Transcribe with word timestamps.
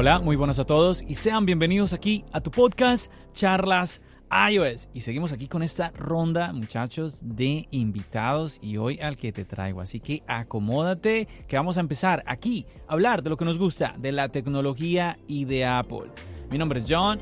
Hola, 0.00 0.20
muy 0.20 0.36
buenas 0.36 0.60
a 0.60 0.64
todos 0.64 1.02
y 1.08 1.16
sean 1.16 1.44
bienvenidos 1.44 1.92
aquí 1.92 2.24
a 2.30 2.40
tu 2.40 2.52
podcast 2.52 3.10
Charlas 3.32 4.00
iOS. 4.30 4.88
Y 4.94 5.00
seguimos 5.00 5.32
aquí 5.32 5.48
con 5.48 5.64
esta 5.64 5.90
ronda, 5.90 6.52
muchachos, 6.52 7.18
de 7.24 7.66
invitados 7.72 8.60
y 8.62 8.76
hoy 8.76 9.00
al 9.00 9.16
que 9.16 9.32
te 9.32 9.44
traigo. 9.44 9.80
Así 9.80 9.98
que 9.98 10.22
acomódate 10.28 11.26
que 11.48 11.56
vamos 11.56 11.78
a 11.78 11.80
empezar 11.80 12.22
aquí 12.28 12.64
a 12.86 12.92
hablar 12.92 13.24
de 13.24 13.30
lo 13.30 13.36
que 13.36 13.44
nos 13.44 13.58
gusta, 13.58 13.96
de 13.98 14.12
la 14.12 14.28
tecnología 14.28 15.18
y 15.26 15.46
de 15.46 15.66
Apple. 15.66 16.12
Mi 16.48 16.58
nombre 16.58 16.78
es 16.78 16.86
John. 16.88 17.18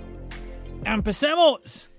¡Empecemos! 0.85 1.96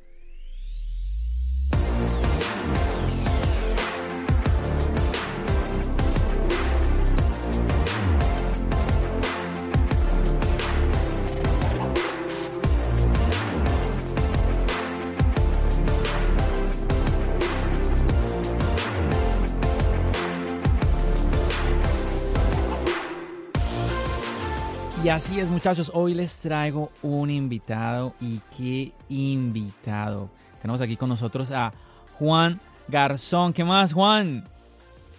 Y 25.04 25.10
así 25.10 25.40
es 25.40 25.50
muchachos, 25.50 25.92
hoy 25.94 26.16
les 26.16 26.40
traigo 26.40 26.90
un 27.04 27.30
invitado 27.30 28.16
y 28.20 28.42
qué 28.58 28.92
invitado. 29.10 30.30
Tenemos 30.60 30.82
aquí 30.82 30.98
con 30.98 31.10
nosotros 31.10 31.52
a 31.52 31.72
Juan 32.18 32.60
Garzón. 32.88 33.54
¿Qué 33.54 33.64
más 33.64 33.94
Juan? 33.94 34.44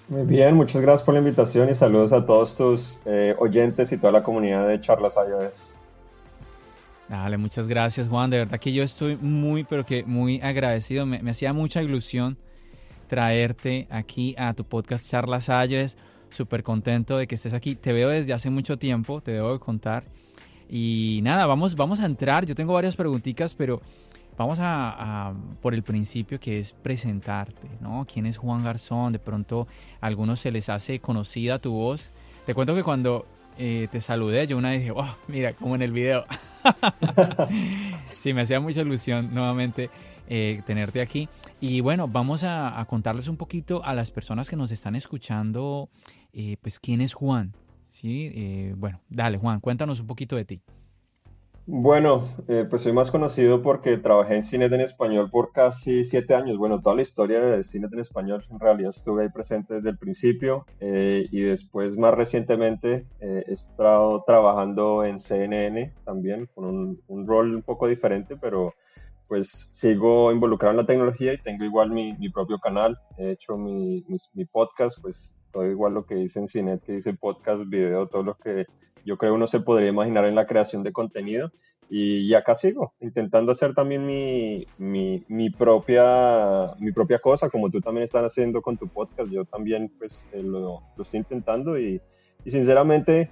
Muy 0.08 0.26
bien, 0.26 0.56
muchas 0.56 0.82
gracias 0.82 1.04
por 1.04 1.14
la 1.14 1.20
invitación 1.20 1.70
y 1.70 1.76
saludos 1.76 2.12
a 2.12 2.26
todos 2.26 2.56
tus 2.56 2.98
eh, 3.06 3.36
oyentes 3.38 3.92
y 3.92 3.98
toda 3.98 4.12
la 4.12 4.22
comunidad 4.24 4.66
de 4.66 4.80
Charlas 4.80 5.14
iOS. 5.16 5.78
Dale, 7.08 7.36
muchas 7.36 7.68
gracias 7.68 8.08
Juan, 8.08 8.30
de 8.30 8.38
verdad 8.38 8.58
que 8.58 8.72
yo 8.72 8.82
estoy 8.82 9.16
muy, 9.16 9.62
pero 9.62 9.86
que 9.86 10.02
muy 10.02 10.40
agradecido. 10.40 11.06
Me, 11.06 11.22
me 11.22 11.30
hacía 11.30 11.52
mucha 11.52 11.82
ilusión 11.82 12.36
traerte 13.06 13.86
aquí 13.90 14.34
a 14.36 14.54
tu 14.54 14.64
podcast 14.64 15.08
Charlas 15.08 15.48
iOS 15.48 15.96
súper 16.30 16.62
contento 16.62 17.16
de 17.16 17.26
que 17.26 17.34
estés 17.34 17.54
aquí. 17.54 17.74
Te 17.74 17.92
veo 17.92 18.08
desde 18.08 18.32
hace 18.32 18.50
mucho 18.50 18.78
tiempo, 18.78 19.20
te 19.20 19.32
debo 19.32 19.52
de 19.52 19.58
contar. 19.58 20.04
Y 20.68 21.20
nada, 21.22 21.46
vamos, 21.46 21.76
vamos 21.76 22.00
a 22.00 22.06
entrar. 22.06 22.44
Yo 22.44 22.54
tengo 22.54 22.74
varias 22.74 22.96
preguntitas, 22.96 23.54
pero 23.54 23.80
vamos 24.36 24.58
a, 24.60 25.34
por 25.60 25.74
el 25.74 25.82
principio 25.82 26.38
que 26.38 26.58
es 26.58 26.72
presentarte, 26.72 27.68
¿no? 27.80 28.06
¿Quién 28.10 28.26
es 28.26 28.36
Juan 28.36 28.62
Garzón? 28.62 29.12
De 29.12 29.18
pronto 29.18 29.66
a 30.00 30.06
algunos 30.06 30.40
se 30.40 30.50
les 30.50 30.68
hace 30.68 31.00
conocida 31.00 31.58
tu 31.58 31.72
voz. 31.72 32.12
Te 32.46 32.54
cuento 32.54 32.74
que 32.74 32.82
cuando 32.82 33.26
eh, 33.58 33.88
te 33.90 34.00
saludé, 34.00 34.46
yo 34.46 34.56
una 34.56 34.70
vez 34.70 34.80
dije, 34.80 34.92
oh, 34.94 35.16
mira, 35.26 35.52
como 35.54 35.74
en 35.74 35.82
el 35.82 35.92
video. 35.92 36.24
sí, 38.16 38.32
me 38.32 38.42
hacía 38.42 38.60
mucha 38.60 38.82
ilusión 38.82 39.34
nuevamente 39.34 39.90
eh, 40.28 40.62
tenerte 40.66 41.00
aquí. 41.00 41.28
Y 41.60 41.80
bueno, 41.80 42.06
vamos 42.06 42.44
a, 42.44 42.78
a, 42.78 42.84
contarles 42.84 43.26
un 43.28 43.36
poquito 43.36 43.82
a 43.84 43.94
las 43.94 44.10
personas 44.10 44.48
que 44.48 44.56
nos 44.56 44.70
están 44.70 44.94
escuchando 44.94 45.88
eh, 46.32 46.56
pues 46.60 46.78
quién 46.78 47.00
es 47.00 47.14
Juan. 47.14 47.54
¿Sí? 47.88 48.30
Eh, 48.34 48.74
bueno, 48.76 49.00
dale 49.08 49.38
Juan, 49.38 49.60
cuéntanos 49.60 50.00
un 50.00 50.06
poquito 50.06 50.36
de 50.36 50.44
ti. 50.44 50.62
Bueno, 51.64 52.26
eh, 52.48 52.66
pues 52.68 52.82
soy 52.82 52.92
más 52.92 53.10
conocido 53.10 53.62
porque 53.62 53.98
trabajé 53.98 54.36
en 54.36 54.42
cine 54.42 54.66
en 54.66 54.80
español 54.80 55.30
por 55.30 55.52
casi 55.52 56.04
siete 56.04 56.34
años. 56.34 56.56
Bueno, 56.56 56.80
toda 56.80 56.96
la 56.96 57.02
historia 57.02 57.40
de 57.40 57.62
cine 57.62 57.88
en 57.92 57.98
español 57.98 58.44
en 58.50 58.58
realidad 58.58 58.90
estuve 58.90 59.22
ahí 59.22 59.28
presente 59.28 59.74
desde 59.74 59.90
el 59.90 59.98
principio 59.98 60.64
y 60.80 61.40
después 61.40 61.98
más 61.98 62.14
recientemente 62.14 63.06
he 63.20 63.44
estado 63.52 64.24
trabajando 64.26 65.04
en 65.04 65.18
CNN 65.18 65.92
también 66.04 66.48
con 66.54 66.64
un, 66.64 67.02
un, 67.06 67.26
rol 67.26 67.54
un 67.54 67.62
poco 67.62 67.86
diferente, 67.86 68.38
pero 68.38 68.74
pues 69.28 69.68
sigo 69.72 70.32
involucrado 70.32 70.72
en 70.72 70.78
la 70.78 70.86
tecnología 70.86 71.34
y 71.34 71.38
tengo 71.38 71.64
igual 71.64 71.90
mi, 71.90 72.14
mi 72.14 72.30
propio 72.30 72.58
canal. 72.58 72.98
He 73.18 73.32
hecho 73.32 73.58
mi, 73.58 74.02
mi, 74.08 74.16
mi 74.32 74.46
podcast, 74.46 74.98
pues 75.02 75.36
todo 75.52 75.66
igual 75.66 75.94
lo 75.94 76.04
que 76.04 76.14
dice 76.14 76.38
en 76.38 76.48
Cinet, 76.48 76.82
que 76.82 76.92
dice 76.92 77.14
podcast, 77.14 77.68
video, 77.68 78.06
todo 78.06 78.22
lo 78.22 78.34
que 78.34 78.66
yo 79.04 79.16
creo 79.16 79.34
uno 79.34 79.46
se 79.46 79.60
podría 79.60 79.88
imaginar 79.88 80.24
en 80.26 80.34
la 80.34 80.46
creación 80.46 80.82
de 80.82 80.92
contenido. 80.92 81.50
Y, 81.90 82.34
acá 82.34 82.54
sigo, 82.54 82.92
intentando 83.00 83.52
hacer 83.52 83.72
también 83.72 84.04
mi, 84.04 84.66
mi, 84.76 85.24
mi, 85.28 85.48
propia, 85.48 86.74
mi 86.78 86.92
propia 86.92 87.18
cosa, 87.18 87.48
como 87.48 87.70
tú 87.70 87.80
también 87.80 88.04
estás 88.04 88.24
haciendo 88.24 88.60
con 88.60 88.76
tu 88.76 88.88
podcast. 88.88 89.30
Yo 89.30 89.46
también 89.46 89.90
pues 89.98 90.22
eh, 90.32 90.42
lo, 90.42 90.82
lo, 90.94 91.02
estoy 91.02 91.20
intentando 91.20 91.78
y, 91.78 92.02
y 92.44 92.50
sinceramente 92.50 93.30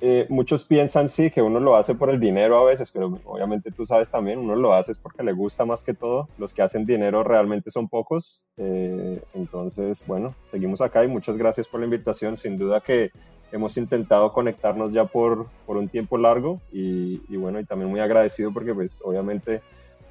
eh, 0.00 0.26
muchos 0.28 0.64
piensan 0.64 1.08
sí 1.08 1.30
que 1.30 1.40
uno 1.40 1.58
lo 1.58 1.76
hace 1.76 1.94
por 1.94 2.10
el 2.10 2.20
dinero 2.20 2.58
a 2.58 2.64
veces, 2.64 2.90
pero 2.90 3.18
obviamente 3.24 3.70
tú 3.70 3.86
sabes 3.86 4.10
también, 4.10 4.38
uno 4.38 4.54
lo 4.54 4.74
hace 4.74 4.92
porque 4.94 5.22
le 5.22 5.32
gusta 5.32 5.64
más 5.64 5.82
que 5.82 5.94
todo. 5.94 6.28
Los 6.38 6.52
que 6.52 6.62
hacen 6.62 6.84
dinero 6.84 7.24
realmente 7.24 7.70
son 7.70 7.88
pocos. 7.88 8.42
Eh, 8.58 9.22
entonces, 9.34 10.04
bueno, 10.06 10.34
seguimos 10.50 10.80
acá 10.80 11.04
y 11.04 11.08
muchas 11.08 11.36
gracias 11.36 11.66
por 11.66 11.80
la 11.80 11.86
invitación. 11.86 12.36
Sin 12.36 12.58
duda 12.58 12.80
que 12.80 13.10
hemos 13.52 13.76
intentado 13.76 14.32
conectarnos 14.32 14.92
ya 14.92 15.06
por, 15.06 15.46
por 15.66 15.76
un 15.76 15.88
tiempo 15.88 16.18
largo 16.18 16.60
y, 16.72 17.22
y 17.28 17.36
bueno, 17.36 17.58
y 17.60 17.64
también 17.64 17.90
muy 17.90 18.00
agradecido 18.00 18.52
porque 18.52 18.74
pues 18.74 19.00
obviamente 19.02 19.62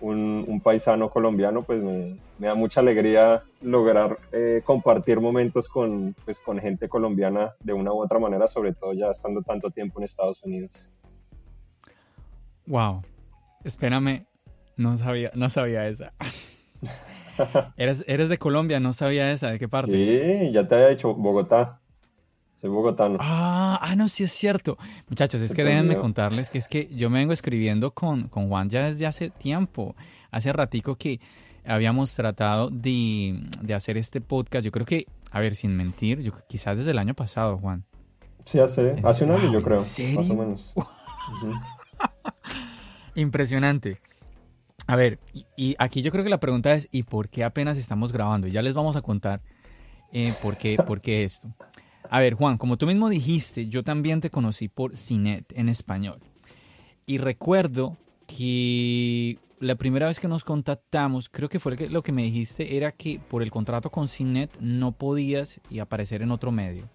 un, 0.02 0.62
paisano 0.64 1.10
colombiano, 1.10 1.64
pues 1.64 1.82
me, 1.82 2.18
da 2.40 2.56
mucha 2.56 2.80
alegría 2.80 3.44
lograr 3.62 4.20
eh, 4.32 4.62
compartir 4.64 5.20
momentos 5.20 5.68
con, 5.68 6.16
pues, 6.26 6.40
con 6.40 6.60
gente 6.60 6.90
colombiana 6.90 7.54
de 7.60 7.74
una 7.74 7.94
u 7.94 8.04
otra 8.04 8.20
manera, 8.20 8.48
sobre 8.48 8.74
todo 8.74 8.94
ya 8.94 9.12
estando 9.12 9.42
tanto 9.42 9.70
tiempo 9.70 10.00
en 10.00 10.06
Estados 10.06 10.44
Unidos. 10.44 10.90
Wow, 12.68 13.04
espérame, 13.64 14.26
no 14.76 14.98
sabía, 14.98 15.32
no 15.36 15.50
sabía 15.50 15.88
esa. 15.88 16.14
¿Eres, 17.78 18.04
¿Eres 18.08 18.30
de 18.30 18.38
Colombia? 18.38 18.80
No 18.80 18.94
sabía 18.94 19.32
esa, 19.32 19.52
¿de 19.52 19.60
qué 19.60 19.68
parte? 19.68 19.92
Sí, 19.92 20.52
ya 20.52 20.68
te 20.68 20.76
había 20.76 20.88
dicho 20.90 21.14
Bogotá. 21.14 21.80
Soy 22.66 22.74
bogotano. 22.74 23.20
Ah, 23.22 23.80
ah, 23.80 23.96
no, 23.96 24.08
sí 24.08 24.24
es 24.24 24.32
cierto. 24.32 24.76
Muchachos, 25.08 25.40
es 25.40 25.54
que 25.54 25.64
déjenme 25.64 25.98
contarles 25.98 26.50
que 26.50 26.58
es 26.58 26.68
que 26.68 26.88
yo 26.88 27.12
me 27.12 27.20
vengo 27.20 27.32
escribiendo 27.32 27.92
con, 27.92 28.28
con 28.28 28.50
Juan 28.50 28.72
ya 28.72 28.88
desde 28.88 29.06
hace 29.06 29.30
tiempo. 29.30 29.96
Hace 30.32 30.52
ratico 30.52 30.96
que 30.96 31.20
habíamos 31.64 32.16
tratado 32.16 32.72
de, 32.72 33.40
de, 33.62 33.74
hacer 33.76 33.98
este 33.98 34.20
podcast. 34.20 34.66
Yo 34.66 34.72
creo 34.72 34.88
que, 34.88 35.06
a 35.30 35.40
ver, 35.42 35.56
sin 35.56 35.78
mentir, 35.78 36.22
yo, 36.22 36.32
quizás 36.48 36.80
desde 36.80 36.90
el 36.90 36.98
año 36.98 37.14
pasado, 37.14 37.60
Juan. 37.60 37.86
Sí, 38.46 38.58
hace, 38.58 38.96
hace 39.04 39.26
un 39.26 39.32
año 39.34 39.52
yo 39.52 39.62
creo. 39.62 39.78
Más 39.78 40.30
o 40.32 40.36
menos. 40.36 40.74
Impresionante. 43.14 44.02
A 44.88 44.96
ver, 44.96 45.20
y, 45.56 45.76
aquí 45.78 46.02
yo 46.02 46.12
creo 46.12 46.24
que 46.24 46.32
la 46.32 46.40
pregunta 46.40 46.74
es, 46.74 46.88
¿y 46.92 47.04
por 47.04 47.30
qué 47.30 47.44
apenas 47.44 47.78
estamos 47.78 48.12
grabando? 48.12 48.48
Ya 48.48 48.64
les 48.64 48.74
vamos 48.74 48.96
a 48.96 49.04
contar 49.04 49.44
eh, 50.12 50.34
por, 50.42 50.58
qué, 50.58 50.78
por 50.78 51.00
qué 51.00 51.26
esto. 51.26 51.54
A 52.10 52.20
ver, 52.20 52.34
Juan, 52.36 52.58
como 52.58 52.78
tú 52.78 52.86
mismo 52.86 53.10
dijiste, 53.10 53.68
yo 53.68 53.84
también 53.84 54.22
te 54.22 54.30
conocí 54.30 54.68
por 54.68 54.98
Cinet 54.98 55.52
en 55.56 55.70
español. 55.70 56.20
Y 57.06 57.18
recuerdo 57.18 57.98
que 58.28 59.38
la 59.60 59.76
primera 59.76 60.08
vez 60.08 60.20
que 60.20 60.28
nos 60.28 60.44
contactamos, 60.44 61.30
creo 61.30 61.50
que 61.50 61.60
fue 61.60 61.76
lo 61.90 62.04
que 62.04 62.12
me 62.12 62.24
dijiste, 62.24 62.78
era 62.78 62.92
que 62.92 63.20
por 63.20 63.44
el 63.44 63.52
contrato 63.52 63.90
con 63.90 64.08
Cinet 64.08 64.52
no 64.60 64.92
podías 64.92 65.62
y 65.70 65.80
aparecer 65.80 66.22
en 66.22 66.32
otro 66.32 66.52
medio. 66.52 66.90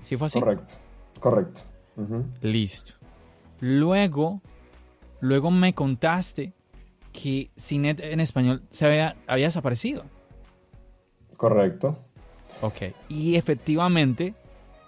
¿Sí 0.00 0.16
fue 0.16 0.26
así? 0.26 0.40
Correcto, 0.40 0.74
correcto. 1.20 1.60
Listo. 2.42 2.92
Luego, 3.60 4.40
luego 5.20 5.50
me 5.50 5.74
contaste 5.74 6.52
que 7.12 7.50
Cinet 7.56 8.00
en 8.00 8.20
español 8.20 8.62
se 8.70 8.86
había, 8.86 9.16
había 9.26 9.46
desaparecido. 9.46 10.04
Correcto. 11.36 11.96
Ok, 12.60 12.94
y 13.08 13.36
efectivamente, 13.36 14.34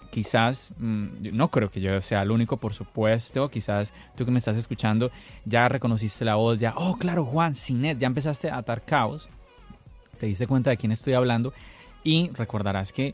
quizás, 0.09 0.73
mm, 0.77 1.33
no 1.33 1.49
creo 1.49 1.69
que 1.69 1.79
yo 1.79 2.01
sea 2.01 2.21
el 2.21 2.31
único, 2.31 2.57
por 2.57 2.73
supuesto, 2.73 3.49
quizás 3.49 3.93
tú 4.15 4.25
que 4.25 4.31
me 4.31 4.39
estás 4.39 4.57
escuchando 4.57 5.11
ya 5.45 5.69
reconociste 5.69 6.25
la 6.25 6.35
voz, 6.35 6.59
ya, 6.59 6.73
oh, 6.75 6.97
claro, 6.97 7.25
Juan, 7.25 7.55
Cinet, 7.55 7.97
ya 7.97 8.07
empezaste 8.07 8.49
a 8.49 8.57
atar 8.57 8.83
caos, 8.83 9.29
te 10.19 10.25
diste 10.25 10.47
cuenta 10.47 10.69
de 10.69 10.77
quién 10.77 10.91
estoy 10.91 11.13
hablando, 11.13 11.53
Y 12.03 12.31
recordarás 12.33 12.91
que 12.93 13.13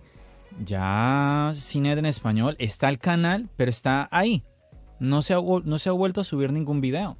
ya 0.63 1.51
Cinet 1.53 1.97
en 1.97 2.05
español 2.05 2.55
está 2.57 2.87
el 2.87 2.99
canal, 2.99 3.49
pero 3.57 3.69
está 3.69 4.07
ahí. 4.11 4.43
No 4.99 5.21
se, 5.21 5.33
ha, 5.33 5.39
no 5.41 5.77
se 5.77 5.89
ha 5.89 5.91
vuelto 5.91 6.21
a 6.21 6.23
subir 6.23 6.51
ningún 6.51 6.79
video. 6.79 7.17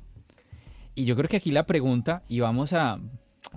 Y 0.96 1.06
yo 1.06 1.16
creo 1.16 1.30
que 1.30 1.38
aquí 1.38 1.52
la 1.52 1.66
pregunta, 1.66 2.24
y 2.28 2.40
vamos 2.40 2.74
a, 2.74 3.00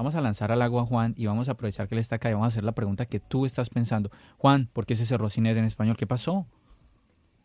vamos 0.01 0.15
a 0.15 0.23
lanzar 0.23 0.51
al 0.51 0.63
agua 0.63 0.81
a 0.81 0.87
Juan, 0.87 1.13
y 1.15 1.27
vamos 1.27 1.51
a 1.51 1.53
aprovechar 1.53 1.87
que 1.87 1.95
él 1.95 1.99
está 1.99 2.17
acá 2.17 2.31
y 2.31 2.33
vamos 2.33 2.47
a 2.47 2.49
hacer 2.49 2.65
la 2.65 2.73
pregunta 2.73 3.05
que 3.05 3.21
tú 3.21 3.45
estás 3.45 3.69
pensando. 3.69 4.11
Juan, 4.39 4.67
¿por 4.73 4.87
qué 4.87 4.95
se 4.95 5.05
cerró 5.05 5.29
Cinet 5.29 5.59
en 5.59 5.67
español? 5.67 5.95
¿Qué 5.99 6.07
pasó? 6.07 6.47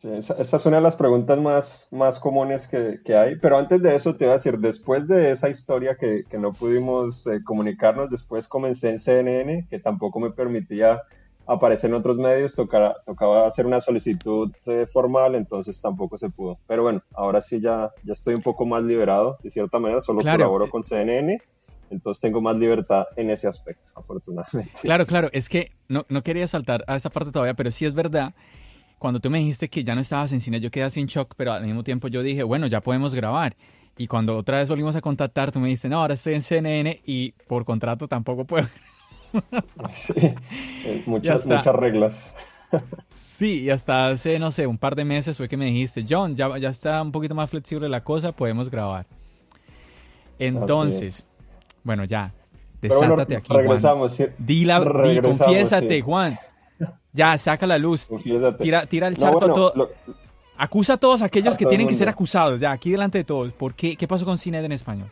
esa, 0.01 0.35
es 0.39 0.65
una 0.65 0.77
de 0.77 0.81
las 0.81 0.95
preguntas 0.95 1.37
más, 1.37 1.89
más 1.91 2.17
comunes 2.17 2.69
que, 2.69 3.01
que, 3.03 3.17
hay, 3.17 3.35
pero 3.35 3.57
antes 3.57 3.81
de 3.81 3.93
eso 3.95 4.15
te 4.15 4.23
iba 4.23 4.35
a 4.35 4.37
decir, 4.37 4.59
después 4.59 5.05
de 5.05 5.31
esa 5.31 5.49
historia 5.49 5.97
que, 5.99 6.23
que 6.29 6.37
no 6.37 6.53
pudimos 6.53 7.27
eh, 7.27 7.41
comunicarnos, 7.43 8.09
después 8.09 8.47
comencé 8.47 8.89
en 8.89 8.99
CNN, 8.99 9.67
que 9.69 9.79
tampoco 9.79 10.21
me 10.21 10.31
permitía 10.31 11.01
aparecer 11.47 11.89
en 11.89 11.95
otros 11.95 12.15
medios, 12.15 12.55
tocaba, 12.55 12.95
tocaba 13.05 13.47
hacer 13.47 13.65
una 13.65 13.81
solicitud 13.81 14.53
eh, 14.65 14.85
formal, 14.85 15.35
entonces 15.35 15.81
tampoco 15.81 16.17
se 16.17 16.29
pudo. 16.29 16.57
Pero 16.67 16.83
bueno, 16.83 17.01
ahora 17.13 17.41
sí 17.41 17.59
ya, 17.59 17.91
ya 18.05 18.13
estoy 18.13 18.33
un 18.33 18.41
poco 18.41 18.65
más 18.65 18.81
liberado, 18.83 19.39
de 19.43 19.49
cierta 19.49 19.77
manera, 19.77 20.01
solo 20.01 20.21
colaboro 20.21 20.69
con 20.69 20.83
CNN, 20.83 21.41
entonces 21.89 22.21
tengo 22.21 22.41
más 22.41 22.57
libertad 22.57 23.05
en 23.15 23.29
ese 23.29 23.47
aspecto, 23.47 23.89
afortunadamente. 23.95 24.71
Claro, 24.81 25.05
claro, 25.05 25.29
es 25.31 25.49
que 25.49 25.71
no, 25.87 26.05
no 26.09 26.23
quería 26.23 26.47
saltar 26.47 26.83
a 26.87 26.95
esa 26.95 27.09
parte 27.09 27.31
todavía, 27.31 27.53
pero 27.53 27.71
sí 27.71 27.85
es 27.85 27.93
verdad 27.93 28.33
cuando 28.97 29.19
tú 29.19 29.29
me 29.29 29.39
dijiste 29.39 29.69
que 29.69 29.83
ya 29.83 29.93
no 29.95 30.01
estabas 30.01 30.31
en 30.31 30.41
cine, 30.41 30.59
yo 30.59 30.71
quedé 30.71 30.89
sin 30.89 31.05
shock, 31.05 31.33
pero 31.35 31.53
al 31.53 31.65
mismo 31.65 31.83
tiempo 31.83 32.07
yo 32.07 32.23
dije, 32.23 32.43
bueno, 32.43 32.67
ya 32.67 32.81
podemos 32.81 33.13
grabar. 33.13 33.55
Y 33.97 34.07
cuando 34.07 34.37
otra 34.37 34.59
vez 34.59 34.69
volvimos 34.69 34.95
a 34.95 35.01
contactar, 35.01 35.51
tú 35.51 35.59
me 35.59 35.67
dijiste, 35.67 35.89
no, 35.89 36.01
ahora 36.01 36.15
estoy 36.15 36.33
en 36.33 36.41
CNN 36.41 37.01
y 37.05 37.31
por 37.47 37.65
contrato 37.65 38.07
tampoco 38.07 38.45
puedo. 38.45 38.67
sí, 39.91 40.13
eh, 40.17 41.03
muchas, 41.05 41.45
muchas 41.45 41.75
reglas. 41.75 42.35
Sí, 43.13 43.61
y 43.61 43.69
hasta 43.69 44.09
hace, 44.09 44.39
no 44.39 44.51
sé, 44.51 44.67
un 44.67 44.77
par 44.77 44.95
de 44.95 45.05
meses 45.05 45.37
fue 45.37 45.47
que 45.47 45.55
me 45.55 45.65
dijiste, 45.65 46.03
John, 46.07 46.35
ya, 46.35 46.57
ya 46.57 46.69
está 46.69 47.01
un 47.01 47.11
poquito 47.11 47.35
más 47.35 47.49
flexible 47.49 47.87
la 47.87 48.03
cosa, 48.03 48.31
podemos 48.31 48.69
grabar. 48.69 49.05
Entonces, 50.39 51.25
bueno, 51.85 52.03
ya, 52.03 52.33
desátate 52.81 53.37
aquí, 53.37 53.53
regresamos, 53.53 54.17
Juan. 54.17 54.33
Di, 54.37 54.67
confiésate, 55.21 56.01
Juan. 56.01 56.37
Ya, 57.13 57.37
saca 57.37 57.65
la 57.65 57.77
luz. 57.77 58.09
Tira, 58.59 58.85
tira 58.85 59.07
el 59.07 59.15
charco 59.15 59.53
todo. 59.53 59.89
Acusa 60.57 60.93
a 60.93 60.97
todos 60.97 61.21
aquellos 61.21 61.57
que 61.57 61.65
tienen 61.65 61.87
que 61.87 61.95
ser 61.95 62.09
acusados, 62.09 62.59
ya, 62.59 62.71
aquí 62.71 62.91
delante 62.91 63.19
de 63.19 63.23
todos. 63.23 63.53
¿Por 63.53 63.73
qué? 63.73 63.95
¿Qué 63.95 64.07
pasó 64.07 64.25
con 64.25 64.37
Cine 64.37 64.59
en 64.59 64.71
español? 64.71 65.09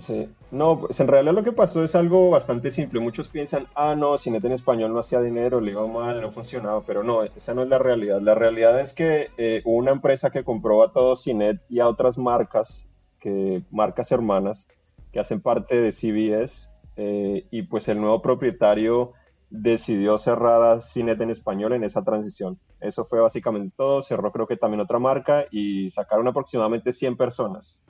Sí. 0.00 0.28
No, 0.50 0.80
pues 0.80 1.00
en 1.00 1.08
realidad 1.08 1.34
lo 1.34 1.44
que 1.44 1.52
pasó 1.52 1.82
es 1.82 1.94
algo 1.94 2.30
bastante 2.30 2.70
simple. 2.70 3.00
Muchos 3.00 3.28
piensan, 3.28 3.66
ah, 3.74 3.94
no, 3.94 4.16
Cinet 4.18 4.44
en 4.44 4.52
español 4.52 4.92
no 4.92 5.00
hacía 5.00 5.20
dinero, 5.20 5.60
le 5.60 5.72
iba 5.72 5.86
mal, 5.86 6.20
no 6.20 6.30
funcionaba, 6.30 6.82
pero 6.82 7.02
no, 7.02 7.22
esa 7.24 7.54
no 7.54 7.62
es 7.62 7.68
la 7.68 7.78
realidad. 7.78 8.20
La 8.20 8.34
realidad 8.34 8.80
es 8.80 8.92
que 8.92 9.30
eh, 9.36 9.62
una 9.64 9.90
empresa 9.90 10.30
que 10.30 10.44
compró 10.44 10.82
a 10.82 10.92
todo 10.92 11.16
Cinet 11.16 11.60
y 11.68 11.80
a 11.80 11.88
otras 11.88 12.18
marcas, 12.18 12.88
que, 13.18 13.62
marcas 13.70 14.12
hermanas, 14.12 14.68
que 15.12 15.20
hacen 15.20 15.40
parte 15.40 15.80
de 15.80 15.92
CBS, 15.92 16.72
eh, 16.96 17.46
y 17.50 17.62
pues 17.62 17.88
el 17.88 18.00
nuevo 18.00 18.20
propietario 18.22 19.12
decidió 19.50 20.18
cerrar 20.18 20.62
a 20.62 20.80
Cinet 20.80 21.20
en 21.20 21.30
español 21.30 21.74
en 21.74 21.84
esa 21.84 22.02
transición. 22.02 22.58
Eso 22.80 23.04
fue 23.04 23.20
básicamente 23.20 23.74
todo. 23.76 24.02
Cerró 24.02 24.32
creo 24.32 24.46
que 24.46 24.56
también 24.56 24.80
otra 24.80 24.98
marca 24.98 25.44
y 25.50 25.90
sacaron 25.90 26.26
aproximadamente 26.26 26.92
100 26.92 27.16
personas. 27.16 27.82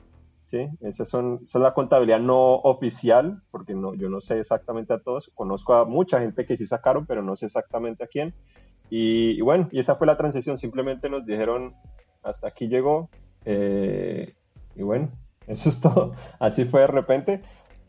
¿sí? 0.43 0.67
Esa, 0.81 1.05
son, 1.05 1.39
esa 1.43 1.59
es 1.59 1.63
la 1.63 1.73
contabilidad 1.73 2.19
no 2.19 2.55
oficial, 2.55 3.41
porque 3.49 3.73
no, 3.73 3.93
yo 3.95 4.09
no 4.09 4.19
sé 4.19 4.39
exactamente 4.39 4.93
a 4.93 4.99
todos. 4.99 5.31
Conozco 5.33 5.73
a 5.73 5.85
mucha 5.85 6.19
gente 6.19 6.45
que 6.45 6.57
sí 6.57 6.67
sacaron, 6.67 7.05
pero 7.05 7.21
no 7.21 7.35
sé 7.35 7.45
exactamente 7.45 8.03
a 8.03 8.07
quién. 8.07 8.33
Y, 8.89 9.41
bueno, 9.41 9.69
y 9.71 9.79
esa 9.79 9.95
fue 9.95 10.05
la 10.05 10.17
transición. 10.17 10.57
Simplemente 10.57 11.09
nos 11.09 11.25
dijeron, 11.25 11.75
hasta 12.21 12.49
aquí 12.49 12.67
llegó. 12.67 13.09
Eh, 13.45 14.35
y 14.75 14.83
bueno, 14.83 15.11
eso 15.47 15.69
es 15.69 15.81
todo. 15.81 16.13
Así 16.39 16.65
fue 16.65 16.81
de 16.81 16.87
repente. 16.87 17.41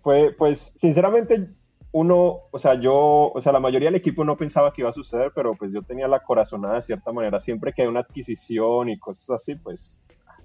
Fue, 0.02 0.34
pues, 0.36 0.74
sinceramente, 0.76 1.54
uno, 1.92 2.40
o 2.50 2.58
sea, 2.58 2.74
yo, 2.74 3.30
o 3.32 3.40
sea, 3.40 3.52
la 3.52 3.60
mayoría 3.60 3.86
del 3.88 3.94
equipo 3.94 4.24
no 4.24 4.36
pensaba 4.36 4.72
que 4.72 4.82
iba 4.82 4.90
a 4.90 4.92
suceder, 4.92 5.30
pero 5.32 5.54
pues 5.54 5.72
yo 5.72 5.82
tenía 5.82 6.08
la 6.08 6.24
corazonada 6.24 6.74
de 6.74 6.82
cierta 6.82 7.12
manera. 7.12 7.38
Siempre 7.38 7.72
que 7.72 7.82
hay 7.82 7.88
una 7.88 8.00
adquisición 8.00 8.88
y 8.88 8.98
cosas 8.98 9.30
así, 9.30 9.54
pues 9.54 10.00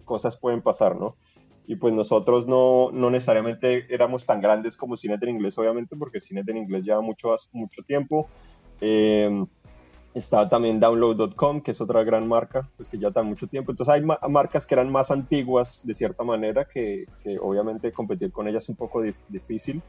cosas 0.05 0.37
pueden 0.37 0.61
pasar, 0.61 0.95
¿no? 0.95 1.17
Y 1.65 1.75
pues 1.75 1.93
nosotros 1.93 2.47
no, 2.47 2.91
no 2.91 3.09
necesariamente 3.09 3.93
éramos 3.93 4.27
tan 4.27 4.41
grandes 4.41 4.77
como 4.77 4.95
Cinet 4.95 5.21
en 5.23 5.29
inglés, 5.29 5.57
obviamente, 5.57 5.95
porque 5.95 6.19
Cinet 6.19 6.47
en 6.49 6.57
inglés 6.57 6.83
lleva 6.83 7.01
mucho, 7.01 7.35
mucho 7.51 7.81
tiempo. 7.81 8.27
Eh, 8.81 9.45
estaba 10.13 10.49
también 10.49 10.79
download.com, 10.79 11.61
que 11.61 11.71
es 11.71 11.81
otra 11.81 12.03
gran 12.03 12.27
marca, 12.27 12.67
pues 12.77 12.89
que 12.89 12.97
ya 12.97 13.09
está 13.09 13.23
mucho 13.23 13.47
tiempo. 13.47 13.71
Entonces 13.71 13.93
hay 13.93 14.29
marcas 14.29 14.65
que 14.65 14.75
eran 14.75 14.91
más 14.91 15.11
antiguas 15.11 15.81
de 15.83 15.93
cierta 15.93 16.23
manera, 16.23 16.65
que, 16.65 17.05
que 17.23 17.37
obviamente 17.39 17.91
competir 17.91 18.31
con 18.31 18.47
ellas 18.47 18.63
es 18.63 18.69
un 18.69 18.75
poco 18.75 19.01
difícil. 19.29 19.81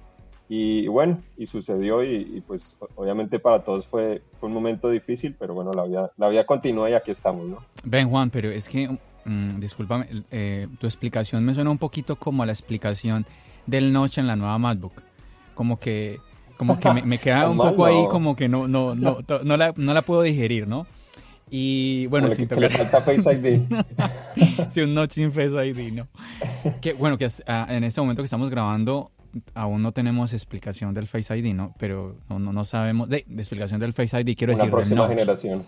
Y 0.53 0.89
bueno, 0.89 1.23
y 1.37 1.47
sucedió 1.47 2.03
y, 2.03 2.43
pues 2.45 2.77
obviamente 2.97 3.39
para 3.39 3.63
todos 3.63 3.87
fue, 3.87 4.21
fue, 4.41 4.49
un 4.49 4.55
momento 4.55 4.91
difícil, 4.91 5.37
pero 5.39 5.55
bueno, 5.55 5.73
la 5.73 5.85
vida, 5.85 6.11
la 6.17 6.29
vida 6.29 6.45
continúa 6.45 6.91
y 6.91 6.95
aquí 6.95 7.13
estamos, 7.13 7.47
¿no? 7.47 7.59
Ben 7.85 8.11
Juan, 8.11 8.31
pero 8.31 8.51
es 8.51 8.69
que, 8.69 8.99
mm, 9.25 9.61
discúlpame, 9.61 10.25
eh, 10.33 10.67
tu 10.81 10.89
explicación 10.89 11.45
me 11.45 11.55
suena 11.55 11.71
un 11.71 11.79
poquito 11.79 12.17
como 12.17 12.45
la 12.45 12.51
explicación 12.51 13.27
del 13.67 13.93
noche 13.93 14.21
en 14.21 14.27
la 14.27 14.35
nueva 14.35 14.59
MacBook. 14.59 14.95
Como 15.55 15.79
que, 15.79 16.19
como 16.61 16.79
que 16.79 16.93
me, 16.93 17.17
queda 17.17 17.49
un 17.51 17.57
poco 17.57 17.87
ahí 17.87 18.07
como 18.11 18.37
que 18.37 18.47
no, 18.47 18.69
no, 18.69 18.95
no, 18.95 19.21
no, 19.43 19.57
la, 19.57 19.73
no 19.75 19.95
la 19.95 20.03
puedo 20.03 20.21
digerir, 20.21 20.69
¿no? 20.69 20.87
Y 21.49 22.07
bueno, 22.09 22.31
sin 22.31 22.47
que, 22.47 22.55
le 22.57 22.69
falta 22.69 23.01
Face 23.01 23.33
ID. 23.33 23.63
sí, 24.69 24.83
un 24.83 24.93
noche 24.93 25.15
sin 25.15 25.33
Face 25.33 25.55
ID, 25.67 25.95
¿no? 25.95 26.09
Que, 26.83 26.93
bueno, 26.93 27.17
que 27.17 27.27
ah, 27.47 27.67
en 27.71 27.83
este 27.85 28.03
momento 28.03 28.21
que 28.21 28.27
estamos 28.27 28.51
grabando 28.51 29.11
aún 29.55 29.83
no 29.83 29.93
tenemos 29.93 30.35
explicación 30.35 30.93
del 30.93 31.07
Face 31.07 31.35
ID, 31.35 31.55
¿no? 31.55 31.75
Pero 31.79 32.19
no, 32.29 32.39
no, 32.39 32.65
sabemos 32.67 33.09
de, 33.09 33.25
explicación 33.39 33.81
del 33.81 33.95
Face 33.95 34.21
ID, 34.21 34.37
quiero 34.37 34.53
decir. 34.53 34.67
La 34.67 34.71
próxima 34.71 35.09
generación. 35.09 35.65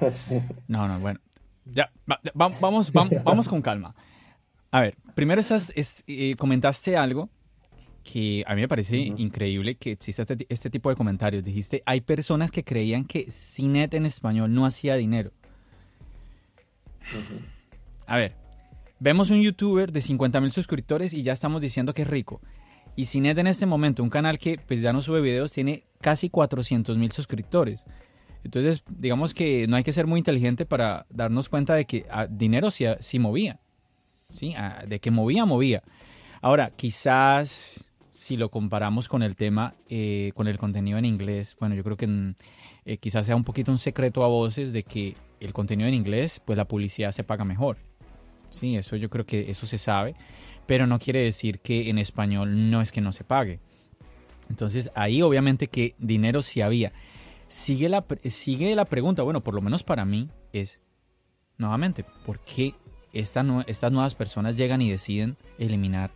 No, 0.68 0.88
no, 0.88 0.98
bueno. 1.00 1.20
Ya, 1.66 1.92
vamos, 2.32 2.90
vamos, 2.90 3.48
con 3.48 3.60
calma. 3.60 3.94
A 4.70 4.80
ver, 4.80 4.96
primero 5.14 5.40
esas, 5.40 5.72
eh, 6.06 6.34
comentaste 6.36 6.96
algo 6.96 7.28
que 8.04 8.44
a 8.46 8.54
mí 8.54 8.60
me 8.60 8.68
parece 8.68 8.98
increíble 8.98 9.76
que 9.76 9.92
exista 9.92 10.22
este, 10.22 10.46
este, 10.48 10.70
tipo 10.70 10.90
de 10.90 10.96
comentarios. 10.96 11.42
Dijiste, 11.42 11.82
hay 11.86 12.02
personas 12.02 12.50
que 12.50 12.62
creían 12.62 13.04
que 13.04 13.30
Cinet 13.30 13.94
en 13.94 14.06
español 14.06 14.52
no 14.52 14.66
hacía 14.66 14.94
dinero. 14.94 15.32
A 18.06 18.16
ver, 18.16 18.36
vemos 19.00 19.30
un 19.30 19.42
youtuber 19.42 19.90
de 19.90 20.00
50 20.00 20.40
mil 20.40 20.52
suscriptores 20.52 21.14
y 21.14 21.22
ya 21.22 21.32
estamos 21.32 21.62
diciendo 21.62 21.94
que 21.94 22.02
es 22.02 22.08
rico. 22.08 22.40
Y 22.94 23.06
Cinet 23.06 23.38
en 23.38 23.46
este 23.46 23.66
momento, 23.66 24.02
un 24.02 24.10
canal 24.10 24.38
que 24.38 24.58
pues 24.58 24.80
ya 24.80 24.92
no 24.92 25.02
sube 25.02 25.20
videos, 25.20 25.52
tiene 25.52 25.84
casi 26.00 26.28
400 26.28 26.96
mil 26.96 27.10
suscriptores. 27.10 27.84
Entonces, 28.44 28.84
digamos 28.88 29.32
que 29.32 29.66
no 29.66 29.76
hay 29.76 29.82
que 29.82 29.92
ser 29.92 30.06
muy 30.06 30.18
inteligente 30.18 30.66
para 30.66 31.06
darnos 31.08 31.48
cuenta 31.48 31.74
de 31.74 31.86
que 31.86 32.06
ah, 32.10 32.26
dinero 32.28 32.70
sí, 32.70 32.84
sí, 33.00 33.18
movía. 33.18 33.58
¿sí? 34.28 34.54
Ah, 34.56 34.84
de 34.86 35.00
que 35.00 35.10
movía, 35.10 35.46
movía. 35.46 35.82
Ahora, 36.42 36.70
quizás 36.76 37.86
si 38.14 38.38
lo 38.38 38.50
comparamos 38.50 39.08
con 39.08 39.22
el 39.22 39.36
tema, 39.36 39.74
eh, 39.88 40.32
con 40.34 40.48
el 40.48 40.56
contenido 40.56 40.96
en 40.96 41.04
inglés, 41.04 41.56
bueno, 41.60 41.74
yo 41.74 41.84
creo 41.84 41.96
que 41.96 42.06
mm, 42.06 42.34
eh, 42.86 42.96
quizás 42.96 43.26
sea 43.26 43.36
un 43.36 43.44
poquito 43.44 43.70
un 43.70 43.78
secreto 43.78 44.24
a 44.24 44.28
voces 44.28 44.72
de 44.72 44.84
que 44.84 45.16
el 45.40 45.52
contenido 45.52 45.88
en 45.88 45.94
inglés, 45.94 46.40
pues 46.44 46.56
la 46.56 46.64
publicidad 46.66 47.10
se 47.10 47.24
paga 47.24 47.44
mejor. 47.44 47.76
Sí, 48.48 48.76
eso 48.76 48.96
yo 48.96 49.10
creo 49.10 49.26
que 49.26 49.50
eso 49.50 49.66
se 49.66 49.78
sabe 49.78 50.14
pero 50.66 50.86
no 50.86 50.98
quiere 50.98 51.22
decir 51.22 51.60
que 51.60 51.90
en 51.90 51.98
español 51.98 52.70
no 52.70 52.80
es 52.80 52.92
que 52.92 53.00
no 53.00 53.12
se 53.12 53.24
pague. 53.24 53.60
Entonces 54.48 54.90
ahí 54.94 55.22
obviamente 55.22 55.68
que 55.68 55.94
dinero 55.98 56.42
sí 56.42 56.60
había. 56.60 56.92
Sigue 57.48 57.88
la, 57.88 58.04
sigue 58.24 58.74
la 58.74 58.84
pregunta, 58.84 59.22
bueno, 59.22 59.42
por 59.42 59.54
lo 59.54 59.60
menos 59.60 59.82
para 59.82 60.04
mí 60.04 60.30
es, 60.52 60.80
nuevamente, 61.58 62.04
¿por 62.24 62.40
qué 62.40 62.74
estas 63.12 63.44
nuevas 63.44 64.14
personas 64.14 64.56
llegan 64.56 64.82
y 64.82 64.90
deciden 64.90 65.36
eliminar 65.58 66.10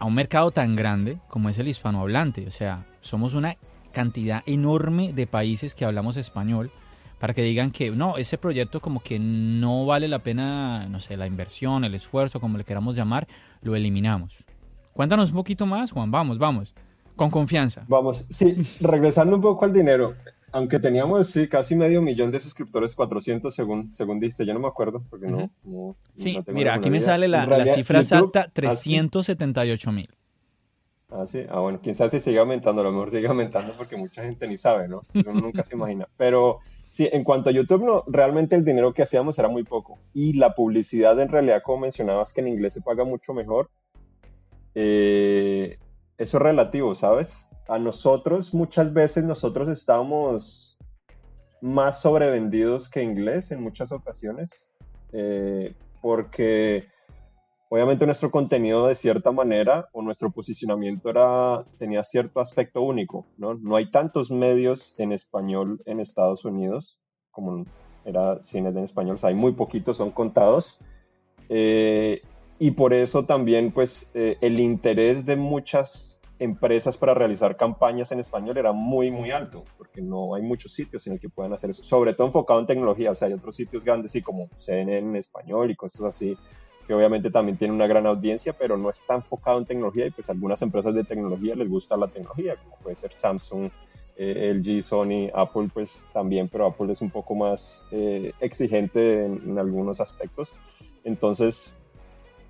a 0.00 0.06
un 0.06 0.14
mercado 0.14 0.50
tan 0.50 0.74
grande 0.74 1.18
como 1.28 1.48
es 1.48 1.58
el 1.58 1.68
hispanohablante? 1.68 2.46
O 2.46 2.50
sea, 2.50 2.86
somos 3.00 3.34
una 3.34 3.56
cantidad 3.92 4.42
enorme 4.46 5.12
de 5.12 5.26
países 5.26 5.74
que 5.74 5.84
hablamos 5.84 6.16
español 6.16 6.72
para 7.20 7.34
que 7.34 7.42
digan 7.42 7.70
que 7.70 7.90
no, 7.90 8.16
ese 8.16 8.38
proyecto 8.38 8.80
como 8.80 9.00
que 9.00 9.18
no 9.18 9.84
vale 9.84 10.08
la 10.08 10.20
pena, 10.20 10.86
no 10.88 11.00
sé, 11.00 11.18
la 11.18 11.26
inversión, 11.26 11.84
el 11.84 11.94
esfuerzo, 11.94 12.40
como 12.40 12.56
le 12.56 12.64
queramos 12.64 12.96
llamar, 12.96 13.28
lo 13.62 13.76
eliminamos. 13.76 14.42
Cuéntanos 14.94 15.28
un 15.28 15.36
poquito 15.36 15.66
más, 15.66 15.92
Juan, 15.92 16.10
vamos, 16.10 16.38
vamos, 16.38 16.74
con 17.16 17.30
confianza. 17.30 17.84
Vamos, 17.88 18.24
sí, 18.30 18.56
regresando 18.80 19.36
un 19.36 19.42
poco 19.42 19.66
al 19.66 19.72
dinero, 19.74 20.14
aunque 20.52 20.78
teníamos 20.78 21.28
sí, 21.28 21.48
casi 21.48 21.74
medio 21.74 22.02
millón 22.02 22.30
de 22.30 22.40
suscriptores, 22.40 22.94
400 22.94 23.54
según, 23.54 23.94
según 23.94 24.20
diste, 24.20 24.44
yo 24.44 24.54
no 24.54 24.60
me 24.60 24.68
acuerdo, 24.68 25.02
porque 25.08 25.26
no, 25.26 25.50
Sí, 26.16 26.38
mira, 26.48 26.74
aquí 26.74 26.90
me 26.90 27.00
sale 27.00 27.28
la, 27.28 27.66
cifra 27.66 28.00
exacta, 28.00 28.50
378 28.52 29.92
mil. 29.92 30.10
Ah, 31.10 31.26
sí. 31.26 31.44
Ah, 31.48 31.60
bueno, 31.60 31.80
quién 31.82 31.94
sabe 31.94 32.10
si 32.10 32.20
sigue 32.20 32.38
aumentando. 32.38 32.82
A 32.82 32.84
lo 32.84 32.92
mejor 32.92 33.10
sigue 33.10 33.26
aumentando 33.26 33.74
porque 33.76 33.96
mucha 33.96 34.22
gente 34.22 34.46
ni 34.46 34.56
sabe, 34.56 34.88
¿no? 34.88 35.02
Uno 35.14 35.32
nunca 35.40 35.62
se 35.62 35.74
imagina. 35.74 36.08
Pero 36.16 36.60
sí, 36.90 37.08
en 37.10 37.24
cuanto 37.24 37.50
a 37.50 37.52
YouTube, 37.52 37.84
no, 37.84 38.04
realmente 38.06 38.54
el 38.54 38.64
dinero 38.64 38.94
que 38.94 39.02
hacíamos 39.02 39.38
era 39.38 39.48
muy 39.48 39.64
poco. 39.64 39.98
Y 40.14 40.34
la 40.34 40.54
publicidad, 40.54 41.18
en 41.20 41.28
realidad, 41.28 41.62
como 41.64 41.80
mencionabas, 41.80 42.32
que 42.32 42.42
en 42.42 42.48
inglés 42.48 42.74
se 42.74 42.80
paga 42.80 43.04
mucho 43.04 43.34
mejor. 43.34 43.70
Eh, 44.76 45.78
eso 46.16 46.36
es 46.36 46.42
relativo, 46.42 46.94
¿sabes? 46.94 47.48
A 47.70 47.78
nosotros, 47.78 48.52
muchas 48.52 48.92
veces, 48.92 49.22
nosotros 49.22 49.68
estábamos 49.68 50.76
más 51.60 52.00
sobrevendidos 52.00 52.88
que 52.88 53.02
inglés 53.02 53.52
en 53.52 53.62
muchas 53.62 53.92
ocasiones. 53.92 54.68
Eh, 55.12 55.74
porque 56.02 56.88
obviamente 57.68 58.06
nuestro 58.06 58.32
contenido 58.32 58.88
de 58.88 58.96
cierta 58.96 59.30
manera 59.30 59.88
o 59.92 60.02
nuestro 60.02 60.32
posicionamiento 60.32 61.10
era, 61.10 61.64
tenía 61.78 62.02
cierto 62.02 62.40
aspecto 62.40 62.82
único, 62.82 63.24
¿no? 63.36 63.54
No 63.54 63.76
hay 63.76 63.88
tantos 63.92 64.32
medios 64.32 64.96
en 64.98 65.12
español 65.12 65.80
en 65.86 66.00
Estados 66.00 66.44
Unidos 66.44 66.98
como 67.30 67.64
era 68.04 68.42
cine 68.42 68.70
en 68.70 68.78
español, 68.78 69.18
hay 69.22 69.34
muy 69.34 69.52
poquitos, 69.52 69.98
son 69.98 70.10
contados. 70.10 70.78
Eh, 71.48 72.22
y 72.58 72.72
por 72.72 72.92
eso 72.92 73.24
también, 73.24 73.70
pues, 73.70 74.10
eh, 74.14 74.36
el 74.40 74.58
interés 74.58 75.24
de 75.24 75.36
muchas 75.36 76.19
empresas 76.40 76.96
para 76.96 77.12
realizar 77.12 77.56
campañas 77.56 78.10
en 78.12 78.18
español 78.18 78.56
era 78.56 78.72
muy, 78.72 79.10
muy 79.10 79.30
alto, 79.30 79.62
porque 79.76 80.00
no 80.00 80.34
hay 80.34 80.42
muchos 80.42 80.72
sitios 80.72 81.06
en 81.06 81.12
el 81.12 81.20
que 81.20 81.28
puedan 81.28 81.52
hacer 81.52 81.70
eso, 81.70 81.82
sobre 81.82 82.14
todo 82.14 82.26
enfocado 82.26 82.58
en 82.60 82.66
tecnología, 82.66 83.10
o 83.10 83.14
sea, 83.14 83.28
hay 83.28 83.34
otros 83.34 83.54
sitios 83.54 83.84
grandes, 83.84 84.12
sí, 84.12 84.22
como 84.22 84.48
CNN 84.58 84.98
en 84.98 85.16
español 85.16 85.70
y 85.70 85.76
cosas 85.76 86.00
así, 86.02 86.36
que 86.86 86.94
obviamente 86.94 87.30
también 87.30 87.58
tiene 87.58 87.74
una 87.74 87.86
gran 87.86 88.06
audiencia, 88.06 88.54
pero 88.54 88.78
no 88.78 88.88
está 88.88 89.14
enfocado 89.14 89.58
en 89.58 89.66
tecnología 89.66 90.06
y 90.06 90.10
pues 90.10 90.30
algunas 90.30 90.62
empresas 90.62 90.94
de 90.94 91.04
tecnología 91.04 91.54
les 91.54 91.68
gusta 91.68 91.96
la 91.96 92.08
tecnología, 92.08 92.56
como 92.56 92.76
puede 92.78 92.96
ser 92.96 93.12
Samsung, 93.12 93.70
eh, 94.16 94.54
LG, 94.54 94.82
Sony, 94.82 95.30
Apple 95.34 95.68
pues 95.72 96.02
también, 96.14 96.48
pero 96.48 96.66
Apple 96.66 96.90
es 96.90 97.02
un 97.02 97.10
poco 97.10 97.34
más 97.34 97.82
eh, 97.90 98.32
exigente 98.40 99.26
en, 99.26 99.58
algunos 99.58 100.00
aspectos. 100.00 100.54
Entonces, 101.04 101.74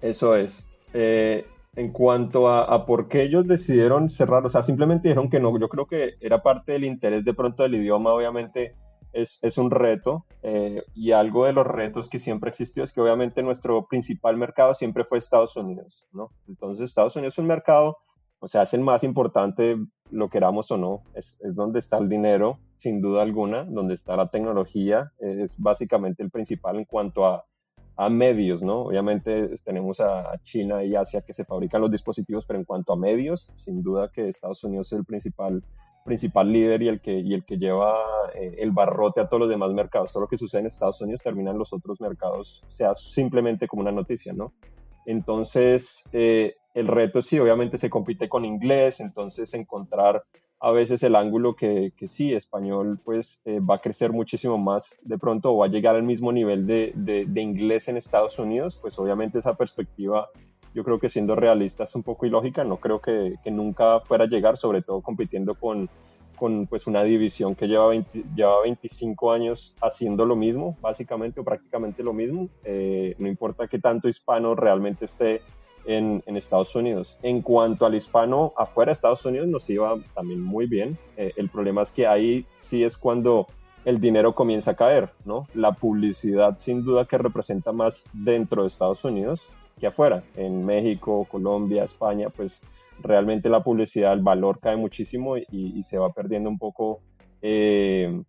eso 0.01 0.37
es. 0.37 0.67
Eh, 0.95 1.45
en 1.77 1.93
cuanto 1.93 2.49
a, 2.49 2.85
por 2.85 3.09
qué 3.09 3.23
ellos 3.23 3.47
decidieron 3.47 4.11
cerrar, 4.11 4.45
o 4.45 4.51
sea, 4.51 4.63
simplemente 4.63 5.09
dijeron 5.09 5.31
que 5.31 5.41
no, 5.41 5.57
yo 5.59 5.69
creo 5.69 5.87
que 5.87 6.15
era 6.21 6.43
parte 6.43 6.73
del 6.73 6.85
interés 6.85 7.25
de 7.25 7.35
pronto 7.35 7.63
del 7.63 7.77
idioma, 7.77 8.13
obviamente 8.13 8.75
es, 9.13 9.59
un 9.59 9.71
reto 9.71 10.25
eh, 10.43 10.83
y 10.95 11.13
algo 11.13 11.47
de 11.47 11.53
los 11.53 11.67
retos 11.67 12.09
que 12.09 12.19
siempre 12.19 12.51
existió 12.51 12.85
es 12.85 12.93
que 12.93 13.01
obviamente 13.01 13.43
nuestro 13.43 13.87
principal 13.87 14.37
mercado 14.37 14.75
siempre 14.75 15.05
fue 15.05 15.19
Estados 15.19 15.57
Unidos, 15.57 16.07
¿no? 16.13 16.31
Entonces 16.49 16.85
Estados 16.85 17.17
Unidos 17.17 17.35
es 17.35 17.39
un 17.39 17.47
mercado, 17.47 17.99
o 18.41 18.49
sea, 18.49 18.65
es 18.65 18.75
el 18.75 18.81
más 18.81 19.05
importante, 19.05 19.77
lo 20.11 20.29
queramos 20.29 20.71
o 20.71 20.77
no, 20.77 21.03
es, 21.15 21.39
donde 21.41 21.79
está 21.79 21.99
el 21.99 22.09
dinero, 22.09 22.59
sin 22.77 23.01
duda 23.01 23.23
alguna, 23.23 23.65
donde 23.65 23.95
está 23.95 24.17
la 24.17 24.31
tecnología, 24.31 25.13
es 25.19 25.57
básicamente 25.57 26.23
el 26.23 26.31
principal 26.31 26.77
en 26.77 26.85
cuanto 26.85 27.27
a, 27.27 27.45
a 28.01 28.09
medios, 28.09 28.63
¿no? 28.63 28.85
Obviamente 28.85 29.51
tenemos 29.63 30.01
a 30.01 30.33
China 30.43 30.83
y 30.83 30.97
Asia 30.97 31.21
que 31.21 31.35
se 31.35 31.45
fabrican 31.45 31.83
los 31.83 31.91
dispositivos, 31.91 32.47
pero 32.47 32.59
en 32.59 32.65
cuanto 32.65 32.95
a 32.95 32.97
medios, 32.97 33.51
sin 33.55 33.83
duda 33.83 34.11
que 34.11 34.27
Estados 34.27 34.65
Unidos 34.65 34.91
es 34.91 34.99
el 34.99 35.05
principal 35.05 35.63
principal 36.03 36.51
líder 36.51 36.81
y 36.81 36.89
el 36.89 37.03
que, 37.03 37.21
y 37.21 37.35
el 37.35 37.45
que 37.45 37.59
lleva 37.59 37.95
eh, 38.35 38.57
el 38.61 38.71
barrote 38.71 39.21
a 39.21 39.29
todos 39.29 39.41
los 39.41 39.51
demás 39.51 39.73
mercados. 39.73 40.15
Todo 40.15 40.23
lo 40.23 40.29
que 40.29 40.39
sucede 40.39 40.63
en 40.63 40.69
Estados 40.69 40.99
Unidos 41.03 41.21
termina 41.23 41.51
en 41.51 41.59
los 41.59 41.75
otros 41.75 42.01
mercados, 42.01 42.65
sea 42.71 42.95
simplemente 42.95 43.69
como 43.69 43.83
una 43.83 43.93
noticia, 43.93 44.33
¿no? 44.33 44.55
Entonces, 45.05 46.03
eh, 46.13 46.55
el 46.73 46.89
reto 46.89 47.21
sí, 47.21 47.39
obviamente 47.39 47.77
se 47.77 47.91
compite 47.91 48.31
con 48.31 48.47
inglés, 48.47 49.01
entonces 49.01 49.53
encontrar 49.53 50.25
a 50.61 50.73
veces 50.73 51.03
el 51.03 51.17
ángulo 51.17 51.57
que, 51.57 51.93
que 51.97 52.07
sí, 52.07 52.35
español 52.35 53.01
pues 53.03 53.41
eh, 53.47 53.61
va 53.61 53.77
a 53.77 53.81
crecer 53.81 54.13
muchísimo 54.13 54.59
más 54.59 54.95
de 55.03 55.19
pronto 55.19 55.53
o 55.53 55.59
va 55.59 55.67
a 55.67 55.71
llegar 55.71 55.97
al 55.97 56.03
mismo 56.03 56.33
nivel 56.33 56.67
de, 56.67 56.93
de, 56.95 57.25
de 57.25 57.41
inglés 57.41 57.89
en 57.89 57.97
Estados 57.97 58.39
Unidos, 58.39 58.79
pues 58.81 58.99
obviamente 58.99 59.39
esa 59.39 59.57
perspectiva 59.57 60.29
yo 60.75 60.85
creo 60.85 60.99
que 61.01 61.09
siendo 61.09 61.35
realista 61.35 61.85
es 61.85 61.95
un 61.95 62.03
poco 62.03 62.27
ilógica, 62.27 62.63
no 62.65 62.77
creo 62.77 63.01
que, 63.01 63.37
que 63.43 63.51
nunca 63.51 64.01
fuera 64.01 64.25
a 64.25 64.29
llegar, 64.29 64.57
sobre 64.57 64.83
todo 64.83 65.01
compitiendo 65.01 65.55
con, 65.55 65.89
con 66.37 66.67
pues 66.67 66.87
una 66.87 67.03
división 67.03 67.55
que 67.55 67.67
lleva, 67.67 67.89
20, 67.89 68.25
lleva 68.35 68.63
25 68.63 69.33
años 69.33 69.75
haciendo 69.81 70.27
lo 70.27 70.37
mismo, 70.37 70.77
básicamente 70.81 71.41
o 71.41 71.45
prácticamente 71.45 72.03
lo 72.03 72.13
mismo, 72.13 72.49
eh, 72.65 73.15
no 73.19 73.29
importa 73.29 73.67
qué 73.67 73.79
tanto 73.79 74.09
hispano 74.09 74.55
realmente 74.55 75.07
esté 75.07 75.43
en, 75.85 76.23
en, 76.27 76.37
Estados 76.37 76.75
Unidos. 76.75 77.17
En 77.23 77.43
cuanto 77.43 77.87
al 77.87 77.95
hispano 77.95 78.53
afuera 78.57 78.91
de 78.91 78.95
Estados 78.95 79.25
Unidos 79.25 79.49
nos 79.49 79.69
iba 79.71 79.97
también 80.15 80.41
muy 80.41 80.67
bien, 80.67 80.99
eh, 81.17 81.33
el 81.37 81.49
problema 81.49 81.83
es 81.83 81.93
que 81.93 82.07
ahí 82.07 82.47
sí 82.59 82.85
es 82.85 82.97
cuando 82.97 83.47
el 83.85 84.01
dinero 84.01 84.35
comienza 84.35 84.73
a 84.73 84.77
caer, 84.77 85.11
¿no? 85.25 85.47
La 85.55 85.73
publicidad 85.73 86.59
sin 86.59 86.85
duda 86.85 87.07
que 87.07 87.19
representa 87.19 87.73
más 87.73 88.09
dentro 88.13 88.63
de 88.63 88.69
Estados 88.69 89.05
Unidos, 89.05 89.43
que 89.79 89.87
afuera. 89.87 90.23
En 90.37 90.65
México, 90.65 91.27
Colombia, 91.31 91.85
España, 91.85 92.29
pues 92.29 92.63
realmente 93.03 93.49
la 93.49 93.63
publicidad, 93.63 94.13
el 94.13 94.21
valor 94.21 94.61
cae 94.61 94.77
muchísimo 94.77 95.37
y, 95.37 95.83
se 95.83 95.99
va 95.99 96.13
perdiendo 96.13 96.51
un 96.51 96.59
poco 96.59 97.01
eh, 97.41 98.23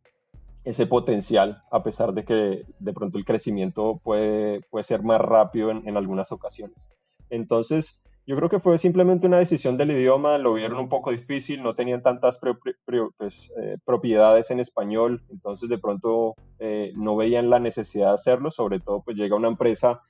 ese 0.64 0.86
potencial, 0.86 1.64
a 1.72 1.84
pesar 1.84 2.14
de 2.14 2.24
que 2.24 2.66
de 2.80 2.94
pronto 2.94 3.18
el 3.18 3.26
crecimiento 3.26 4.00
puede, 4.04 4.62
puede 4.70 4.84
ser 4.84 5.04
más 5.04 5.20
rápido 5.20 5.72
en, 5.72 5.98
algunas 5.98 6.32
ocasiones. 6.32 6.90
Entonces, 7.32 8.02
yo 8.28 8.36
creo 8.36 8.50
que 8.50 8.60
fue 8.60 8.78
simplemente 8.78 9.26
una 9.26 9.40
decisión 9.40 9.78
del 9.78 9.92
idioma, 9.92 10.38
lo 10.38 10.54
vieron 10.54 10.78
un 10.78 10.90
poco 10.90 11.12
difícil, 11.12 11.64
no 11.64 11.74
tenían 11.74 12.04
tantas 12.04 12.40
pues, 12.40 13.52
eh, 13.60 13.78
propiedades 13.84 14.52
en 14.52 14.60
español, 14.60 15.24
entonces 15.32 15.70
de 15.70 15.80
pronto 15.80 16.36
eh, 16.60 16.94
no 16.96 17.16
veían 17.16 17.50
la 17.50 17.60
necesidad 17.60 18.10
de 18.10 18.14
hacerlo, 18.16 18.52
sobre 18.52 18.80
todo 18.80 19.02
pues 19.02 19.18
llega 19.18 19.36
una 19.36 19.48
empresa 19.48 20.02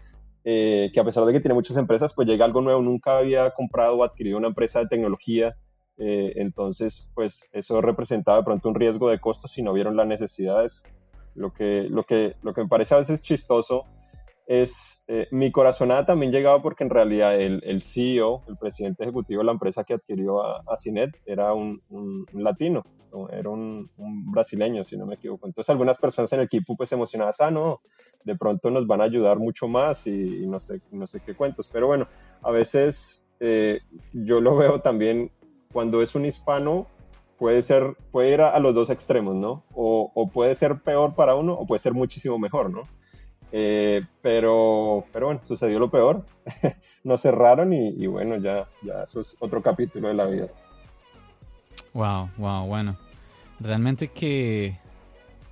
eh, 0.44 0.90
que 0.94 1.00
a 1.00 1.06
pesar 1.06 1.24
de 1.24 1.32
que 1.32 1.40
tiene 1.40 1.54
muchas 1.54 1.78
empresas, 1.78 2.14
pues 2.14 2.28
llega 2.28 2.44
algo 2.44 2.62
nuevo, 2.62 2.82
nunca 2.82 3.20
había 3.20 3.52
comprado 3.52 3.98
o 3.98 4.04
adquirido 4.04 4.38
una 4.38 4.50
empresa 4.50 4.80
de 4.80 4.88
tecnología, 4.88 5.56
entonces 6.04 7.08
pues 7.14 7.48
eso 7.54 7.80
representaba 7.80 8.40
de 8.40 8.44
pronto 8.44 8.68
un 8.68 8.74
riesgo 8.74 9.10
de 9.10 9.20
costos 9.20 9.52
si 9.52 9.62
no 9.62 9.72
vieron 9.72 9.96
las 9.96 10.08
necesidades. 10.08 10.82
Lo 11.36 11.54
que, 11.54 11.84
lo 11.90 12.04
que, 12.04 12.36
lo 12.42 12.56
que 12.56 12.64
me 12.64 12.68
parece 12.68 12.96
a 12.96 12.98
veces 12.98 13.22
chistoso 13.22 13.86
es 14.52 15.06
eh, 15.08 15.30
mi 15.32 15.50
corazonada 15.50 16.06
también 16.06 16.34
llegaba 16.34 16.62
porque 16.62 16.84
en 16.84 16.90
realidad 16.90 17.40
el, 17.40 17.62
el, 17.64 17.82
CEO, 17.82 18.44
el 18.50 18.58
presidente 18.58 19.04
ejecutivo 19.04 19.40
de 19.40 19.46
la 19.46 19.54
empresa 19.54 19.86
que 19.86 19.94
adquirió 19.94 20.44
a, 20.44 20.62
a 20.68 20.76
Cinet, 20.76 21.22
era 21.26 21.54
un, 21.54 21.82
un, 21.90 22.26
latino, 22.34 22.84
era 23.32 23.50
un, 23.50 23.90
brasileño, 24.30 24.84
si 24.84 24.98
no 24.98 25.06
me 25.06 25.16
equivoco. 25.16 25.48
Entonces 25.48 25.70
algunas 25.70 25.98
personas 25.98 26.34
en 26.34 26.40
el 26.40 26.48
equipo 26.48 26.76
pues 26.76 26.92
emocionadas, 26.92 27.40
ah, 27.40 27.50
no, 27.50 27.80
de 28.26 28.36
pronto 28.36 28.70
nos 28.70 28.86
van 28.88 29.00
a 29.00 29.06
ayudar 29.06 29.40
mucho 29.40 29.70
más 29.70 30.06
y, 30.06 30.46
no, 30.46 30.60
sé, 30.60 30.82
no 30.92 31.08
sé 31.08 31.22
qué 31.22 31.34
cuentos. 31.34 31.70
Pero 31.72 31.88
bueno, 31.88 32.10
a 32.42 32.52
veces 32.52 33.24
eh, 33.40 33.80
yo 34.12 34.42
lo 34.42 34.58
veo 34.58 34.82
también 34.82 35.32
cuando 35.72 36.02
es 36.02 36.14
un 36.14 36.26
hispano, 36.26 36.88
puede 37.38 37.62
ser, 37.62 37.96
puede 38.12 38.34
ir 38.34 38.42
a, 38.42 38.60
los 38.60 38.76
dos 38.76 38.90
extremos, 38.90 39.34
¿no? 39.34 39.64
O, 39.74 40.12
o 40.14 40.30
puede 40.30 40.56
ser 40.56 40.82
peor 40.82 41.16
para 41.16 41.36
uno 41.36 41.54
o 41.54 41.66
puede 41.66 41.80
ser 41.80 41.94
muchísimo 41.94 42.38
mejor, 42.38 42.70
¿no? 42.70 42.84
Eh, 43.52 44.02
pero, 44.22 45.06
pero 45.12 45.28
bueno, 45.28 45.42
sucedió 45.44 45.80
lo 45.80 45.90
peor. 45.90 46.26
Nos 47.04 47.22
cerraron 47.22 47.74
y, 47.74 48.06
bueno, 48.08 48.38
ya, 48.38 48.68
ya 48.84 49.04
eso 49.04 49.22
es 49.22 49.36
otro 49.40 49.62
capítulo 49.62 50.08
de 50.08 50.14
la 50.14 50.26
vida. 50.26 50.48
Wow, 51.94 52.30
wow, 52.38 52.66
bueno. 52.68 52.98
Realmente 53.60 54.10
que 54.10 54.78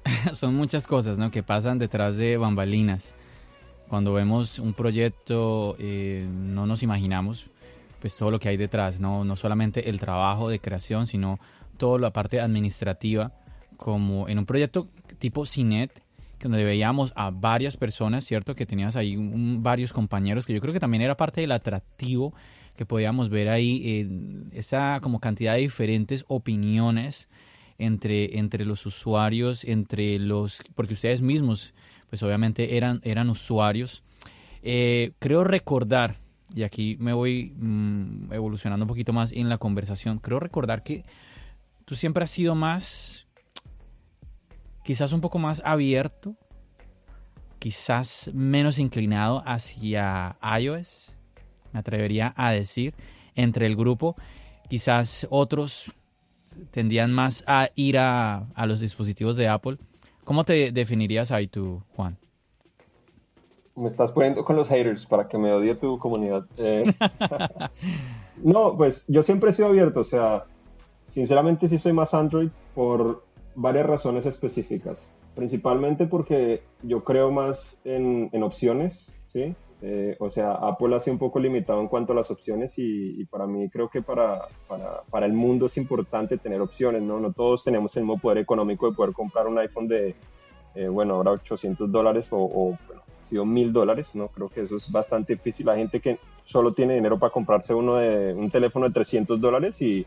son 0.33 0.55
muchas 0.55 0.87
cosas 0.87 1.17
¿no? 1.17 1.31
que 1.31 1.43
pasan 1.43 1.79
detrás 1.79 2.17
de 2.17 2.37
bambalinas. 2.37 3.15
Cuando 3.87 4.13
vemos 4.13 4.59
un 4.59 4.73
proyecto, 4.73 5.75
eh, 5.79 6.27
no 6.29 6.67
nos 6.67 6.83
imaginamos 6.83 7.49
pues 7.99 8.15
todo 8.15 8.31
lo 8.31 8.39
que 8.39 8.49
hay 8.49 8.57
detrás, 8.57 8.99
¿no? 8.99 9.25
no 9.25 9.35
solamente 9.35 9.89
el 9.89 9.99
trabajo 9.99 10.47
de 10.49 10.59
creación, 10.59 11.05
sino 11.05 11.39
toda 11.77 11.99
la 11.99 12.11
parte 12.11 12.39
administrativa, 12.39 13.33
como 13.77 14.29
en 14.29 14.39
un 14.39 14.45
proyecto 14.45 14.87
tipo 15.17 15.45
CINET, 15.45 16.01
donde 16.47 16.63
veíamos 16.63 17.11
a 17.15 17.31
varias 17.31 17.77
personas, 17.77 18.23
¿cierto? 18.23 18.55
Que 18.55 18.65
tenías 18.65 18.95
ahí 18.95 19.15
varios 19.17 19.93
compañeros, 19.93 20.45
que 20.45 20.53
yo 20.53 20.61
creo 20.61 20.73
que 20.73 20.79
también 20.79 21.01
era 21.01 21.17
parte 21.17 21.41
del 21.41 21.51
atractivo 21.51 22.33
que 22.79 22.85
podíamos 22.85 23.29
ver 23.29 23.49
ahí, 23.49 23.81
eh, 23.83 24.09
esa 24.53 24.99
como 25.01 25.19
cantidad 25.19 25.55
de 25.55 25.59
diferentes 25.59 26.23
opiniones 26.29 27.27
entre, 27.77 28.37
entre 28.37 28.63
los 28.63 28.85
usuarios, 28.85 29.65
entre 29.65 30.17
los, 30.17 30.63
porque 30.75 30.93
ustedes 30.93 31.21
mismos, 31.21 31.73
pues 32.09 32.23
obviamente 32.23 32.77
eran, 32.77 33.01
eran 33.03 33.29
usuarios. 33.29 34.01
Eh, 34.63 35.11
creo 35.19 35.43
recordar, 35.43 36.15
y 36.55 36.63
aquí 36.63 36.95
me 37.01 37.11
voy 37.11 37.53
mm, 37.57 38.31
evolucionando 38.31 38.85
un 38.85 38.89
poquito 38.89 39.11
más 39.11 39.33
en 39.33 39.49
la 39.49 39.57
conversación, 39.57 40.19
creo 40.19 40.39
recordar 40.39 40.81
que 40.83 41.03
tú 41.83 41.95
siempre 41.95 42.23
has 42.23 42.31
sido 42.31 42.55
más 42.55 43.27
quizás 44.89 45.13
un 45.13 45.21
poco 45.21 45.37
más 45.37 45.61
abierto, 45.63 46.33
quizás 47.59 48.31
menos 48.33 48.79
inclinado 48.79 49.43
hacia 49.45 50.35
iOS, 50.59 51.15
me 51.71 51.79
atrevería 51.81 52.33
a 52.35 52.49
decir, 52.53 52.95
entre 53.35 53.67
el 53.67 53.75
grupo. 53.75 54.15
quizás 54.67 55.27
otros 55.29 55.93
tendían 56.71 57.13
más 57.13 57.43
a 57.45 57.69
ir 57.75 57.99
a, 57.99 58.47
a 58.55 58.65
los 58.65 58.79
dispositivos 58.79 59.37
de 59.37 59.47
Apple. 59.47 59.77
¿Cómo 60.23 60.43
te 60.43 60.71
definirías 60.71 61.31
ahí 61.31 61.45
tú, 61.45 61.83
Juan? 61.95 62.17
Me 63.75 63.89
estás 63.89 64.11
poniendo 64.11 64.43
con 64.43 64.55
los 64.55 64.69
haters 64.69 65.05
para 65.05 65.27
que 65.27 65.37
me 65.37 65.51
odie 65.51 65.75
tu 65.75 65.99
comunidad. 65.99 66.47
Eh, 66.57 66.91
no, 68.43 68.75
pues 68.75 69.05
yo 69.07 69.21
siempre 69.21 69.51
he 69.51 69.53
sido 69.53 69.67
abierto, 69.67 69.99
o 69.99 70.03
sea, 70.03 70.45
sinceramente 71.07 71.69
sí 71.69 71.77
soy 71.77 71.93
más 71.93 72.15
Android 72.15 72.49
por 72.73 73.28
varias 73.59 73.85
razones 73.85 74.25
específicas. 74.25 75.11
Principalmente 75.35 76.07
porque 76.07 76.63
yo 76.81 77.03
creo 77.03 77.31
más 77.31 77.79
en, 77.83 78.29
en 78.31 78.43
opciones, 78.43 79.13
¿sí? 79.23 79.55
Eh, 79.81 80.17
o 80.19 80.29
sea, 80.29 80.51
Apple 80.51 80.95
ha 80.95 80.99
sido 80.99 81.13
un 81.13 81.19
poco 81.19 81.39
limitado 81.39 81.79
en 81.79 81.87
cuanto 81.87 82.11
a 82.11 82.15
las 82.15 82.31
opciones 82.31 82.73
y, 82.77 83.23
para 83.25 83.47
mí 83.47 83.69
creo 83.69 83.89
que 83.89 84.01
para, 84.01 84.47
para, 84.67 85.03
para, 85.09 85.25
el 85.25 85.33
mundo 85.33 85.67
es 85.67 85.77
importante 85.77 86.37
tener 86.37 86.59
opciones, 86.59 87.01
¿no? 87.01 87.19
No 87.19 87.31
todos 87.31 87.63
tenemos 87.63 87.95
el 87.95 88.03
mismo 88.03 88.19
poder 88.19 88.39
económico 88.39 88.89
de 88.89 88.95
poder 88.95 89.13
comprar 89.13 89.47
un 89.47 89.57
iPhone 89.59 89.87
de, 89.87 90.15
eh, 90.75 90.87
bueno, 90.87 91.15
ahora 91.15 91.31
800 91.31 91.89
dólares 91.89 92.27
o, 92.31 92.37
o 92.37 92.77
bueno, 92.87 93.03
ha 93.21 93.25
sido 93.25 93.45
1000 93.45 93.71
dólares, 93.71 94.15
¿no? 94.15 94.27
Creo 94.29 94.49
que 94.49 94.61
eso 94.61 94.75
es 94.75 94.91
bastante 94.91 95.35
difícil. 95.35 95.67
La 95.67 95.77
gente 95.77 96.01
que 96.01 96.19
solo 96.43 96.73
tiene 96.73 96.95
dinero 96.95 97.17
para 97.17 97.31
comprarse 97.31 97.73
uno 97.73 97.95
de 97.95 98.33
un 98.33 98.49
teléfono 98.49 98.87
de 98.87 98.93
300 98.93 99.39
dólares 99.39 99.81
y 99.81 100.05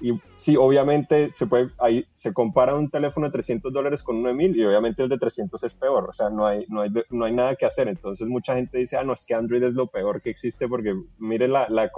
y 0.00 0.20
sí, 0.36 0.56
obviamente 0.56 1.32
se 1.32 1.46
puede, 1.46 1.70
ahí 1.78 2.06
se 2.14 2.32
compara 2.32 2.74
un 2.74 2.90
teléfono 2.90 3.26
de 3.26 3.32
300 3.32 3.72
dólares 3.72 4.02
con 4.02 4.16
uno 4.16 4.28
de 4.28 4.34
1000 4.34 4.56
y 4.56 4.64
obviamente 4.64 5.02
el 5.02 5.08
de 5.08 5.18
300 5.18 5.62
es 5.62 5.74
peor, 5.74 6.08
o 6.10 6.12
sea, 6.12 6.30
no 6.30 6.46
hay, 6.46 6.66
no 6.68 6.80
hay, 6.80 6.90
no 7.10 7.24
hay 7.24 7.32
nada 7.32 7.54
que 7.56 7.66
hacer. 7.66 7.88
Entonces 7.88 8.26
mucha 8.26 8.54
gente 8.54 8.78
dice, 8.78 8.96
ah, 8.96 9.04
no, 9.04 9.12
es 9.12 9.24
que 9.24 9.34
Android 9.34 9.62
es 9.62 9.74
lo 9.74 9.86
peor 9.86 10.20
que 10.20 10.30
existe 10.30 10.68
porque 10.68 10.94
mire 11.18 11.48
la, 11.48 11.68
la, 11.68 11.90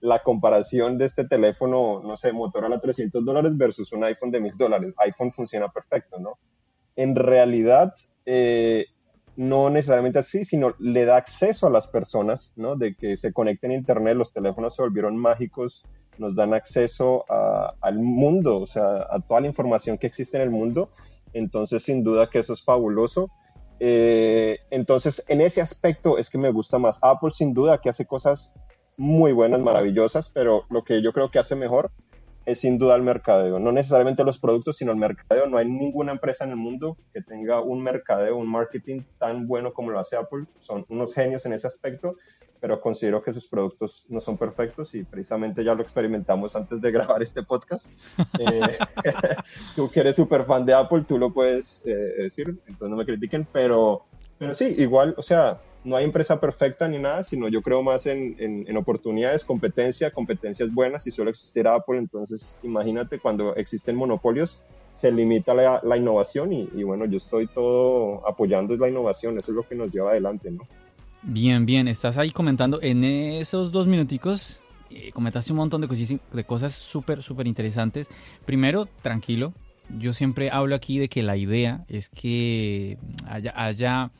la 0.00 0.22
comparación 0.22 0.96
de 0.96 1.06
este 1.06 1.24
teléfono, 1.24 2.00
no 2.02 2.16
sé, 2.16 2.32
Motorola 2.32 2.80
300 2.80 3.24
dólares 3.24 3.56
versus 3.56 3.92
un 3.92 4.04
iPhone 4.04 4.30
de 4.30 4.40
1000 4.40 4.56
dólares. 4.56 4.94
iPhone 4.98 5.32
funciona 5.32 5.68
perfecto, 5.68 6.18
¿no? 6.20 6.38
En 6.96 7.16
realidad, 7.16 7.94
eh, 8.26 8.86
no 9.36 9.70
necesariamente 9.70 10.18
así, 10.18 10.44
sino 10.44 10.74
le 10.78 11.04
da 11.04 11.16
acceso 11.16 11.66
a 11.66 11.70
las 11.70 11.86
personas, 11.86 12.52
¿no? 12.56 12.76
De 12.76 12.94
que 12.94 13.16
se 13.16 13.32
conecten 13.32 13.70
a 13.70 13.74
Internet, 13.74 14.16
los 14.16 14.32
teléfonos 14.32 14.76
se 14.76 14.82
volvieron 14.82 15.16
mágicos 15.16 15.84
nos 16.20 16.36
dan 16.36 16.54
acceso 16.54 17.24
al 17.80 17.98
mundo, 17.98 18.60
o 18.60 18.66
sea, 18.66 19.06
a 19.10 19.18
toda 19.20 19.40
la 19.40 19.48
información 19.48 19.98
que 19.98 20.06
existe 20.06 20.36
en 20.36 20.44
el 20.44 20.50
mundo. 20.50 20.90
Entonces, 21.32 21.82
sin 21.82 22.04
duda 22.04 22.28
que 22.28 22.40
eso 22.40 22.52
es 22.52 22.62
fabuloso. 22.62 23.30
Eh, 23.80 24.58
entonces, 24.70 25.24
en 25.28 25.40
ese 25.40 25.60
aspecto 25.60 26.18
es 26.18 26.28
que 26.30 26.38
me 26.38 26.52
gusta 26.52 26.78
más. 26.78 26.98
Apple, 27.02 27.30
sin 27.32 27.54
duda, 27.54 27.80
que 27.80 27.88
hace 27.88 28.06
cosas 28.06 28.54
muy 28.96 29.32
buenas, 29.32 29.60
maravillosas, 29.60 30.28
pero 30.28 30.64
lo 30.68 30.84
que 30.84 31.02
yo 31.02 31.12
creo 31.12 31.30
que 31.30 31.38
hace 31.38 31.56
mejor 31.56 31.90
es 32.50 32.60
sin 32.60 32.78
duda 32.78 32.96
el 32.96 33.02
mercadeo. 33.02 33.58
No 33.58 33.72
necesariamente 33.72 34.24
los 34.24 34.38
productos, 34.38 34.76
sino 34.76 34.92
el 34.92 34.98
mercadeo. 34.98 35.46
No 35.46 35.58
hay 35.58 35.68
ninguna 35.68 36.12
empresa 36.12 36.44
en 36.44 36.50
el 36.50 36.56
mundo 36.56 36.96
que 37.12 37.22
tenga 37.22 37.60
un 37.60 37.82
mercadeo, 37.82 38.36
un 38.36 38.48
marketing 38.48 39.02
tan 39.18 39.46
bueno 39.46 39.72
como 39.72 39.90
lo 39.90 39.98
hace 39.98 40.16
Apple. 40.16 40.46
Son 40.58 40.84
unos 40.88 41.14
genios 41.14 41.46
en 41.46 41.52
ese 41.52 41.66
aspecto 41.66 42.16
pero 42.60 42.80
considero 42.80 43.22
que 43.22 43.32
sus 43.32 43.48
productos 43.48 44.04
no 44.08 44.20
son 44.20 44.36
perfectos 44.36 44.94
y 44.94 45.02
precisamente 45.02 45.64
ya 45.64 45.74
lo 45.74 45.82
experimentamos 45.82 46.54
antes 46.54 46.80
de 46.80 46.90
grabar 46.92 47.22
este 47.22 47.42
podcast. 47.42 47.86
Eh, 48.38 48.78
tú 49.76 49.90
que 49.90 50.00
eres 50.00 50.16
súper 50.16 50.44
fan 50.44 50.66
de 50.66 50.74
Apple, 50.74 51.04
tú 51.08 51.18
lo 51.18 51.32
puedes 51.32 51.84
eh, 51.86 51.94
decir, 52.18 52.48
entonces 52.48 52.90
no 52.90 52.96
me 52.96 53.06
critiquen, 53.06 53.46
pero, 53.50 54.04
pero 54.38 54.54
sí, 54.54 54.74
igual, 54.78 55.14
o 55.16 55.22
sea, 55.22 55.60
no 55.84 55.96
hay 55.96 56.04
empresa 56.04 56.40
perfecta 56.40 56.88
ni 56.88 56.98
nada, 56.98 57.22
sino 57.22 57.48
yo 57.48 57.62
creo 57.62 57.82
más 57.82 58.06
en, 58.06 58.36
en, 58.38 58.76
oportunidades, 58.76 59.44
competencia, 59.44 60.10
competencias 60.10 60.72
buenas. 60.72 61.04
Si 61.04 61.10
solo 61.10 61.30
existiera 61.30 61.74
Apple, 61.74 61.98
entonces 61.98 62.58
imagínate 62.62 63.18
cuando 63.18 63.54
existen 63.56 63.96
monopolios, 63.96 64.60
se 64.92 65.10
limita 65.10 65.54
la, 65.54 65.80
la 65.82 65.96
innovación 65.96 66.52
y, 66.52 66.82
bueno, 66.82 67.06
yo 67.06 67.16
estoy 67.16 67.46
todo 67.46 68.26
apoyando 68.28 68.76
la 68.76 68.88
innovación, 68.88 69.38
eso 69.38 69.52
es 69.52 69.56
lo 69.56 69.62
que 69.62 69.74
nos 69.74 69.92
lleva 69.92 70.10
adelante, 70.10 70.50
¿no? 70.50 70.66
Bien, 71.22 71.66
bien, 71.66 71.86
estás 71.86 72.16
ahí 72.16 72.30
comentando 72.30 72.80
en 72.82 73.04
esos 73.04 73.72
dos 73.72 73.86
minuticos. 73.86 74.60
Eh, 74.90 75.12
comentaste 75.12 75.52
un 75.52 75.58
montón 75.58 75.80
de, 75.82 76.44
cosas, 76.44 76.74
súper, 76.74 77.22
súper 77.22 77.46
interesantes. 77.46 78.08
Primero, 78.44 78.88
tranquilo. 79.02 79.52
Yo 79.98 80.12
siempre 80.12 80.50
hablo 80.50 80.74
aquí 80.74 80.98
de 80.98 81.08
que 81.08 81.22
la 81.22 81.36
idea 81.36 81.84
es 81.88 82.08
que 82.08 82.96
haya, 83.26 84.10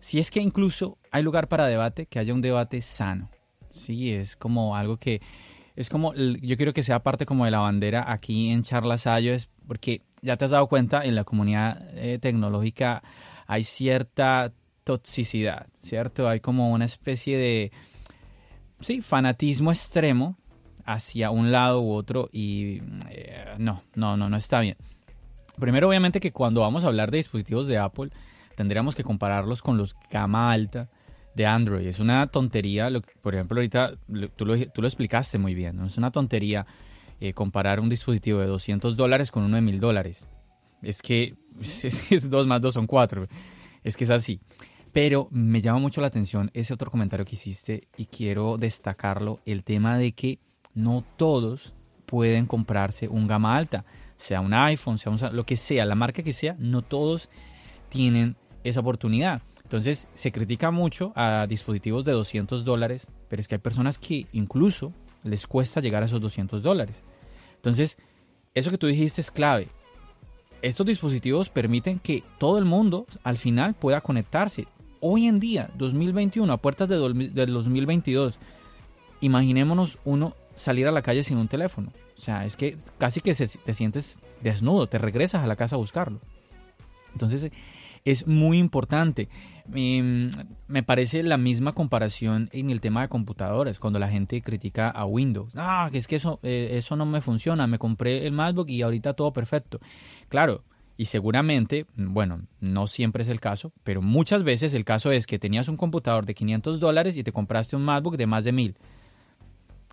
si 0.00 0.18
es 0.18 0.30
que 0.30 0.40
incluso 0.40 0.98
hay 1.10 1.22
lugar 1.22 1.48
para 1.48 1.66
debate, 1.66 2.06
que 2.06 2.18
haya 2.18 2.34
un 2.34 2.40
debate 2.40 2.82
sano. 2.82 3.30
Sí, 3.68 4.12
es 4.12 4.36
como 4.36 4.76
algo 4.76 4.96
que, 4.96 5.20
es 5.76 5.88
como, 5.88 6.12
yo 6.14 6.56
quiero 6.56 6.72
que 6.72 6.82
sea 6.82 7.02
parte 7.02 7.26
como 7.26 7.44
de 7.44 7.52
la 7.52 7.60
bandera 7.60 8.10
aquí 8.10 8.50
en 8.50 8.62
Charlas 8.62 9.06
es 9.06 9.48
porque 9.68 10.02
ya 10.20 10.36
te 10.36 10.46
has 10.46 10.50
dado 10.50 10.66
cuenta, 10.66 11.04
en 11.04 11.14
la 11.14 11.24
comunidad 11.24 11.86
eh, 11.96 12.18
tecnológica 12.18 13.02
hay 13.46 13.62
cierta 13.62 14.52
toxicidad, 14.84 15.68
¿cierto? 15.76 16.28
Hay 16.28 16.40
como 16.40 16.72
una 16.72 16.84
especie 16.84 17.38
de, 17.38 17.72
sí, 18.80 19.00
fanatismo 19.00 19.70
extremo 19.70 20.38
hacia 20.84 21.30
un 21.30 21.52
lado 21.52 21.80
u 21.80 21.92
otro 21.92 22.28
y 22.32 22.80
eh, 23.08 23.44
no, 23.58 23.82
no, 23.94 24.16
no, 24.16 24.28
no 24.28 24.36
está 24.36 24.60
bien. 24.60 24.76
Primero, 25.58 25.88
obviamente 25.88 26.20
que 26.20 26.32
cuando 26.32 26.62
vamos 26.62 26.84
a 26.84 26.88
hablar 26.88 27.10
de 27.10 27.18
dispositivos 27.18 27.68
de 27.68 27.78
Apple, 27.78 28.10
tendríamos 28.60 28.94
que 28.94 29.02
compararlos 29.02 29.62
con 29.62 29.78
los 29.78 29.96
gama 30.10 30.52
alta 30.52 30.90
de 31.34 31.46
Android. 31.46 31.86
Es 31.86 31.98
una 31.98 32.26
tontería, 32.26 32.90
por 33.22 33.34
ejemplo, 33.34 33.56
ahorita 33.56 33.94
tú 34.36 34.44
lo, 34.44 34.70
tú 34.70 34.82
lo 34.82 34.86
explicaste 34.86 35.38
muy 35.38 35.54
bien, 35.54 35.76
¿no? 35.76 35.86
es 35.86 35.96
una 35.96 36.10
tontería 36.10 36.66
eh, 37.20 37.32
comparar 37.32 37.80
un 37.80 37.88
dispositivo 37.88 38.38
de 38.38 38.46
200 38.46 38.98
dólares 38.98 39.30
con 39.30 39.44
uno 39.44 39.56
de 39.56 39.62
1000 39.62 39.80
dólares. 39.80 40.28
Es 40.82 41.00
que 41.00 41.36
es, 41.62 42.28
2 42.28 42.46
más 42.46 42.60
2 42.60 42.74
son 42.74 42.86
4. 42.86 43.28
Es 43.82 43.96
que 43.96 44.04
es 44.04 44.10
así. 44.10 44.40
Pero 44.92 45.28
me 45.30 45.62
llama 45.62 45.78
mucho 45.78 46.02
la 46.02 46.08
atención 46.08 46.50
ese 46.52 46.74
otro 46.74 46.90
comentario 46.90 47.24
que 47.24 47.36
hiciste 47.36 47.88
y 47.96 48.04
quiero 48.04 48.58
destacarlo, 48.58 49.40
el 49.46 49.64
tema 49.64 49.96
de 49.96 50.12
que 50.12 50.38
no 50.74 51.02
todos 51.16 51.72
pueden 52.04 52.44
comprarse 52.44 53.08
un 53.08 53.26
gama 53.26 53.56
alta, 53.56 53.86
sea 54.18 54.42
un 54.42 54.52
iPhone, 54.52 54.98
sea 54.98 55.12
un, 55.12 55.18
lo 55.34 55.46
que 55.46 55.56
sea, 55.56 55.86
la 55.86 55.94
marca 55.94 56.22
que 56.22 56.34
sea, 56.34 56.56
no 56.58 56.82
todos 56.82 57.30
tienen 57.88 58.36
esa 58.64 58.80
oportunidad. 58.80 59.42
Entonces 59.62 60.08
se 60.14 60.32
critica 60.32 60.70
mucho 60.70 61.12
a 61.14 61.46
dispositivos 61.48 62.04
de 62.04 62.12
200 62.12 62.64
dólares, 62.64 63.08
pero 63.28 63.40
es 63.40 63.48
que 63.48 63.56
hay 63.56 63.60
personas 63.60 63.98
que 63.98 64.26
incluso 64.32 64.92
les 65.22 65.46
cuesta 65.46 65.80
llegar 65.80 66.02
a 66.02 66.06
esos 66.06 66.20
200 66.20 66.62
dólares. 66.62 67.02
Entonces, 67.56 67.98
eso 68.54 68.70
que 68.70 68.78
tú 68.78 68.86
dijiste 68.86 69.20
es 69.20 69.30
clave. 69.30 69.68
Estos 70.62 70.86
dispositivos 70.86 71.50
permiten 71.50 71.98
que 71.98 72.22
todo 72.38 72.58
el 72.58 72.64
mundo 72.64 73.06
al 73.22 73.38
final 73.38 73.74
pueda 73.74 74.00
conectarse 74.00 74.66
hoy 75.00 75.26
en 75.26 75.40
día, 75.40 75.70
2021, 75.76 76.52
a 76.52 76.56
puertas 76.58 76.88
de, 76.88 76.96
2022, 76.96 78.38
imaginémonos 79.20 79.98
uno 80.04 80.34
salir 80.54 80.86
a 80.86 80.92
la 80.92 81.02
calle 81.02 81.24
sin 81.24 81.38
un 81.38 81.48
teléfono. 81.48 81.92
O 82.16 82.20
sea, 82.20 82.44
es 82.44 82.56
que 82.56 82.76
casi 82.98 83.20
que 83.20 83.34
te 83.34 83.74
sientes 83.74 84.20
desnudo, 84.42 84.86
te 84.86 84.98
regresas 84.98 85.42
a 85.42 85.46
la 85.46 85.56
casa 85.56 85.76
a 85.76 85.78
buscarlo. 85.78 86.20
Entonces, 87.12 87.50
es 88.04 88.26
muy 88.26 88.58
importante. 88.58 89.28
Em, 89.72 90.30
me 90.68 90.82
parece 90.82 91.22
la 91.22 91.36
misma 91.36 91.72
comparación 91.72 92.48
en 92.52 92.70
el 92.70 92.80
tema 92.80 93.02
de 93.02 93.08
computadores, 93.08 93.78
cuando 93.78 93.98
la 93.98 94.08
gente 94.08 94.42
critica 94.42 94.88
a 94.90 95.04
Windows. 95.04 95.52
Ah, 95.56 95.88
es 95.92 96.06
que 96.06 96.16
eso, 96.16 96.40
eh, 96.42 96.70
eso 96.72 96.96
no 96.96 97.06
me 97.06 97.20
funciona, 97.20 97.66
me 97.66 97.78
compré 97.78 98.26
el 98.26 98.32
MacBook 98.32 98.68
y 98.68 98.82
ahorita 98.82 99.14
todo 99.14 99.32
perfecto. 99.32 99.80
Claro, 100.28 100.64
y 100.96 101.06
seguramente, 101.06 101.86
bueno, 101.96 102.42
no 102.60 102.86
siempre 102.86 103.22
es 103.22 103.28
el 103.28 103.40
caso, 103.40 103.72
pero 103.84 104.02
muchas 104.02 104.42
veces 104.42 104.74
el 104.74 104.84
caso 104.84 105.12
es 105.12 105.26
que 105.26 105.38
tenías 105.38 105.68
un 105.68 105.76
computador 105.76 106.26
de 106.26 106.34
500 106.34 106.78
dólares 106.78 107.16
y 107.16 107.22
te 107.22 107.32
compraste 107.32 107.76
un 107.76 107.84
MacBook 107.84 108.16
de 108.16 108.26
más 108.26 108.44
de 108.44 108.52
1000. 108.52 108.76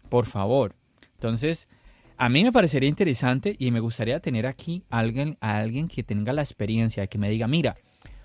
Por 0.10 0.26
favor. 0.26 0.76
Entonces, 1.14 1.70
a 2.18 2.30
mí 2.30 2.44
me 2.44 2.52
parecería 2.52 2.90
interesante 2.90 3.56
y 3.60 3.72
me 3.72 3.80
gustaría 3.80 4.20
tener 4.20 4.48
aquí 4.48 4.84
a 4.90 5.00
alguien, 5.00 5.38
alguien 5.40 5.88
que 5.88 6.04
tenga 6.04 6.34
la 6.34 6.42
experiencia, 6.42 7.08
que 7.08 7.18
me 7.18 7.30
diga, 7.30 7.48
mira, 7.48 7.78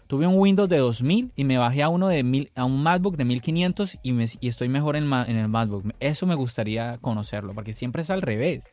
tuve 0.06 0.26
un 0.26 0.38
Windows 0.38 0.68
de 0.68 0.78
2000 0.78 1.32
y 1.36 1.44
me 1.44 1.58
bajé 1.58 1.82
a 1.82 1.88
uno 1.88 2.08
de 2.08 2.22
mil, 2.22 2.50
a 2.54 2.64
un 2.64 2.82
MacBook 2.82 3.16
de 3.16 3.24
1500 3.24 3.98
y, 4.02 4.12
me, 4.12 4.26
y 4.40 4.48
estoy 4.48 4.68
mejor 4.68 4.96
en, 4.96 5.12
en 5.12 5.36
el 5.36 5.48
MacBook. 5.48 5.94
Eso 6.00 6.26
me 6.26 6.34
gustaría 6.34 6.98
conocerlo, 6.98 7.54
porque 7.54 7.74
siempre 7.74 8.02
es 8.02 8.10
al 8.10 8.22
revés. 8.22 8.68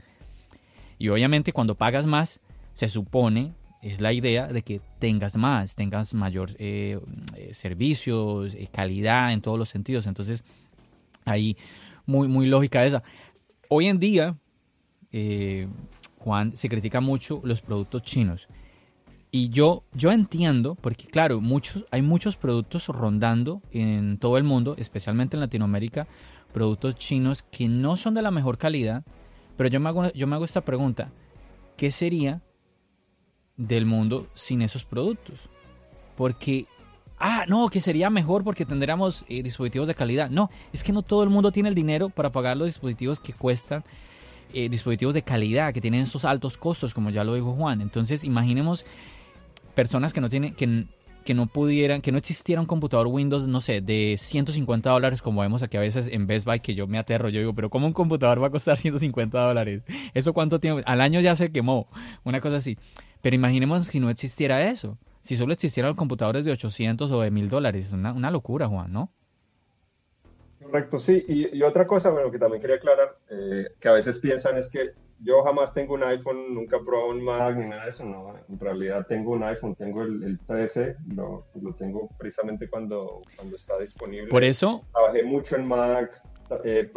Y 0.98 1.10
obviamente 1.10 1.52
cuando 1.54 1.76
pagas 1.76 2.06
más, 2.06 2.40
se 2.74 2.88
supone 2.88 3.54
es 3.82 4.02
la 4.02 4.12
idea 4.12 4.48
de 4.48 4.62
que 4.62 4.82
tengas 5.00 5.38
más, 5.38 5.76
tengas 5.76 6.14
mayor 6.14 6.52
eh, 6.60 7.00
eh, 7.36 7.54
servicios, 7.54 8.54
eh, 8.54 8.68
calidad 8.72 9.32
en 9.32 9.42
todos 9.42 9.58
los 9.58 9.70
sentidos. 9.70 10.06
Entonces, 10.08 10.44
ahí 11.26 11.56
muy, 12.06 12.28
muy 12.28 12.48
lógica 12.48 12.86
esa. 12.86 13.04
Hoy 13.70 13.88
en 13.88 14.00
día, 14.00 14.38
Juan, 16.20 16.56
se 16.56 16.70
critica 16.70 17.02
mucho 17.02 17.42
los 17.44 17.62
productos 17.62 18.04
chinos. 18.04 18.48
Y 19.32 19.50
yo, 19.50 19.84
yo 19.94 20.12
entiendo, 20.12 20.76
porque 20.76 21.06
claro, 21.06 21.40
muchos, 21.40 21.86
hay 21.92 22.02
muchos 22.02 22.36
productos 22.36 22.88
rondando 22.88 23.62
en 23.72 24.18
todo 24.18 24.38
el 24.38 24.44
mundo, 24.44 24.76
especialmente 24.78 25.36
en 25.36 25.42
Latinoamérica, 25.42 26.08
productos 26.52 26.96
chinos 26.96 27.44
que 27.44 27.68
no 27.68 27.96
son 27.96 28.16
de 28.16 28.24
la 28.24 28.32
mejor 28.32 28.58
calidad, 28.58 29.04
Pero 29.56 29.70
yo 29.70 29.80
me 29.82 29.90
hago, 29.90 30.12
yo 30.14 30.26
me 30.26 30.36
hago 30.36 30.46
esta 30.46 30.62
pregunta. 30.62 31.12
¿Qué 31.76 31.92
sería 31.92 32.42
del 33.58 33.86
mundo 33.86 34.28
sin 34.34 34.62
esos 34.62 34.86
productos? 34.86 35.50
Porque, 36.16 36.66
ah, 37.20 37.46
no, 37.48 37.68
que 37.68 37.82
sería 37.82 38.10
mejor 38.10 38.44
porque 38.44 38.66
tendríamos 38.66 39.26
eh, 39.28 39.44
dispositivos 39.44 39.88
de 39.88 39.96
calidad. 39.96 40.30
No, 40.30 40.50
es 40.72 40.82
que 40.82 40.94
no 40.94 41.02
todo 41.02 41.24
el 41.24 41.30
mundo 41.30 41.52
tiene 41.52 41.70
el 41.70 41.76
dinero 41.76 42.10
para 42.10 42.32
pagar 42.32 42.56
los 42.56 42.68
dispositivos 42.68 43.20
que 43.20 43.34
cuestan, 43.34 43.84
eh, 44.54 44.70
dispositivos 44.70 45.14
de 45.14 45.22
calidad, 45.22 45.74
que 45.74 45.82
tienen 45.82 46.02
esos 46.02 46.26
altos 46.26 46.58
costos, 46.58 46.94
como 46.94 47.10
ya 47.10 47.24
lo 47.24 47.36
dijo 47.36 47.54
Juan. 47.54 47.82
Entonces, 47.82 48.24
imaginemos 48.24 48.86
personas 49.76 50.14
que 50.14 50.22
no 50.22 50.30
tienen, 50.30 50.54
que, 50.56 50.86
que 51.24 51.34
no 51.34 51.48
pudieran, 51.48 52.02
que 52.02 52.12
no 52.12 52.18
existiera 52.18 52.62
un 52.62 52.68
computador 52.68 53.08
Windows, 53.08 53.48
no 53.48 53.62
sé, 53.62 53.82
de 53.82 54.16
150 54.18 54.90
dólares, 54.90 55.22
como 55.22 55.42
vemos 55.42 55.64
aquí 55.64 55.78
a 55.78 55.82
veces 55.82 56.08
en 56.12 56.28
Best 56.28 56.46
Buy, 56.46 56.60
que 56.60 56.76
yo 56.76 56.88
me 56.88 56.98
aterro, 56.98 57.30
yo 57.30 57.40
digo, 57.40 57.54
pero 57.54 57.70
¿cómo 57.70 57.88
un 57.88 57.94
computador 57.94 58.42
va 58.42 58.48
a 58.48 58.52
costar 58.52 58.78
150 58.80 59.40
dólares? 59.40 59.84
¿Eso 60.14 60.34
cuánto 60.34 60.60
tiempo? 60.60 60.82
Al 60.86 61.02
año 61.02 61.20
ya 61.22 61.36
se 61.36 61.52
quemó, 61.52 61.88
una 62.24 62.42
cosa 62.42 62.58
así. 62.58 62.78
Pero 63.22 63.36
imaginemos 63.36 63.88
si 63.88 64.00
no 64.00 64.10
existiera 64.10 64.70
eso, 64.70 64.98
si 65.22 65.36
solo 65.36 65.54
existieran 65.54 65.94
computadores 65.96 66.46
de 66.46 66.52
800 66.52 67.12
o 67.12 67.22
de 67.22 67.32
1000 67.32 67.50
dólares, 67.50 67.92
una 67.92 68.32
locura, 68.32 68.68
Juan, 68.68 68.92
¿no? 68.92 69.12
Correcto, 70.62 71.00
sí. 71.00 71.26
Y, 71.28 71.62
otra 71.64 71.88
cosa, 71.88 72.10
bueno, 72.10 72.32
que 72.32 72.40
también 72.40 72.62
quería 72.62 72.78
aclarar, 72.78 73.18
eh, 73.30 73.70
que 73.80 73.88
a 73.88 73.94
veces 73.94 74.20
piensan 74.20 74.58
es 74.58 74.70
que 74.70 74.92
yo 75.22 75.44
jamás 75.44 75.74
tengo 75.74 75.96
un 75.96 76.04
iPhone, 76.04 76.54
nunca 76.54 76.78
he 76.78 76.84
probado 76.84 77.10
un 77.10 77.24
Mac 77.24 77.56
ni 77.58 77.66
nada 77.66 77.84
de 77.84 77.90
eso, 77.90 78.06
no. 78.06 78.34
En 78.48 78.60
realidad 78.60 79.06
tengo 79.08 79.32
un 79.32 79.44
iPhone, 79.44 79.76
tengo 79.76 80.04
el, 80.04 80.40
13, 80.48 80.96
lo, 81.16 81.46
lo, 81.62 81.74
tengo 81.76 82.10
precisamente 82.18 82.70
cuando, 82.70 83.22
cuando 83.36 83.56
está 83.56 83.78
disponible. 83.80 84.30
Por 84.30 84.44
eso. 84.44 84.86
Trabajé 84.94 85.24
mucho 85.24 85.56
en 85.56 85.68
Mac, 85.68 86.22
he 86.64 86.90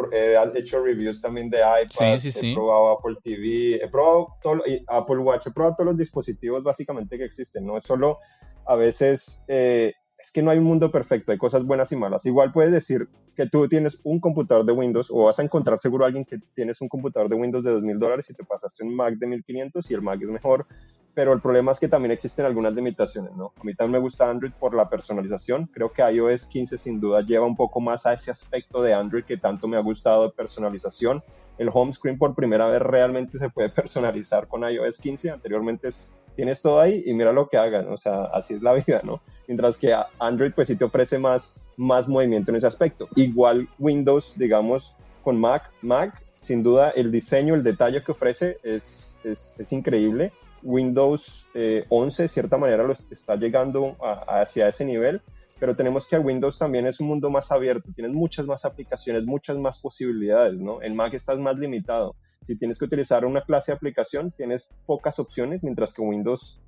hecho 0.55 0.83
reviews 0.83 1.21
también 1.21 1.51
de 1.51 1.59
iPad, 1.59 2.19
he 2.25 2.55
probado 2.55 2.99
Apple 2.99 3.17
TV, 3.23 3.85
he 3.85 3.89
probado 3.89 4.37
todo, 4.43 4.63
Apple 4.89 5.19
Watch, 5.19 5.47
he 5.49 5.51
probado 5.51 5.77
todos 5.77 5.87
los 5.89 5.97
dispositivos 5.97 6.63
básicamente 6.63 7.19
que 7.19 7.25
existen, 7.25 7.67
no 7.67 7.77
es 7.77 7.85
solo 7.85 8.19
a 8.67 8.77
veces 8.77 9.43
eh, 9.49 9.95
es 10.23 10.31
que 10.31 10.41
no 10.41 10.51
hay 10.53 10.59
un 10.59 10.65
mundo 10.65 10.91
perfecto, 10.91 11.33
hay 11.33 11.39
cosas 11.39 11.65
buenas 11.65 11.91
y 11.91 11.97
malas. 11.97 12.25
Igual 12.27 12.53
puedes 12.53 12.71
decir 12.71 13.09
que 13.35 13.49
tú 13.49 13.69
tienes 13.69 13.99
un 14.05 14.21
computador 14.21 14.65
de 14.65 14.73
Windows 14.73 15.11
o 15.11 15.25
vas 15.25 15.39
a 15.41 15.43
encontrar 15.43 15.81
seguro 15.81 16.05
a 16.05 16.07
alguien 16.07 16.25
que 16.25 16.39
tienes 16.55 16.81
un 16.81 16.89
computador 16.89 17.29
de 17.29 17.35
Windows 17.35 17.65
de 17.65 17.73
2000 17.73 17.99
dólares 17.99 18.31
y 18.31 18.35
te 18.35 18.45
pasaste 18.45 18.85
un 18.85 18.95
Mac 18.95 19.15
de 19.15 19.27
1500 19.27 19.91
y 19.91 19.95
el 19.95 20.03
Mac 20.03 20.23
es 20.23 20.29
mejor, 20.29 20.67
pero 21.13 21.33
el 21.33 21.41
problema 21.41 21.73
es 21.73 21.81
que 21.81 21.89
también 21.89 22.13
existen 22.13 22.45
algunas 22.45 22.73
limitaciones, 22.73 23.35
¿no? 23.35 23.53
A 23.61 23.65
mí 23.65 23.75
también 23.75 23.95
me 23.95 23.99
gusta 23.99 24.31
Android 24.31 24.53
por 24.53 24.75
la 24.75 24.89
personalización, 24.89 25.67
creo 25.67 25.93
que 25.93 26.03
iOS 26.03 26.47
15 26.47 26.79
sin 26.79 27.01
duda 27.01 27.23
lleva 27.23 27.45
un 27.45 27.57
poco 27.57 27.81
más 27.81 28.07
a 28.07 28.13
ese 28.13 28.31
aspecto 28.31 28.81
de 28.81 28.95
Android 28.95 29.25
que 29.25 29.37
tanto 29.37 29.67
me 29.67 29.77
ha 29.77 29.81
gustado 29.81 30.23
de 30.25 30.31
personalización. 30.31 31.23
El 31.59 31.69
home 31.73 31.93
screen 31.93 32.17
por 32.17 32.35
primera 32.35 32.69
vez 32.69 32.81
realmente 32.81 33.39
se 33.39 33.51
puede 33.51 33.69
personalizar 33.71 34.47
con 34.47 34.63
iOS 34.63 34.99
15, 34.99 35.31
anteriormente 35.31 35.89
es 35.89 36.11
tienes 36.37 36.63
todo 36.63 36.81
ahí 36.81 37.03
y 37.07 37.13
mira 37.15 37.33
lo 37.33 37.49
que 37.49 37.57
hagan, 37.57 37.89
o 37.89 37.97
sea, 37.97 38.25
así 38.25 38.55
es 38.55 38.63
la 38.63 38.73
vida, 38.87 39.01
¿no? 39.05 39.21
Mientras 39.47 39.79
que 39.79 39.95
Android 40.19 40.53
pues 40.55 40.69
sí 40.69 40.77
te 40.77 40.85
ofrece 40.85 41.19
más, 41.19 41.57
más 41.77 42.09
movimiento 42.09 42.51
en 42.51 42.57
ese 42.57 42.67
aspecto. 42.67 43.09
Igual 43.17 43.69
Windows, 43.79 44.35
digamos, 44.37 44.95
con 45.23 45.39
Mac, 45.39 45.71
Mac, 45.83 46.23
sin 46.41 46.63
duda 46.63 46.91
el 46.91 47.13
diseño, 47.13 47.55
el 47.55 47.63
detalle 47.63 48.03
que 48.03 48.13
ofrece 48.13 48.59
es, 48.63 49.15
es, 49.25 49.55
es 49.59 49.73
increíble. 49.73 50.33
Windows 50.63 51.47
11, 51.89 52.23
eh, 52.23 52.25
de 52.25 52.29
cierta 52.29 52.57
manera, 52.57 52.85
lo 52.85 52.93
está 53.11 53.37
llegando 53.37 53.97
hacia 54.29 54.69
ese 54.69 54.85
nivel, 54.85 55.21
pero 55.59 55.77
tenemos 55.77 56.07
que 56.09 56.19
Windows 56.19 56.59
también 56.59 56.87
es 56.87 57.01
un 57.01 57.09
mundo 57.09 57.31
más 57.31 57.51
abierto, 57.53 57.91
tienes 57.95 58.13
muchas 58.13 58.47
más 58.47 58.65
aplicaciones, 58.65 59.25
muchas 59.25 59.57
más 59.59 59.79
posibilidades, 59.79 60.59
¿no? 60.59 60.83
En 60.83 60.95
Mac 60.95 61.15
estás 61.15 61.39
más 61.39 61.57
limitado. 61.57 62.15
Si 62.43 62.57
tienes 62.57 62.79
que 62.79 62.85
utilizar 62.85 63.25
una 63.25 63.43
clase 63.43 63.73
de 63.73 63.77
aplicación, 63.77 64.33
tienes 64.33 64.71
pocas 64.87 65.19
opciones, 65.19 65.63
mientras 65.63 65.95
que 65.95 66.03
Windows 66.03 66.61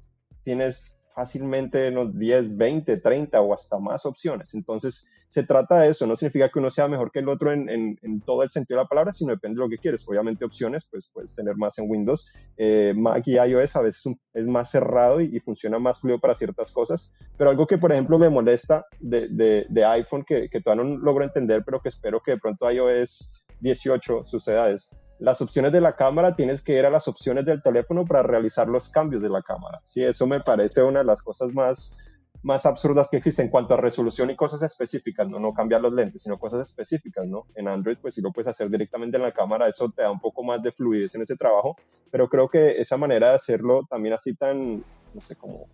tienes 0.45 0.97
fácilmente 1.15 1.89
unos 1.89 2.19
10, 2.19 2.57
20, 2.57 2.97
30 2.97 3.41
o 3.41 3.55
hasta 3.55 3.79
más 3.79 4.05
opciones. 4.05 4.53
Entonces, 4.53 5.07
se 5.29 5.45
trata 5.45 5.81
de 5.81 5.91
eso. 5.91 6.07
No 6.07 6.17
significa 6.17 6.49
que 6.49 6.59
uno 6.59 6.71
sea 6.71 6.89
mejor 6.89 7.13
que 7.13 7.21
el 7.21 7.29
otro 7.29 7.53
en, 7.53 7.69
en, 7.69 8.21
todo 8.23 8.43
el 8.43 8.51
sentido 8.51 8.79
de 8.79 8.85
la 8.85 8.89
palabra, 8.89 9.13
sino 9.13 9.33
depende 9.33 9.59
de 9.59 9.65
lo 9.65 9.71
que 9.71 9.79
quieres. 9.79 10.07
Obviamente, 10.09 10.45
opciones, 10.45 10.87
pues 10.91 11.09
puedes 11.13 11.35
tener 11.35 11.57
más 11.57 11.79
en 11.79 11.89
Windows. 11.89 12.27
Eh, 12.57 12.93
Mac 12.97 13.23
y 13.27 13.37
iOS 13.37 13.77
a 13.77 13.83
veces 13.83 14.03
es 14.35 14.49
más 14.49 14.71
cerrado 14.71 15.21
y, 15.21 15.39
funciona 15.41 15.79
más 15.79 16.01
fluido 16.01 16.19
para 16.19 16.35
ciertas 16.35 16.73
cosas. 16.73 17.13
Pero 17.37 17.51
algo 17.51 17.67
que, 17.67 17.79
por 17.79 17.93
ejemplo, 17.93 18.19
me 18.19 18.29
molesta 18.29 18.85
de, 18.99 19.29
de, 19.29 19.67
de 19.69 19.85
iPhone, 19.85 20.25
que, 20.25 20.49
que 20.49 20.61
todavía 20.61 20.85
no 20.85 20.99
logro 20.99 21.25
entender, 21.25 21.63
pero 21.65 21.81
que 21.81 21.91
espero 21.91 22.21
que 22.21 22.33
de 22.33 22.39
pronto 22.39 22.69
iOS 22.69 23.45
18 23.61 24.25
suceda, 24.25 24.71
es 24.71 24.91
las 25.19 25.41
opciones 25.41 25.73
de 25.73 25.81
la 25.81 25.97
cámara, 25.97 26.35
tienes 26.37 26.63
que 26.63 26.79
ir 26.79 26.85
a 26.87 26.91
las 26.91 27.09
opciones 27.09 27.45
del 27.45 27.63
teléfono 27.63 28.05
para 28.05 28.23
realizar 28.23 28.69
los 28.69 28.89
cambios 28.89 29.23
de 29.23 29.29
la 29.29 29.43
cámara. 29.43 29.81
Sí, 29.85 30.03
eso 30.03 30.27
me 30.27 30.41
parece 30.41 30.83
una 30.83 31.01
de 31.01 31.05
las 31.05 31.23
cosas 31.23 31.53
más, 31.53 31.97
más 32.43 32.67
absurdas 32.67 33.09
que 33.11 33.19
existen 33.19 33.47
en 33.47 33.51
cuanto 33.51 33.75
a 33.75 33.77
resolución 33.77 34.31
y 34.31 34.37
cosas 34.37 34.63
específicas, 34.63 35.29
¿no? 35.29 35.39
no 35.39 35.55
cambiar 35.55 35.81
los 35.81 35.93
lentes, 35.93 36.23
sino 36.23 36.39
cosas 36.39 36.69
específicas, 36.69 37.27
¿no? 37.27 37.47
En 37.55 37.69
Android, 37.69 37.97
pues 38.01 38.15
si 38.15 38.21
lo 38.21 38.33
puedes 38.33 38.49
hacer 38.49 38.69
directamente 38.69 39.17
en 39.17 39.23
la 39.23 39.33
cámara, 39.33 39.69
eso 39.69 39.91
te 39.91 40.03
da 40.03 40.11
un 40.11 40.21
poco 40.21 40.43
más 40.43 40.63
de 40.63 40.73
fluidez 40.73 41.15
en 41.15 41.23
ese 41.23 41.37
trabajo, 41.37 41.77
pero 42.11 42.29
creo 42.29 42.49
que 42.49 42.81
esa 42.81 42.97
manera 42.97 43.31
de 43.31 43.37
hacerlo 43.37 43.87
también 43.89 44.15
así 44.15 44.35
tan, 44.35 44.85
no 45.15 45.21
sé, 45.21 45.37
como 45.37 45.67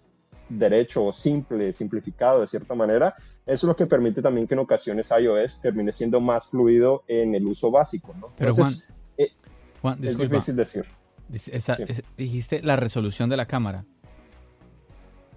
derecho 0.50 1.06
o 1.06 1.12
simple, 1.12 1.72
simplificado 1.72 2.40
de 2.40 2.46
cierta 2.46 2.74
manera, 2.74 3.14
eso 3.46 3.66
es 3.66 3.68
lo 3.68 3.76
que 3.76 3.86
permite 3.86 4.20
también 4.20 4.46
que 4.46 4.54
en 4.54 4.60
ocasiones 4.60 5.10
iOS 5.10 5.60
termine 5.60 5.92
siendo 5.92 6.20
más 6.20 6.48
fluido 6.48 7.04
en 7.06 7.34
el 7.34 7.46
uso 7.46 7.70
básico, 7.70 8.14
¿no? 8.20 8.32
Pero 8.36 8.54
Juan, 8.54 8.72
es 10.02 10.18
difícil 10.18 10.56
decir. 10.56 10.84
Dijiste 12.16 12.62
la 12.62 12.76
resolución 12.76 13.28
de 13.30 13.36
la 13.36 13.46
cámara. 13.46 13.84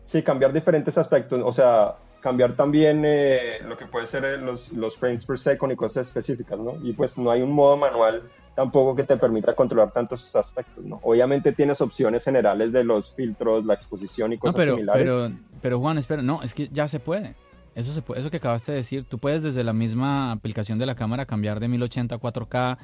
Sí, 0.06 0.22
cambiar 0.22 0.52
diferentes 0.52 0.98
aspectos, 0.98 1.42
o 1.44 1.54
sea, 1.54 1.96
cambiar 2.20 2.56
también 2.56 3.04
eh, 3.06 3.60
lo 3.68 3.78
que 3.78 3.86
puede 3.86 4.06
ser 4.06 4.26
eh, 4.26 4.38
los, 4.38 4.74
los, 4.74 4.98
frames 4.98 5.26
per 5.26 5.38
second 5.38 5.72
y 5.72 5.76
cosas 5.76 6.08
específicas, 6.08 6.60
¿no? 6.60 6.76
Y 6.84 6.94
pues 6.94 7.18
no 7.18 7.32
hay 7.32 7.42
un 7.42 7.52
modo 7.52 7.78
manual 7.78 8.24
tampoco 8.56 8.96
que 8.96 9.04
te 9.04 9.18
permita 9.18 9.56
controlar 9.56 9.92
tantos 9.92 10.36
aspectos, 10.36 10.84
¿no? 10.84 11.00
Obviamente 11.04 11.54
tienes 11.54 11.82
opciones 11.82 12.24
generales 12.24 12.72
de 12.72 12.84
los 12.84 13.14
filtros, 13.14 13.66
la 13.66 13.74
exposición 13.74 14.34
y 14.34 14.38
cosas 14.38 14.56
pero, 14.56 14.76
similares. 14.76 15.04
Pero, 15.04 15.32
pero 15.62 15.80
Juan, 15.80 15.98
espera, 15.98 16.22
no, 16.22 16.42
es 16.44 16.54
que 16.54 16.70
ya 16.70 16.88
se 16.88 17.00
puede. 17.00 17.36
Eso, 17.76 17.92
se 17.92 18.04
puede, 18.04 18.22
eso 18.22 18.30
que 18.30 18.38
acabaste 18.38 18.72
de 18.72 18.78
decir, 18.78 19.04
tú 19.06 19.18
puedes 19.18 19.42
desde 19.42 19.64
la 19.64 19.74
misma 19.74 20.32
aplicación 20.32 20.78
de 20.78 20.86
la 20.86 20.96
cámara 20.96 21.26
cambiar 21.26 21.60
de 21.60 21.68
1080 21.68 22.16
a 22.16 22.20
4K, 22.20 22.78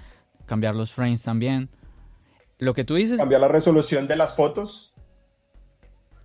cambiar 0.49 0.75
los 0.75 0.91
frames 0.91 1.23
también. 1.23 1.69
Lo 2.57 2.73
que 2.73 2.83
tú 2.83 2.95
dices... 2.95 3.19
¿Cambiar 3.19 3.39
la 3.39 3.47
resolución 3.47 4.07
de 4.07 4.17
las 4.17 4.35
fotos 4.35 4.93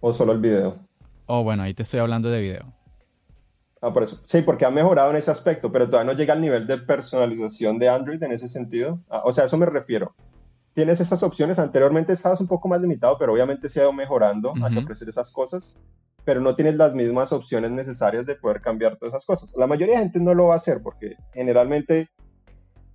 o 0.00 0.12
solo 0.12 0.32
el 0.32 0.40
video? 0.40 0.78
Oh, 1.26 1.44
bueno, 1.44 1.62
ahí 1.62 1.74
te 1.74 1.82
estoy 1.82 2.00
hablando 2.00 2.30
de 2.30 2.40
video. 2.40 2.72
Ah, 3.80 3.92
por 3.92 4.02
eso. 4.02 4.18
Sí, 4.24 4.40
porque 4.40 4.64
ha 4.64 4.70
mejorado 4.70 5.10
en 5.10 5.16
ese 5.16 5.30
aspecto, 5.30 5.70
pero 5.70 5.86
todavía 5.88 6.10
no 6.10 6.18
llega 6.18 6.32
al 6.32 6.40
nivel 6.40 6.66
de 6.66 6.78
personalización 6.78 7.78
de 7.78 7.90
Android 7.90 8.22
en 8.22 8.32
ese 8.32 8.48
sentido. 8.48 8.98
Ah, 9.10 9.22
o 9.24 9.32
sea, 9.32 9.44
a 9.44 9.46
eso 9.46 9.58
me 9.58 9.66
refiero. 9.66 10.14
Tienes 10.72 11.00
esas 11.00 11.22
opciones, 11.22 11.58
anteriormente 11.58 12.14
estabas 12.14 12.40
un 12.40 12.48
poco 12.48 12.66
más 12.66 12.80
limitado, 12.80 13.16
pero 13.18 13.34
obviamente 13.34 13.68
se 13.68 13.80
ha 13.80 13.84
ido 13.84 13.92
mejorando 13.92 14.54
hacia 14.64 14.80
ofrecer 14.80 15.08
esas 15.08 15.30
cosas, 15.30 15.76
pero 16.24 16.40
no 16.40 16.56
tienes 16.56 16.74
las 16.76 16.94
mismas 16.94 17.32
opciones 17.32 17.70
necesarias 17.70 18.26
de 18.26 18.34
poder 18.34 18.60
cambiar 18.60 18.96
todas 18.96 19.14
esas 19.14 19.26
cosas. 19.26 19.54
La 19.56 19.68
mayoría 19.68 19.96
de 19.96 20.02
gente 20.02 20.18
no 20.18 20.34
lo 20.34 20.46
va 20.46 20.54
a 20.54 20.56
hacer 20.56 20.82
porque 20.82 21.16
generalmente 21.32 22.08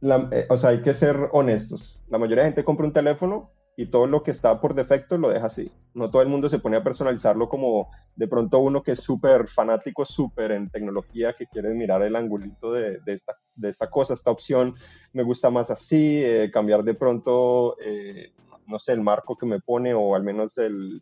eh, 0.02 0.46
o 0.50 0.58
sea, 0.58 0.72
hay 0.72 0.82
que 0.82 0.94
ser 0.94 1.30
honestos. 1.32 2.00
La 2.10 2.18
mayoría 2.18 2.44
de 2.44 2.50
gente 2.50 2.64
compra 2.64 2.86
un 2.86 2.94
teléfono 2.94 3.52
y 3.76 3.86
todo 3.86 4.08
lo 4.08 4.24
que 4.24 4.32
está 4.32 4.60
por 4.60 4.76
defecto 4.76 5.18
lo 5.18 5.30
deja 5.30 5.46
así. 5.46 5.72
No 5.94 6.10
todo 6.12 6.22
el 6.22 6.28
mundo 6.28 6.50
se 6.50 6.60
pone 6.60 6.78
a 6.78 6.84
personalizarlo 6.84 7.48
como 7.48 7.90
de 8.16 8.28
pronto 8.28 8.60
uno 8.60 8.84
que 8.84 8.92
es 8.92 9.00
súper 9.00 9.48
fanático, 9.48 10.04
súper 10.04 10.52
en 10.52 10.70
tecnología, 10.70 11.34
que 11.34 11.48
quiere 11.48 11.74
mirar 11.74 12.02
el 12.04 12.16
angulito 12.16 12.74
de, 12.74 13.00
esta, 13.06 13.38
de 13.56 13.70
esta 13.70 13.90
cosa, 13.90 14.14
esta 14.14 14.32
opción 14.32 14.76
me 15.14 15.24
gusta 15.24 15.50
más 15.50 15.72
así, 15.72 16.22
eh, 16.24 16.52
cambiar 16.52 16.84
de 16.84 16.94
pronto, 16.94 17.78
eh, 17.80 18.34
no 18.68 18.80
sé, 18.80 18.92
el 18.92 19.02
marco 19.02 19.38
que 19.38 19.46
me 19.46 19.62
pone 19.62 19.94
o 19.94 20.14
al 20.14 20.24
menos 20.24 20.56
del, 20.56 21.02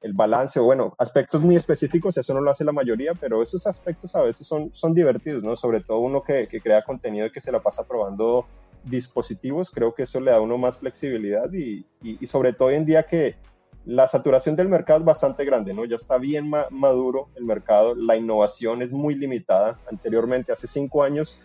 el 0.00 0.12
balance, 0.12 0.60
o 0.60 0.64
bueno, 0.64 0.94
aspectos 0.98 1.40
muy 1.40 1.56
específicos, 1.56 2.16
eso 2.16 2.34
no 2.34 2.40
lo 2.40 2.50
hace 2.50 2.64
la 2.64 2.72
mayoría, 2.72 3.12
pero 3.14 3.42
esos 3.42 3.66
aspectos 3.66 4.14
a 4.14 4.22
veces 4.22 4.46
son, 4.46 4.70
son 4.72 4.94
divertidos, 4.94 5.42
¿no? 5.42 5.56
Sobre 5.56 5.80
todo 5.80 5.98
uno 5.98 6.22
que, 6.22 6.46
que 6.46 6.60
crea 6.60 6.84
contenido 6.84 7.26
y 7.26 7.32
que 7.32 7.40
se 7.40 7.52
la 7.52 7.60
pasa 7.60 7.82
probando 7.84 8.46
dispositivos, 8.84 9.70
creo 9.70 9.94
que 9.94 10.04
eso 10.04 10.20
le 10.20 10.30
da 10.30 10.38
a 10.38 10.40
uno 10.40 10.58
más 10.58 10.78
flexibilidad 10.78 11.52
y, 11.52 11.84
y, 12.02 12.26
sobre 12.26 12.52
todo 12.52 12.68
hoy 12.68 12.76
en 12.76 12.86
día 12.86 13.02
que 13.02 13.36
la 13.84 14.06
saturación 14.06 14.54
del 14.54 14.68
mercado 14.68 15.00
es 15.00 15.04
bastante 15.04 15.44
grande, 15.44 15.72
¿no? 15.72 15.84
Ya 15.84 15.96
está 15.96 16.18
bien 16.18 16.50
maduro 16.70 17.28
el 17.36 17.44
mercado, 17.44 17.94
la 17.94 18.16
innovación 18.16 18.82
es 18.82 18.92
muy 18.92 19.14
limitada. 19.14 19.78
Anteriormente, 19.90 20.52
hace 20.52 20.66
cinco 20.66 21.02
años, 21.02 21.40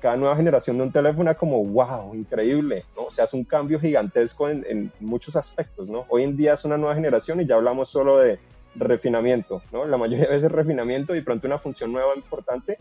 cada 0.00 0.16
nueva 0.16 0.36
generación 0.36 0.78
de 0.78 0.84
un 0.84 0.92
teléfono 0.92 1.30
era 1.30 1.38
como, 1.38 1.64
wow, 1.64 2.14
increíble, 2.14 2.84
¿no? 2.96 3.04
O 3.04 3.10
sea, 3.10 3.26
es 3.26 3.34
un 3.34 3.44
cambio 3.44 3.78
gigantesco 3.78 4.48
en, 4.48 4.90
muchos 5.00 5.36
aspectos, 5.36 5.88
¿no? 5.88 6.06
Hoy 6.08 6.22
en 6.22 6.36
día 6.36 6.54
es 6.54 6.64
una 6.64 6.76
nueva 6.76 6.94
generación 6.94 7.40
y 7.40 7.46
ya 7.46 7.56
hablamos 7.56 7.90
solo 7.90 8.18
de 8.18 8.38
refinamiento, 8.74 9.62
¿no? 9.72 9.84
La 9.84 9.96
mayoría 9.96 10.26
de 10.26 10.34
veces 10.36 10.50
refinamiento 10.50 11.14
y 11.14 11.20
pronto 11.20 11.46
una 11.46 11.58
función 11.58 11.92
nueva 11.92 12.14
importante 12.16 12.78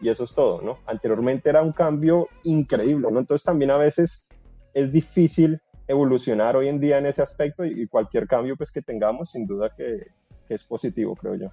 y 0.00 0.08
eso 0.08 0.24
es 0.24 0.34
todo, 0.34 0.60
¿no? 0.60 0.78
Anteriormente 0.86 1.48
era 1.48 1.62
un 1.62 1.72
cambio 1.72 2.28
increíble, 2.42 3.08
¿no? 3.10 3.18
Entonces 3.18 3.44
también 3.44 3.70
a 3.70 3.76
veces 3.76 4.28
es 4.74 4.92
difícil 4.92 5.60
evolucionar 5.88 6.56
hoy 6.56 6.68
en 6.68 6.80
día 6.80 6.98
en 6.98 7.06
ese 7.06 7.22
aspecto 7.22 7.64
y, 7.64 7.86
cualquier 7.86 8.26
cambio 8.26 8.56
pues 8.56 8.70
que 8.70 8.82
tengamos, 8.82 9.30
sin 9.30 9.46
duda 9.46 9.72
que, 9.74 10.08
es 10.48 10.62
positivo, 10.62 11.16
creo 11.16 11.34
yo. 11.34 11.50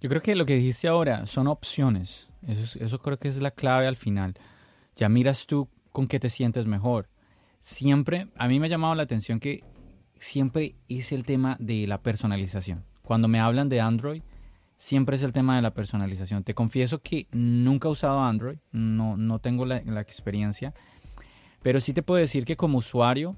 Yo 0.00 0.08
creo 0.08 0.22
que 0.22 0.34
lo 0.34 0.46
que 0.46 0.56
dijiste 0.56 0.88
ahora 0.88 1.26
son 1.26 1.46
opciones. 1.46 2.28
Eso, 2.46 2.78
eso 2.82 2.98
creo 3.00 3.18
que 3.18 3.28
es 3.28 3.40
la 3.40 3.50
clave 3.50 3.86
al 3.86 3.96
final. 3.96 4.34
Ya 4.96 5.08
miras 5.08 5.46
tú 5.46 5.68
con 5.92 6.06
qué 6.06 6.18
te 6.18 6.28
sientes 6.28 6.66
mejor. 6.66 7.08
Siempre, 7.60 8.28
a 8.36 8.48
mí 8.48 8.58
me 8.58 8.66
ha 8.66 8.70
llamado 8.70 8.94
la 8.94 9.02
atención 9.02 9.40
que 9.40 9.62
siempre 10.14 10.76
es 10.88 11.12
el 11.12 11.24
tema 11.24 11.56
de 11.58 11.86
la 11.86 12.00
personalización. 12.02 12.84
Cuando 13.02 13.28
me 13.28 13.40
hablan 13.40 13.68
de 13.68 13.80
Android, 13.80 14.22
siempre 14.76 15.16
es 15.16 15.22
el 15.22 15.32
tema 15.32 15.56
de 15.56 15.62
la 15.62 15.74
personalización. 15.74 16.42
Te 16.44 16.54
confieso 16.54 17.00
que 17.02 17.26
nunca 17.32 17.88
he 17.88 17.90
usado 17.90 18.20
Android, 18.20 18.58
no, 18.72 19.16
no 19.16 19.38
tengo 19.38 19.66
la, 19.66 20.00
experiencia, 20.00 20.72
pero 21.62 21.80
sí 21.80 21.92
te 21.92 22.02
puedo 22.02 22.20
decir 22.20 22.44
que 22.44 22.56
como 22.56 22.78
usuario, 22.78 23.36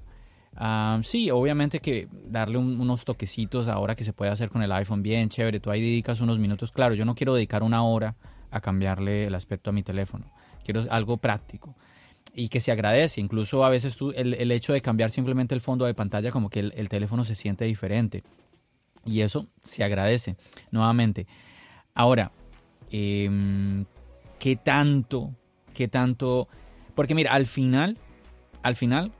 ah, 0.55 0.99
sí, 1.03 1.31
obviamente 1.31 1.79
que 1.79 2.07
darle 2.27 2.57
unos 2.57 3.05
toquecitos 3.05 3.67
ahora 3.67 3.95
que 3.95 4.03
se 4.03 4.13
puede 4.13 4.31
hacer 4.31 4.49
con 4.49 4.63
el 4.63 4.71
iPhone, 4.71 5.03
bien 5.03 5.29
chévere, 5.29 5.59
tú 5.59 5.71
ahí 5.71 5.81
dedicas 5.81 6.21
unos 6.21 6.39
minutos, 6.39 6.71
claro, 6.71 6.95
yo 6.95 7.05
no 7.05 7.15
quiero 7.15 7.33
dedicar 7.33 7.63
una 7.63 7.83
hora 7.83 8.15
a 8.51 8.61
cambiarle 8.61 9.25
el 9.27 9.35
aspecto 9.35 9.69
a 9.69 9.73
mi 9.73 9.83
teléfono, 9.83 10.31
quiero 10.63 10.83
algo 10.89 11.17
práctico 11.17 11.75
y 12.33 12.49
que 12.49 12.59
se 12.59 12.71
agradece. 12.71 13.21
Incluso 13.21 13.63
a 13.63 13.69
veces 13.69 13.95
tú, 13.95 14.11
el, 14.11 14.51
hecho 14.51 14.73
de 14.73 14.81
cambiar 14.81 15.11
simplemente 15.11 15.53
el 15.53 15.61
fondo 15.61 15.85
de 15.85 15.93
pantalla, 15.93 16.31
como 16.31 16.49
que 16.49 16.59
el, 16.59 16.89
teléfono 16.89 17.23
se 17.23 17.35
siente 17.35 17.65
diferente. 17.65 18.23
Y 19.05 19.21
eso 19.21 19.47
se 19.61 19.83
agradece 19.83 20.37
nuevamente. 20.71 21.27
Ahora, 21.93 22.31
em, 22.91 23.85
¿qué 24.39 24.55
tanto? 24.55 25.31
¿Qué 25.73 25.87
tanto? 25.87 26.47
Porque 26.95 27.15
mira, 27.15 27.33
al 27.33 27.45
final, 27.45 27.97
al 28.61 28.75
final, 28.75 29.11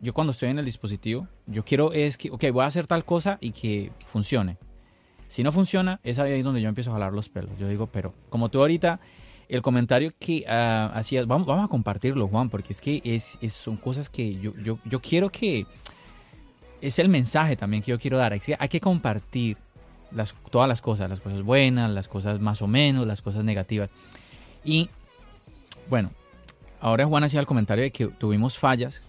yo 0.00 0.14
cuando 0.14 0.32
estoy 0.32 0.48
en 0.48 0.58
el 0.58 0.64
dispositivo, 0.64 1.28
yo 1.46 1.64
quiero 1.64 1.92
es 1.92 2.16
que, 2.16 2.30
ok, 2.30 2.44
voy 2.52 2.64
a 2.64 2.66
hacer 2.66 2.86
tal 2.86 3.04
cosa 3.04 3.38
y 3.40 3.52
que 3.52 3.92
funcione. 4.06 4.56
Si 5.28 5.42
no 5.42 5.52
funciona, 5.52 6.00
es 6.02 6.18
ahí 6.18 6.42
donde 6.42 6.60
yo 6.60 6.68
empiezo 6.68 6.90
a 6.90 6.94
jalar 6.94 7.12
los 7.12 7.28
pelos. 7.28 7.50
Yo 7.58 7.68
digo, 7.68 7.86
pero 7.86 8.14
como 8.30 8.48
tú 8.48 8.60
ahorita 8.60 9.00
el 9.48 9.62
comentario 9.62 10.12
que 10.18 10.44
uh, 10.46 10.96
hacías, 10.96 11.26
vamos, 11.26 11.46
vamos, 11.46 11.64
a 11.64 11.68
compartirlo, 11.68 12.28
Juan, 12.28 12.50
porque 12.50 12.72
es 12.72 12.80
que 12.80 13.00
es, 13.04 13.38
son 13.52 13.76
cosas 13.76 14.08
que 14.08 14.36
yo, 14.40 14.54
yo, 14.56 14.78
yo, 14.84 15.00
quiero 15.00 15.28
que... 15.30 15.66
Es 16.80 16.98
el 16.98 17.08
mensaje 17.08 17.56
también 17.56 17.82
que 17.82 17.90
yo 17.90 17.98
quiero 17.98 18.16
dar. 18.16 18.32
Hay 18.32 18.40
que, 18.40 18.56
hay 18.58 18.68
que 18.68 18.80
compartir 18.80 19.58
las, 20.12 20.34
todas 20.50 20.68
las 20.68 20.80
cosas, 20.80 21.10
las 21.10 21.20
cosas 21.20 21.42
buenas, 21.42 21.90
las 21.90 22.08
cosas 22.08 22.40
más 22.40 22.62
o 22.62 22.66
menos, 22.66 23.06
las 23.06 23.20
cosas 23.20 23.44
negativas. 23.44 23.92
Y 24.64 24.88
bueno, 25.88 26.10
ahora 26.80 27.06
Juan 27.06 27.24
hacía 27.24 27.40
el 27.40 27.46
comentario 27.46 27.84
de 27.84 27.90
que 27.90 28.06
tuvimos 28.06 28.58
fallas 28.58 29.02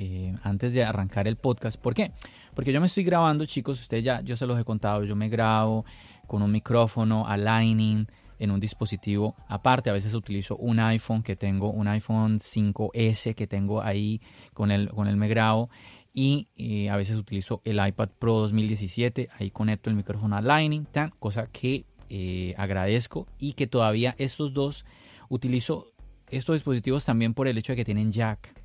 eh, 0.00 0.32
antes 0.44 0.74
de 0.74 0.84
arrancar 0.84 1.26
el 1.26 1.34
podcast. 1.34 1.80
¿Por 1.80 1.92
qué? 1.92 2.12
Porque 2.54 2.72
yo 2.72 2.80
me 2.80 2.86
estoy 2.86 3.02
grabando, 3.02 3.44
chicos, 3.46 3.80
ustedes 3.80 4.04
ya, 4.04 4.20
yo 4.20 4.36
se 4.36 4.46
los 4.46 4.56
he 4.60 4.62
contado, 4.62 5.02
yo 5.02 5.16
me 5.16 5.28
grabo 5.28 5.84
con 6.28 6.40
un 6.40 6.52
micrófono, 6.52 7.26
aligning, 7.26 8.06
en 8.38 8.50
un 8.52 8.60
dispositivo 8.60 9.34
aparte. 9.48 9.90
A 9.90 9.92
veces 9.92 10.14
utilizo 10.14 10.56
un 10.56 10.78
iPhone 10.78 11.24
que 11.24 11.34
tengo, 11.34 11.70
un 11.70 11.88
iPhone 11.88 12.38
5S 12.38 13.34
que 13.34 13.48
tengo 13.48 13.82
ahí 13.82 14.20
con 14.54 14.70
el, 14.70 14.88
con 14.90 15.08
el 15.08 15.16
me 15.16 15.26
grabo. 15.26 15.68
Y 16.14 16.46
eh, 16.56 16.90
a 16.90 16.96
veces 16.96 17.16
utilizo 17.16 17.60
el 17.64 17.84
iPad 17.84 18.10
Pro 18.20 18.34
2017, 18.38 19.30
ahí 19.36 19.50
conecto 19.50 19.90
el 19.90 19.96
micrófono 19.96 20.36
a 20.36 20.40
Lightning, 20.40 20.84
tan, 20.84 21.10
cosa 21.18 21.48
que 21.48 21.86
eh, 22.08 22.54
agradezco 22.56 23.26
y 23.38 23.54
que 23.54 23.66
todavía 23.66 24.14
estos 24.16 24.52
dos 24.52 24.84
utilizo 25.28 25.92
estos 26.30 26.54
dispositivos 26.54 27.04
también 27.04 27.34
por 27.34 27.48
el 27.48 27.58
hecho 27.58 27.72
de 27.72 27.76
que 27.76 27.84
tienen 27.84 28.12
jack. 28.12 28.57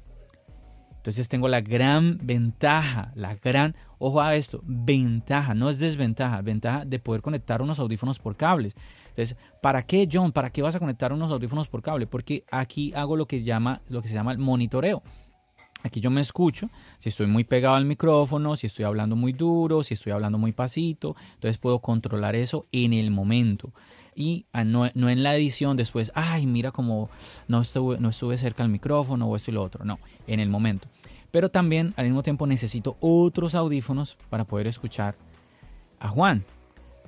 Entonces 1.03 1.27
tengo 1.27 1.49
la 1.49 1.59
gran 1.59 2.17
ventaja, 2.23 3.11
la 3.15 3.35
gran, 3.35 3.75
ojo 3.97 4.21
a 4.21 4.37
esto, 4.37 4.61
ventaja, 4.63 5.53
no 5.53 5.69
es 5.69 5.77
desventaja, 5.77 6.41
ventaja 6.41 6.85
de 6.85 6.97
poder 6.97 7.21
conectar 7.21 7.61
unos 7.61 7.77
audífonos 7.79 8.19
por 8.19 8.37
cables. 8.37 8.73
Entonces, 9.09 9.35
¿para 9.61 9.85
qué, 9.85 10.07
John? 10.09 10.31
¿Para 10.31 10.49
qué 10.49 10.61
vas 10.61 10.77
a 10.77 10.79
conectar 10.79 11.11
unos 11.11 11.29
audífonos 11.29 11.67
por 11.67 11.81
cable? 11.81 12.07
Porque 12.07 12.45
aquí 12.49 12.93
hago 12.95 13.17
lo 13.17 13.27
que, 13.27 13.39
se 13.39 13.43
llama 13.43 13.81
el 14.31 14.37
monitoreo. 14.37 15.03
Aquí 15.83 15.99
yo 15.99 16.09
me 16.09 16.21
escucho, 16.21 16.69
si 16.99 17.09
estoy 17.09 17.27
muy 17.27 17.43
pegado 17.43 17.75
al 17.75 17.83
micrófono, 17.83 18.55
si 18.55 18.67
estoy 18.67 18.85
hablando 18.85 19.17
muy 19.17 19.33
duro, 19.33 19.83
si 19.83 19.95
estoy 19.95 20.13
hablando 20.13 20.37
muy 20.37 20.53
pasito, 20.53 21.17
entonces 21.33 21.57
puedo 21.57 21.79
controlar 21.79 22.37
eso 22.37 22.65
en 22.71 22.93
el 22.93 23.11
momento. 23.11 23.73
Y 24.15 24.45
ah, 24.53 24.63
no, 24.63 24.85
en 24.85 25.23
la 25.23 25.35
edición 25.35 25.77
después, 25.77 26.11
ay, 26.15 26.45
mira 26.47 26.71
como 26.71 27.09
no 27.47 27.61
estuve, 27.61 27.99
no 27.99 28.09
estuve 28.09 28.37
cerca 28.37 28.63
al 28.63 28.69
micrófono 28.69 29.27
o 29.27 29.35
esto 29.35 29.51
y 29.51 29.53
lo 29.53 29.63
otro, 29.63 29.85
no, 29.85 29.99
en 30.27 30.39
el 30.39 30.49
momento. 30.49 30.87
Pero 31.31 31.49
también 31.49 31.93
al 31.97 32.05
mismo 32.05 32.23
tiempo 32.23 32.45
necesito 32.45 32.97
otros 32.99 33.55
audífonos 33.55 34.17
para 34.29 34.45
poder 34.45 34.67
escuchar 34.67 35.15
a 35.99 36.09
Juan. 36.09 36.45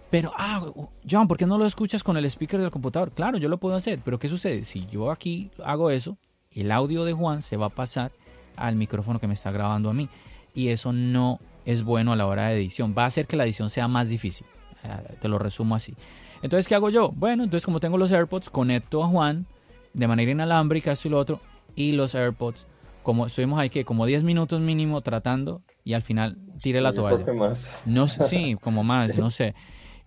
Pero, 0.09 0.31
ah, 0.37 0.65
John, 1.09 1.27
¿por 1.27 1.37
qué 1.37 1.45
no 1.45 1.57
lo 1.57 1.65
escuchas 1.65 2.03
con 2.03 2.15
el 2.17 2.25
speaker 2.25 2.59
del 2.59 2.71
computador? 2.71 3.11
Claro, 3.11 3.37
yo 3.37 3.49
lo 3.49 3.57
puedo 3.57 3.75
hacer, 3.75 3.99
pero 4.03 4.17
¿qué 4.17 4.27
sucede? 4.27 4.63
Si 4.63 4.85
yo 4.87 5.11
aquí 5.11 5.51
hago 5.63 5.89
eso, 5.91 6.17
el 6.51 6.71
audio 6.71 7.03
de 7.03 7.13
Juan 7.13 7.41
se 7.41 7.57
va 7.57 7.67
a 7.67 7.69
pasar 7.69 8.11
al 8.55 8.75
micrófono 8.75 9.19
que 9.19 9.27
me 9.27 9.33
está 9.33 9.51
grabando 9.51 9.89
a 9.89 9.93
mí. 9.93 10.09
Y 10.53 10.69
eso 10.69 10.93
no 10.93 11.39
es 11.65 11.83
bueno 11.83 12.13
a 12.13 12.15
la 12.15 12.27
hora 12.27 12.47
de 12.47 12.55
edición. 12.55 12.95
Va 12.97 13.03
a 13.03 13.07
hacer 13.07 13.27
que 13.27 13.35
la 13.35 13.43
edición 13.43 13.69
sea 13.69 13.87
más 13.87 14.07
difícil. 14.07 14.47
Eh, 14.85 15.15
te 15.19 15.27
lo 15.27 15.39
resumo 15.39 15.75
así. 15.75 15.95
Entonces, 16.41 16.67
¿qué 16.67 16.75
hago 16.75 16.89
yo? 16.89 17.11
Bueno, 17.15 17.43
entonces 17.43 17.65
como 17.65 17.79
tengo 17.79 17.97
los 17.97 18.11
AirPods, 18.11 18.49
conecto 18.49 19.03
a 19.03 19.07
Juan 19.07 19.45
de 19.93 20.07
manera 20.07 20.31
inalámbrica, 20.31 20.91
esto 20.91 21.07
y 21.07 21.11
lo 21.11 21.19
otro, 21.19 21.39
y 21.75 21.93
los 21.93 22.15
AirPods, 22.15 22.67
como 23.03 23.25
estuvimos 23.25 23.59
ahí 23.59 23.69
que 23.69 23.85
como 23.85 24.05
10 24.05 24.23
minutos 24.23 24.59
mínimo 24.59 25.01
tratando, 25.01 25.61
y 25.83 25.93
al 25.93 26.01
final 26.01 26.37
tire 26.61 26.81
la 26.81 26.93
toalla. 26.93 27.31
Más. 27.33 27.81
No, 27.85 28.07
sí, 28.07 28.57
como 28.61 28.83
más, 28.83 29.17
no 29.17 29.29
sé 29.29 29.55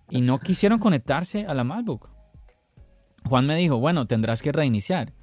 y 0.09 0.21
no 0.21 0.39
quisieron 0.39 0.79
conectarse 0.79 1.45
a 1.45 1.53
la 1.53 1.63
MacBook. 1.63 2.09
Juan 3.25 3.45
me 3.45 3.55
dijo, 3.55 3.77
bueno, 3.77 4.07
tendrás 4.07 4.41
que 4.41 4.51
reiniciar. 4.51 5.13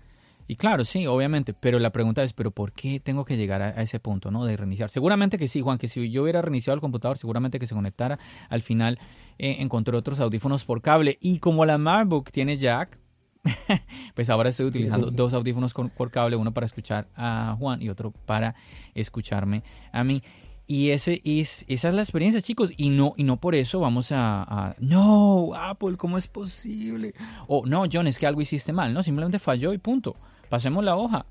Y 0.48 0.56
claro, 0.56 0.84
sí, 0.84 1.06
obviamente, 1.06 1.54
pero 1.54 1.78
la 1.78 1.90
pregunta 1.90 2.22
es, 2.22 2.32
¿pero 2.32 2.50
por 2.50 2.72
qué 2.72 3.00
tengo 3.00 3.24
que 3.24 3.36
llegar 3.36 3.62
a, 3.62 3.82
ese 3.82 3.98
punto, 4.00 4.30
no? 4.30 4.44
De 4.44 4.56
reiniciar. 4.56 4.90
Seguramente 4.90 5.38
que 5.38 5.48
sí, 5.48 5.60
Juan, 5.60 5.78
que 5.78 5.88
si 5.88 6.10
yo 6.10 6.22
hubiera 6.22 6.42
reiniciado 6.42 6.74
el 6.74 6.80
computador, 6.80 7.18
seguramente 7.18 7.58
que 7.58 7.66
se 7.66 7.74
conectara. 7.74 8.18
Al 8.48 8.62
final 8.62 8.98
eh, 9.38 9.56
encontré 9.58 9.96
otros 9.96 10.20
audífonos 10.20 10.64
por 10.64 10.82
cable. 10.82 11.18
Y 11.20 11.38
como 11.38 11.64
la 11.64 11.78
MacBook 11.78 12.30
tiene 12.30 12.56
jack, 12.58 12.98
pues 14.14 14.30
ahora 14.30 14.50
estoy 14.50 14.66
utilizando 14.66 15.10
dos 15.10 15.34
audífonos 15.34 15.74
por 15.74 16.10
cable, 16.10 16.36
uno 16.36 16.52
para 16.52 16.66
escuchar 16.66 17.08
a 17.16 17.56
Juan 17.58 17.82
y 17.82 17.88
otro 17.88 18.12
para 18.12 18.54
escucharme 18.94 19.62
a 19.92 20.04
mí. 20.04 20.22
Y 20.68 20.90
ese 20.90 21.22
es, 21.24 21.64
esa 21.68 21.88
es 21.88 21.94
la 21.94 22.02
experiencia, 22.02 22.40
chicos. 22.42 22.72
Y 22.76 22.90
no, 22.90 23.14
y 23.16 23.22
no 23.22 23.36
por 23.38 23.54
eso 23.54 23.78
vamos 23.80 24.10
a, 24.10 24.74
No, 24.80 25.52
Apple, 25.54 25.96
¿cómo 25.96 26.18
es 26.18 26.26
posible? 26.26 27.14
O 27.46 27.64
no, 27.66 27.84
John, 27.90 28.08
es 28.08 28.18
que 28.18 28.26
algo 28.26 28.40
hiciste 28.40 28.72
mal. 28.72 28.92
No, 28.92 29.02
simplemente 29.02 29.38
falló 29.38 29.72
y 29.72 29.78
punto. 29.78 30.16
Pasemos 30.48 30.84
la 30.84 30.96
hoja. 30.96 31.26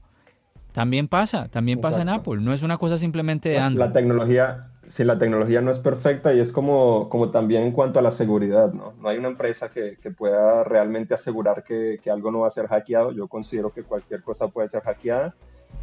También 0.72 1.08
pasa, 1.08 1.48
también 1.48 1.80
pasa 1.80 2.02
en 2.02 2.10
Apple. 2.10 2.42
No 2.42 2.54
es 2.54 2.62
una 2.62 2.78
cosa 2.78 2.98
simplemente 2.98 3.50
de 3.50 3.60
Android. 3.60 3.88
La 3.88 3.94
tecnología, 3.94 4.72
si 4.86 5.06
la 5.06 5.18
tecnología 5.18 5.62
no 5.62 5.72
es 5.72 5.80
perfecta 5.80 6.34
y 6.34 6.40
es 6.40 6.52
como, 6.52 7.08
como 7.08 7.32
también 7.32 7.64
en 7.64 7.72
cuanto 7.72 8.00
a 8.00 8.02
la 8.02 8.12
seguridad, 8.12 8.74
¿no? 8.74 8.94
No 9.00 9.08
hay 9.08 9.18
una 9.18 9.30
empresa 9.30 9.70
que, 9.70 9.98
que 10.02 10.12
pueda 10.12 10.66
realmente 10.66 11.14
asegurar 11.14 11.64
que, 11.64 12.00
que 12.04 12.12
algo 12.12 12.30
no 12.30 12.40
va 12.40 12.48
a 12.48 12.52
ser 12.52 12.68
hackeado. 12.68 13.14
Yo 13.14 13.28
considero 13.30 13.72
que 13.72 13.84
cualquier 13.84 14.22
cosa 14.22 14.50
puede 14.50 14.68
ser 14.68 14.82
hackeada 14.82 15.34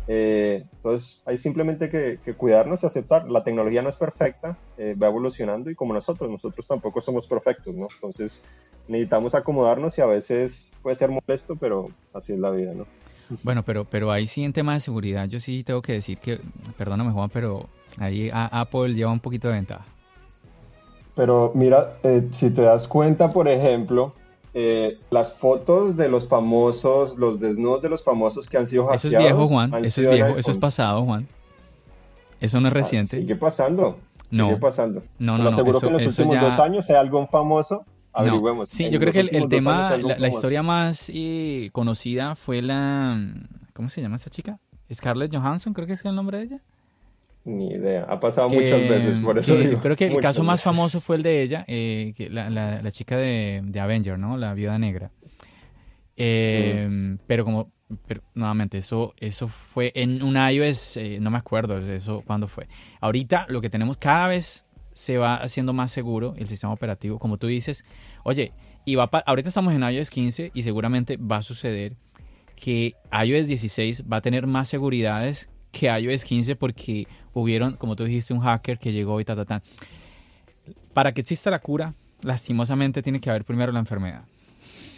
eh, 0.08 0.64
entonces 0.72 1.20
hay 1.24 1.38
simplemente 1.38 1.88
que, 1.88 2.18
cuidarnos 2.34 2.82
y 2.82 2.86
aceptar. 2.86 3.30
La 3.30 3.44
tecnología 3.44 3.82
no 3.82 3.88
es 3.88 3.96
perfecta, 3.96 4.58
eh, 4.76 4.94
va 5.00 5.08
evolucionando 5.08 5.70
y 5.70 5.74
como 5.74 5.94
nosotros, 5.94 6.30
nosotros 6.30 6.66
tampoco 6.66 7.00
somos 7.00 7.26
perfectos, 7.26 7.74
¿no? 7.74 7.88
Entonces 7.94 8.42
necesitamos 8.88 9.34
acomodarnos 9.34 9.96
y 9.98 10.00
a 10.00 10.06
veces 10.06 10.72
puede 10.82 10.96
ser 10.96 11.10
molesto, 11.10 11.56
pero 11.56 11.88
así 12.12 12.32
es 12.32 12.38
la 12.38 12.50
vida, 12.50 12.74
¿no? 12.74 12.86
Bueno, 13.42 13.62
pero, 13.62 13.84
pero 13.84 14.10
ahí 14.10 14.26
sí 14.26 14.44
en 14.44 14.52
tema 14.52 14.74
de 14.74 14.80
seguridad, 14.80 15.26
yo 15.26 15.40
sí 15.40 15.64
tengo 15.64 15.82
que 15.82 15.94
decir 15.94 16.18
que, 16.18 16.40
perdóname 16.76 17.12
Juan, 17.12 17.30
pero 17.30 17.68
ahí 17.98 18.30
Apple 18.32 18.94
lleva 18.94 19.10
un 19.10 19.20
poquito 19.20 19.48
de 19.48 19.54
ventaja. 19.54 19.84
Pero 21.14 21.52
mira, 21.54 21.98
eh, 22.02 22.28
si 22.30 22.50
te 22.50 22.62
das 22.62 22.88
cuenta, 22.88 23.32
por 23.32 23.48
ejemplo, 23.48 24.14
eh, 24.54 24.98
las 25.10 25.32
fotos 25.32 25.96
de 25.96 26.08
los 26.08 26.28
famosos, 26.28 27.16
los 27.16 27.40
desnudos 27.40 27.82
de 27.82 27.88
los 27.88 28.02
famosos 28.02 28.48
que 28.48 28.58
han 28.58 28.66
sido 28.66 28.84
hackeados. 28.84 29.04
Eso 29.04 29.16
es 29.16 29.22
viejo, 29.22 29.48
Juan. 29.48 29.84
Eso 29.84 30.02
es 30.02 30.10
viejo. 30.10 30.36
Eso 30.38 30.50
es 30.50 30.58
pasado, 30.58 31.04
Juan. 31.04 31.26
Eso 32.40 32.60
no 32.60 32.68
es 32.68 32.72
ah, 32.72 32.74
reciente. 32.74 33.18
sigue 33.18 33.36
pasando. 33.36 33.98
No. 34.30 34.48
Sigue 34.48 34.58
pasando. 34.58 35.02
No, 35.18 35.38
no, 35.38 35.44
no. 35.44 35.52
Seguro 35.52 35.80
que 35.80 35.86
en 35.86 35.92
los 35.92 36.18
últimos 36.18 36.40
dos 36.40 36.58
años 36.58 36.86
sea 36.86 37.00
algo 37.00 37.26
famoso. 37.26 37.84
Averigüemos. 38.12 38.68
Sí, 38.68 38.90
yo 38.90 38.98
creo 39.00 39.12
que 39.12 39.20
el, 39.20 39.48
tema, 39.48 39.96
la, 39.96 40.28
historia 40.28 40.62
más 40.62 41.10
eh, 41.12 41.70
conocida 41.72 42.34
fue 42.34 42.62
la. 42.62 43.18
¿Cómo 43.72 43.88
se 43.88 44.02
llama 44.02 44.16
esta 44.16 44.30
chica? 44.30 44.58
Scarlett 44.92 45.34
Johansson, 45.34 45.72
creo 45.72 45.86
que 45.86 45.94
es 45.94 46.04
el 46.04 46.14
nombre 46.14 46.38
de 46.38 46.44
ella. 46.44 46.60
Ni 47.44 47.72
idea, 47.72 48.04
ha 48.04 48.20
pasado 48.20 48.50
muchas 48.50 48.80
veces, 48.82 49.18
por 49.18 49.38
eso 49.38 49.56
digo. 49.56 49.80
Creo 49.80 49.96
que 49.96 50.06
el 50.06 50.20
caso 50.20 50.44
más 50.44 50.62
famoso 50.62 51.00
fue 51.00 51.16
el 51.16 51.22
de 51.22 51.42
ella, 51.42 51.64
eh, 51.66 52.12
que 52.16 52.30
la, 52.30 52.50
la, 52.50 52.90
chica 52.92 53.16
de, 53.16 53.62
de, 53.64 53.80
Avenger, 53.80 54.18
¿no? 54.18 54.36
La 54.36 54.54
viuda 54.54 54.78
negra. 54.78 55.10
Eh, 56.16 56.86
mm. 56.88 57.18
Pero 57.26 57.44
como 57.44 57.72
pero 58.06 58.22
nuevamente, 58.34 58.78
eso, 58.78 59.14
eso 59.18 59.48
fue 59.48 59.92
en 59.94 60.22
un 60.22 60.36
iOS, 60.36 60.96
eh, 60.96 61.18
no 61.20 61.30
me 61.30 61.38
acuerdo 61.38 61.78
eso 61.78 62.22
cuándo 62.26 62.48
fue. 62.48 62.68
Ahorita 63.00 63.46
lo 63.48 63.60
que 63.60 63.70
tenemos 63.70 63.96
cada 63.96 64.28
vez 64.28 64.66
se 64.92 65.18
va 65.18 65.36
haciendo 65.36 65.72
más 65.72 65.92
seguro 65.92 66.34
el 66.36 66.46
sistema 66.46 66.72
operativo, 66.72 67.18
como 67.18 67.38
tú 67.38 67.46
dices. 67.46 67.84
Oye, 68.24 68.52
y 68.84 68.94
va 68.94 69.04
ahorita 69.04 69.48
estamos 69.48 69.72
en 69.74 69.82
iOS 69.82 70.10
15 70.10 70.50
y 70.54 70.62
seguramente 70.62 71.16
va 71.16 71.38
a 71.38 71.42
suceder 71.42 71.96
que 72.56 72.94
iOS 73.12 73.46
16 73.46 74.04
va 74.10 74.18
a 74.18 74.20
tener 74.20 74.46
más 74.46 74.68
seguridades 74.68 75.48
que 75.70 75.86
iOS 75.86 76.24
15 76.24 76.56
porque 76.56 77.06
hubieron, 77.32 77.76
como 77.76 77.96
tú 77.96 78.04
dijiste, 78.04 78.34
un 78.34 78.40
hacker 78.40 78.78
que 78.78 78.92
llegó 78.92 79.20
y 79.20 79.24
ta, 79.24 79.34
ta, 79.34 79.44
ta. 79.44 79.62
Para 80.92 81.12
que 81.12 81.22
exista 81.22 81.50
la 81.50 81.60
cura, 81.60 81.94
lastimosamente 82.22 83.02
tiene 83.02 83.20
que 83.20 83.30
haber 83.30 83.44
primero 83.44 83.72
la 83.72 83.80
enfermedad. 83.80 84.24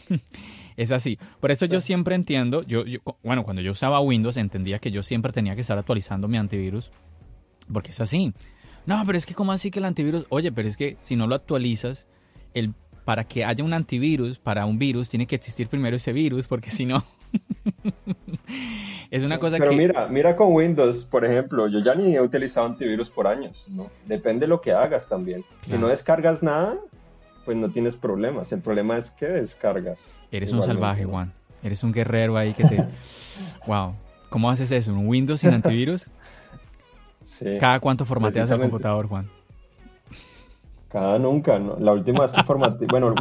es 0.76 0.90
así. 0.90 1.18
Por 1.40 1.50
eso 1.50 1.66
yo 1.66 1.80
siempre 1.80 2.14
entiendo, 2.14 2.62
yo, 2.64 2.85
bueno, 3.22 3.44
cuando 3.44 3.62
yo 3.62 3.72
usaba 3.72 4.00
Windows 4.00 4.37
entendía 4.37 4.78
que 4.78 4.90
yo 4.90 5.02
siempre 5.02 5.33
tenía 5.33 5.54
que 5.54 5.61
estar 5.61 5.78
actualizando 5.78 6.28
mi 6.28 6.37
antivirus, 6.37 6.90
porque 7.72 7.92
es 7.92 8.00
así. 8.00 8.35
No, 8.87 9.03
pero 9.07 9.16
es 9.16 9.27
que 9.27 9.35
¿cómo 9.35 9.53
así 9.53 9.70
que 9.70 9.79
el 9.79 9.85
antivirus? 9.85 10.27
Oye, 10.29 10.53
pero 10.53 10.68
es 10.68 10.77
que 10.77 10.97
si 11.01 11.16
no 11.16 11.27
lo 11.27 11.35
actualizas, 11.35 12.07
el, 12.53 12.75
para 13.05 13.25
que 13.25 13.44
haya 13.44 13.64
un 13.64 13.75
antivirus, 13.75 14.38
para 14.38 14.66
un 14.66 14.79
virus, 14.79 15.09
tiene 15.09 15.27
que 15.27 15.37
existir 15.37 15.68
primero 15.68 15.97
ese 15.97 16.12
virus, 16.12 16.47
porque 16.47 16.70
si 16.70 16.87
no... 16.87 17.05
es 19.11 19.25
una 19.25 19.38
cosa 19.38 19.59
pero 19.59 19.70
que... 19.70 19.77
Pero 19.77 19.88
mira, 19.88 20.09
mira 20.09 20.37
con 20.37 20.53
Windows, 20.53 21.05
por 21.05 21.25
ejemplo, 21.25 21.68
yo 21.68 21.81
ya 21.81 21.94
ni 21.94 22.14
he 22.14 22.20
utilizado 22.20 22.66
antivirus 22.66 23.11
por 23.11 23.27
años, 23.27 23.66
¿no? 23.70 23.90
Depende 24.07 24.40
de 24.42 24.49
lo 24.49 24.61
que 24.61 24.73
hagas 24.73 25.09
también. 25.09 25.44
Si 25.64 25.77
no 25.77 25.88
descargas 25.88 26.42
nada, 26.42 26.77
pues 27.44 27.57
no 27.57 27.70
tienes 27.70 27.97
problemas. 27.97 28.53
El 28.53 28.61
problema 28.61 28.97
es 28.99 29.11
que 29.11 29.27
descargas. 29.27 30.14
Eres 30.31 30.53
un 30.53 30.62
salvaje, 30.62 31.05
Juan. 31.05 31.33
Eres 31.62 31.83
un 31.83 31.92
guerrero 31.92 32.37
ahí 32.37 32.53
que 32.53 32.64
te... 32.64 32.85
wow. 33.66 33.94
¿Cómo 34.29 34.51
haces 34.51 34.70
eso? 34.70 34.92
¿Un 34.92 35.07
Windows 35.07 35.40
sin 35.40 35.55
antivirus? 35.55 36.11
Sí. 37.44 37.59
¿Cada 37.59 37.78
cuánto 37.78 38.07
formateas 38.07 38.50
el 38.50 38.59
computador, 38.59 39.07
Juan? 39.07 39.28
Cada 40.88 41.18
nunca, 41.18 41.59
¿no? 41.59 41.76
La 41.78 41.92
última 41.92 42.22
vez 42.22 42.33
que 42.33 42.42
formateo, 42.42 42.88
bueno, 42.88 43.14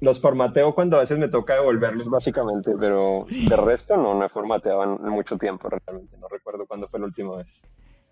los, 0.00 0.20
formateo 0.20 0.74
cuando 0.74 0.96
a 0.96 1.00
veces 1.00 1.18
me 1.18 1.26
toca 1.26 1.54
devolverlos 1.54 2.08
básicamente, 2.08 2.72
pero 2.78 3.26
de 3.28 3.56
resto 3.56 3.96
no, 3.96 4.14
no 4.14 4.24
he 4.24 4.28
formateado 4.28 4.84
en 4.84 5.10
mucho 5.10 5.36
tiempo 5.38 5.68
realmente, 5.68 6.16
no 6.18 6.28
recuerdo 6.28 6.66
cuándo 6.66 6.86
fue 6.86 7.00
la 7.00 7.06
última 7.06 7.36
vez. 7.38 7.64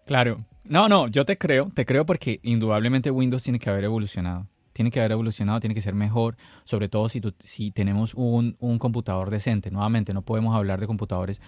Claro, 0.07 0.39
no, 0.65 0.89
no, 0.89 1.09
yo 1.09 1.25
te 1.25 1.37
creo, 1.37 1.71
te 1.75 1.85
creo 1.85 2.07
porque 2.07 2.41
indudablemente 2.43 3.11
Windows 3.11 3.43
tiene 3.43 3.59
que 3.59 3.71
haber 3.71 3.85
evolucionado, 3.85 4.47
tiene 4.73 4.91
que 4.91 4.99
haber 4.99 5.13
evolucionado, 5.13 5.61
tiene 5.61 5.75
que 5.75 5.81
ser 5.81 5.95
mejor, 5.95 6.37
sobre 6.65 6.89
todo 6.89 7.09
si, 7.09 7.21
si 7.39 7.71
tenemos 7.71 8.15
un, 8.15 8.57
un 8.61 8.79
computador 8.79 9.31
decente, 9.31 9.71
nuevamente 9.71 10.15
no 10.15 10.23
podemos 10.23 10.57
hablar 10.57 10.81
de 10.81 10.87
computadores 10.87 11.41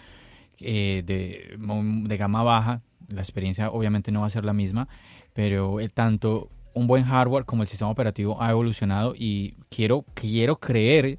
eh, 0.60 1.02
de, 1.04 1.56
de 1.58 2.16
gama 2.16 2.42
baja, 2.42 2.82
la 3.08 3.20
experiencia 3.20 3.70
obviamente 3.70 4.12
no 4.12 4.20
va 4.20 4.26
a 4.26 4.30
ser 4.30 4.44
la 4.44 4.52
misma, 4.52 4.88
pero 5.32 5.80
eh, 5.80 5.88
tanto 5.88 6.50
un 6.74 6.86
buen 6.86 7.04
hardware 7.04 7.44
como 7.44 7.62
el 7.62 7.68
sistema 7.68 7.90
operativo 7.90 8.40
ha 8.42 8.50
evolucionado 8.50 9.14
y 9.16 9.54
quiero, 9.68 10.04
quiero 10.14 10.56
creer 10.56 11.18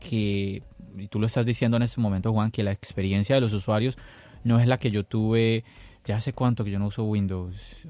que, 0.00 0.62
y 0.96 1.08
tú 1.08 1.18
lo 1.18 1.26
estás 1.26 1.46
diciendo 1.46 1.76
en 1.76 1.82
este 1.82 2.00
momento, 2.00 2.32
Juan, 2.32 2.50
que 2.50 2.62
la 2.62 2.72
experiencia 2.72 3.34
de 3.34 3.40
los 3.40 3.52
usuarios 3.52 3.98
no 4.44 4.60
es 4.60 4.66
la 4.66 4.78
que 4.78 4.90
yo 4.90 5.04
tuve 5.04 5.64
ya 6.04 6.16
hace 6.16 6.32
cuánto 6.32 6.64
que 6.64 6.70
yo 6.70 6.78
no 6.78 6.86
uso 6.86 7.04
Windows. 7.04 7.86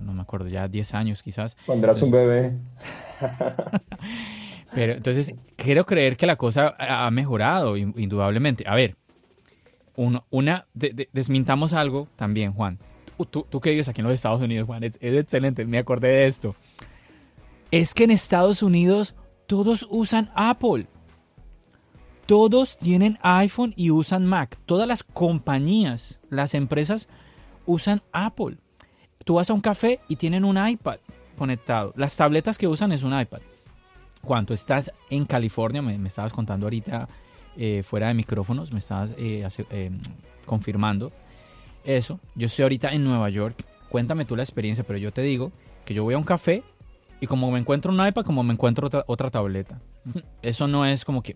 No 0.00 0.14
me 0.14 0.22
acuerdo, 0.22 0.48
ya 0.48 0.68
10 0.68 0.94
años 0.94 1.22
quizás. 1.22 1.56
Cuando 1.66 1.86
eras 1.86 2.00
un 2.02 2.10
bebé. 2.10 2.58
Pero 4.74 4.92
entonces, 4.92 5.34
quiero 5.56 5.84
creer 5.84 6.16
que 6.16 6.26
la 6.26 6.36
cosa 6.36 6.74
ha 6.78 7.10
mejorado, 7.10 7.76
indudablemente. 7.76 8.64
A 8.66 8.74
ver, 8.74 8.96
una, 9.98 10.66
desmintamos 10.74 11.72
algo 11.72 12.08
también, 12.16 12.52
Juan 12.52 12.78
tú, 13.26 13.46
tú 13.48 13.60
que 13.60 13.70
vives 13.70 13.88
aquí 13.88 14.00
en 14.00 14.06
los 14.06 14.14
Estados 14.14 14.40
Unidos, 14.40 14.66
Juan, 14.66 14.84
es, 14.84 14.98
excelente, 15.00 15.64
me 15.64 15.78
acordé 15.78 16.08
de 16.08 16.26
esto. 16.26 16.54
Es 17.70 17.94
que 17.94 18.04
en 18.04 18.10
Estados 18.10 18.62
Unidos 18.62 19.14
todos 19.46 19.86
usan 19.90 20.30
Apple. 20.34 20.86
Todos 22.26 22.76
tienen 22.76 23.18
iPhone 23.22 23.72
y 23.76 23.90
usan 23.90 24.26
Mac. 24.26 24.58
Todas 24.66 24.86
las 24.86 25.02
compañías, 25.02 26.20
las 26.28 26.54
empresas 26.54 27.08
usan 27.64 28.02
Apple. 28.12 28.58
Tú 29.24 29.34
vas 29.34 29.50
a 29.50 29.54
un 29.54 29.60
café 29.60 30.00
y 30.08 30.16
tienen 30.16 30.44
un 30.44 30.56
iPad 30.58 30.98
conectado. 31.36 31.92
Las 31.96 32.16
tabletas 32.16 32.58
que 32.58 32.68
usan 32.68 32.92
es 32.92 33.02
un 33.02 33.18
iPad. 33.18 33.40
Cuando 34.22 34.52
estás 34.52 34.90
en 35.10 35.24
California, 35.24 35.80
me, 35.80 36.08
estabas 36.08 36.32
contando 36.32 36.66
ahorita 36.66 37.08
eh, 37.60 37.82
fuera 37.82 38.06
de 38.06 38.14
micrófonos, 38.14 38.72
me 38.72 38.78
estabas 38.78 39.16
eh, 39.18 39.44
eh, 39.70 39.90
confirmando 40.46 41.10
eso. 41.82 42.20
Yo 42.36 42.46
estoy 42.46 42.62
ahorita 42.62 42.90
en 42.90 43.02
Nueva 43.02 43.28
York. 43.30 43.64
Cuéntame 43.88 44.24
tú 44.24 44.36
la 44.36 44.44
experiencia, 44.44 44.84
pero 44.84 44.96
yo 44.96 45.12
te 45.12 45.22
digo 45.22 45.50
que 45.84 45.92
yo 45.92 46.04
voy 46.04 46.14
a 46.14 46.18
un 46.18 46.24
café 46.24 46.62
y 47.20 47.26
como 47.26 47.50
me 47.50 47.58
encuentro 47.58 47.92
un 47.92 48.06
iPad, 48.06 48.24
como 48.24 48.44
me 48.44 48.52
encuentro 48.52 48.86
otra, 48.86 49.02
otra 49.08 49.30
tableta. 49.30 49.80
Eso 50.42 50.68
no 50.68 50.86
es 50.86 51.04
como 51.04 51.20
que 51.20 51.34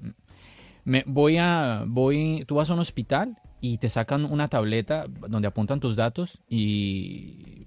me 0.84 1.02
voy 1.08 1.38
a 1.38 1.82
voy 1.88 2.44
tú 2.46 2.54
vas 2.54 2.70
a 2.70 2.74
un 2.74 2.78
hospital 2.78 3.36
y 3.60 3.78
te 3.78 3.88
sacan 3.88 4.24
una 4.24 4.46
tableta 4.46 5.06
donde 5.08 5.48
apuntan 5.48 5.80
tus 5.80 5.96
datos 5.96 6.40
y 6.48 7.66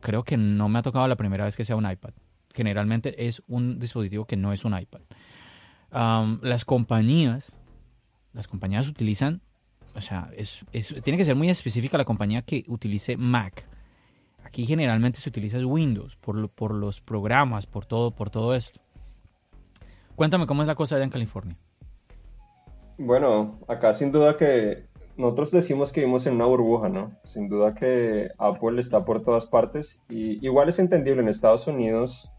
creo 0.00 0.22
que 0.22 0.36
no 0.36 0.68
me 0.68 0.78
ha 0.78 0.82
tocado 0.82 1.08
la 1.08 1.16
primera 1.16 1.46
vez 1.46 1.56
que 1.56 1.64
sea 1.64 1.74
un 1.74 1.90
iPad. 1.90 2.10
Generalmente 2.54 3.26
es 3.26 3.42
un 3.48 3.80
dispositivo 3.80 4.24
que 4.24 4.36
no 4.36 4.52
es 4.52 4.64
un 4.64 4.78
iPad. 4.78 5.00
las 6.42 6.64
compañías 6.64 7.57
las 8.32 8.48
compañías 8.48 8.88
utilizan 8.88 9.42
o 9.98 10.00
sea, 10.00 10.30
es, 10.36 10.64
tiene 11.02 11.16
que 11.16 11.24
ser 11.24 11.34
muy 11.34 11.50
específica 11.50 11.98
la 11.98 12.04
compañía 12.04 12.42
que 12.42 12.64
utilice 12.68 13.16
Mac. 13.16 13.64
Aquí 14.44 14.64
generalmente 14.64 15.20
se 15.20 15.28
utiliza 15.28 15.58
Windows 15.58 16.16
por, 16.16 16.48
por 16.50 16.72
los 16.72 17.00
programas, 17.00 17.66
por 17.66 17.84
todo, 17.84 18.12
por 18.12 18.30
todo 18.30 18.54
esto. 18.54 18.80
Cuéntame 20.14 20.46
cómo 20.46 20.62
es 20.62 20.68
la 20.68 20.76
cosa 20.76 20.96
allá 20.96 21.04
en 21.04 21.10
California. 21.10 21.56
Bueno, 22.96 23.58
acá 23.68 23.92
sin 23.94 24.12
duda 24.12 24.36
que 24.36 24.86
nosotros 25.16 25.50
decimos 25.50 25.92
que 25.92 26.00
vivimos 26.00 26.26
en 26.26 26.34
una 26.34 26.46
burbuja, 26.46 26.88
¿no? 26.88 27.12
Sin 27.24 27.48
duda 27.48 27.74
que 27.74 28.28
Apple 28.38 28.80
está 28.80 29.04
por 29.04 29.22
todas 29.22 29.46
partes 29.46 30.00
y 30.08 30.44
igual 30.44 30.68
es 30.68 30.78
entendible 30.78 31.22
en 31.22 31.28
Estados 31.28 31.66
Unidos 31.66 32.30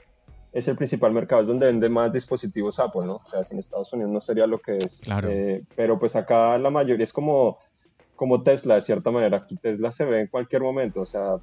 es 0.52 0.68
el 0.68 0.76
principal 0.76 1.14
mercado, 1.14 1.42
es 1.42 1.48
donde 1.48 1.68
vende 1.68 1.90
más 1.90 2.12
dispositivos 2.12 2.80
Apple, 2.80 3.06
¿no? 3.06 3.22
O 3.24 3.30
sea, 3.30 3.44
si 3.44 3.54
en 3.54 3.60
Estados 3.60 3.92
Unidos 3.94 4.12
no 4.12 4.20
sería 4.20 4.48
lo 4.48 4.60
que 4.60 4.78
es. 4.78 5.02
Claro. 5.04 5.30
Eh, 5.30 5.64
pero 5.76 6.00
pues 6.00 6.16
acá 6.16 6.58
la 6.58 6.72
mayoría 6.72 7.04
es 7.04 7.14
como, 7.14 7.60
como 8.16 8.42
Tesla, 8.42 8.76
de 8.76 8.82
cierta 8.82 9.12
manera. 9.12 9.38
Aquí 9.38 9.56
Tesla 9.58 9.92
se 9.92 10.06
ve 10.06 10.22
en 10.22 10.28
cualquier 10.28 10.64
momento, 10.64 11.02
o 11.02 11.06
sea, 11.06 11.36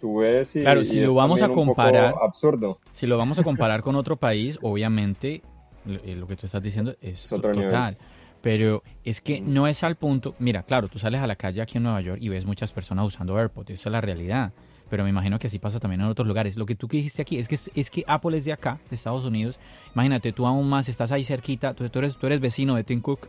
tú 0.00 0.18
ves 0.18 0.56
y. 0.56 0.62
Claro, 0.62 0.84
si 0.84 1.00
lo 1.00 1.14
vamos 1.14 1.42
a 1.42 1.48
comparar. 1.48 2.14
Absurdo. 2.20 2.80
Si 2.90 3.06
lo 3.06 3.16
vamos 3.16 3.38
a 3.38 3.44
comparar 3.44 3.82
con 3.82 3.94
otro 3.94 4.16
país, 4.16 4.58
obviamente 4.62 5.42
eh, 5.86 6.16
lo 6.16 6.26
que 6.26 6.36
tú 6.36 6.46
estás 6.46 6.62
diciendo 6.62 6.96
es, 7.00 7.32
otro 7.32 7.52
total. 7.52 7.96
Pero 8.42 8.82
es 9.04 9.20
que 9.20 9.40
no 9.40 9.66
es 9.66 9.84
al 9.84 9.96
punto. 9.96 10.34
Mira, 10.38 10.62
claro, 10.62 10.88
tú 10.88 10.98
sales 10.98 11.20
a 11.20 11.26
la 11.26 11.36
calle 11.36 11.60
aquí 11.60 11.76
en 11.76 11.84
Nueva 11.84 12.00
York 12.00 12.18
y 12.22 12.30
ves 12.30 12.46
muchas 12.46 12.72
personas 12.72 13.06
usando 13.06 13.38
AirPods, 13.38 13.70
esa 13.70 13.90
es 13.90 13.92
la 13.92 14.00
realidad 14.00 14.52
pero 14.90 15.04
me 15.04 15.10
imagino 15.10 15.38
que 15.38 15.46
así 15.46 15.58
pasa 15.58 15.78
también 15.78 16.00
en 16.00 16.08
otros 16.08 16.26
lugares. 16.26 16.56
Lo 16.56 16.66
que 16.66 16.74
tú 16.74 16.88
dijiste 16.88 17.22
aquí 17.22 17.38
es 17.38 17.48
que, 17.48 17.58
es 17.74 17.90
que 17.90 18.04
Apple 18.06 18.36
es 18.36 18.44
de 18.44 18.52
acá, 18.52 18.80
de 18.90 18.96
Estados 18.96 19.24
Unidos. 19.24 19.58
Imagínate, 19.94 20.32
tú 20.32 20.46
aún 20.46 20.68
más 20.68 20.88
estás 20.88 21.12
ahí 21.12 21.24
cerquita, 21.24 21.74
tú, 21.74 21.84
eres, 21.84 22.16
tú 22.16 22.26
eres 22.26 22.40
vecino 22.40 22.74
de 22.74 22.82
Tim 22.82 23.00
Cook 23.00 23.28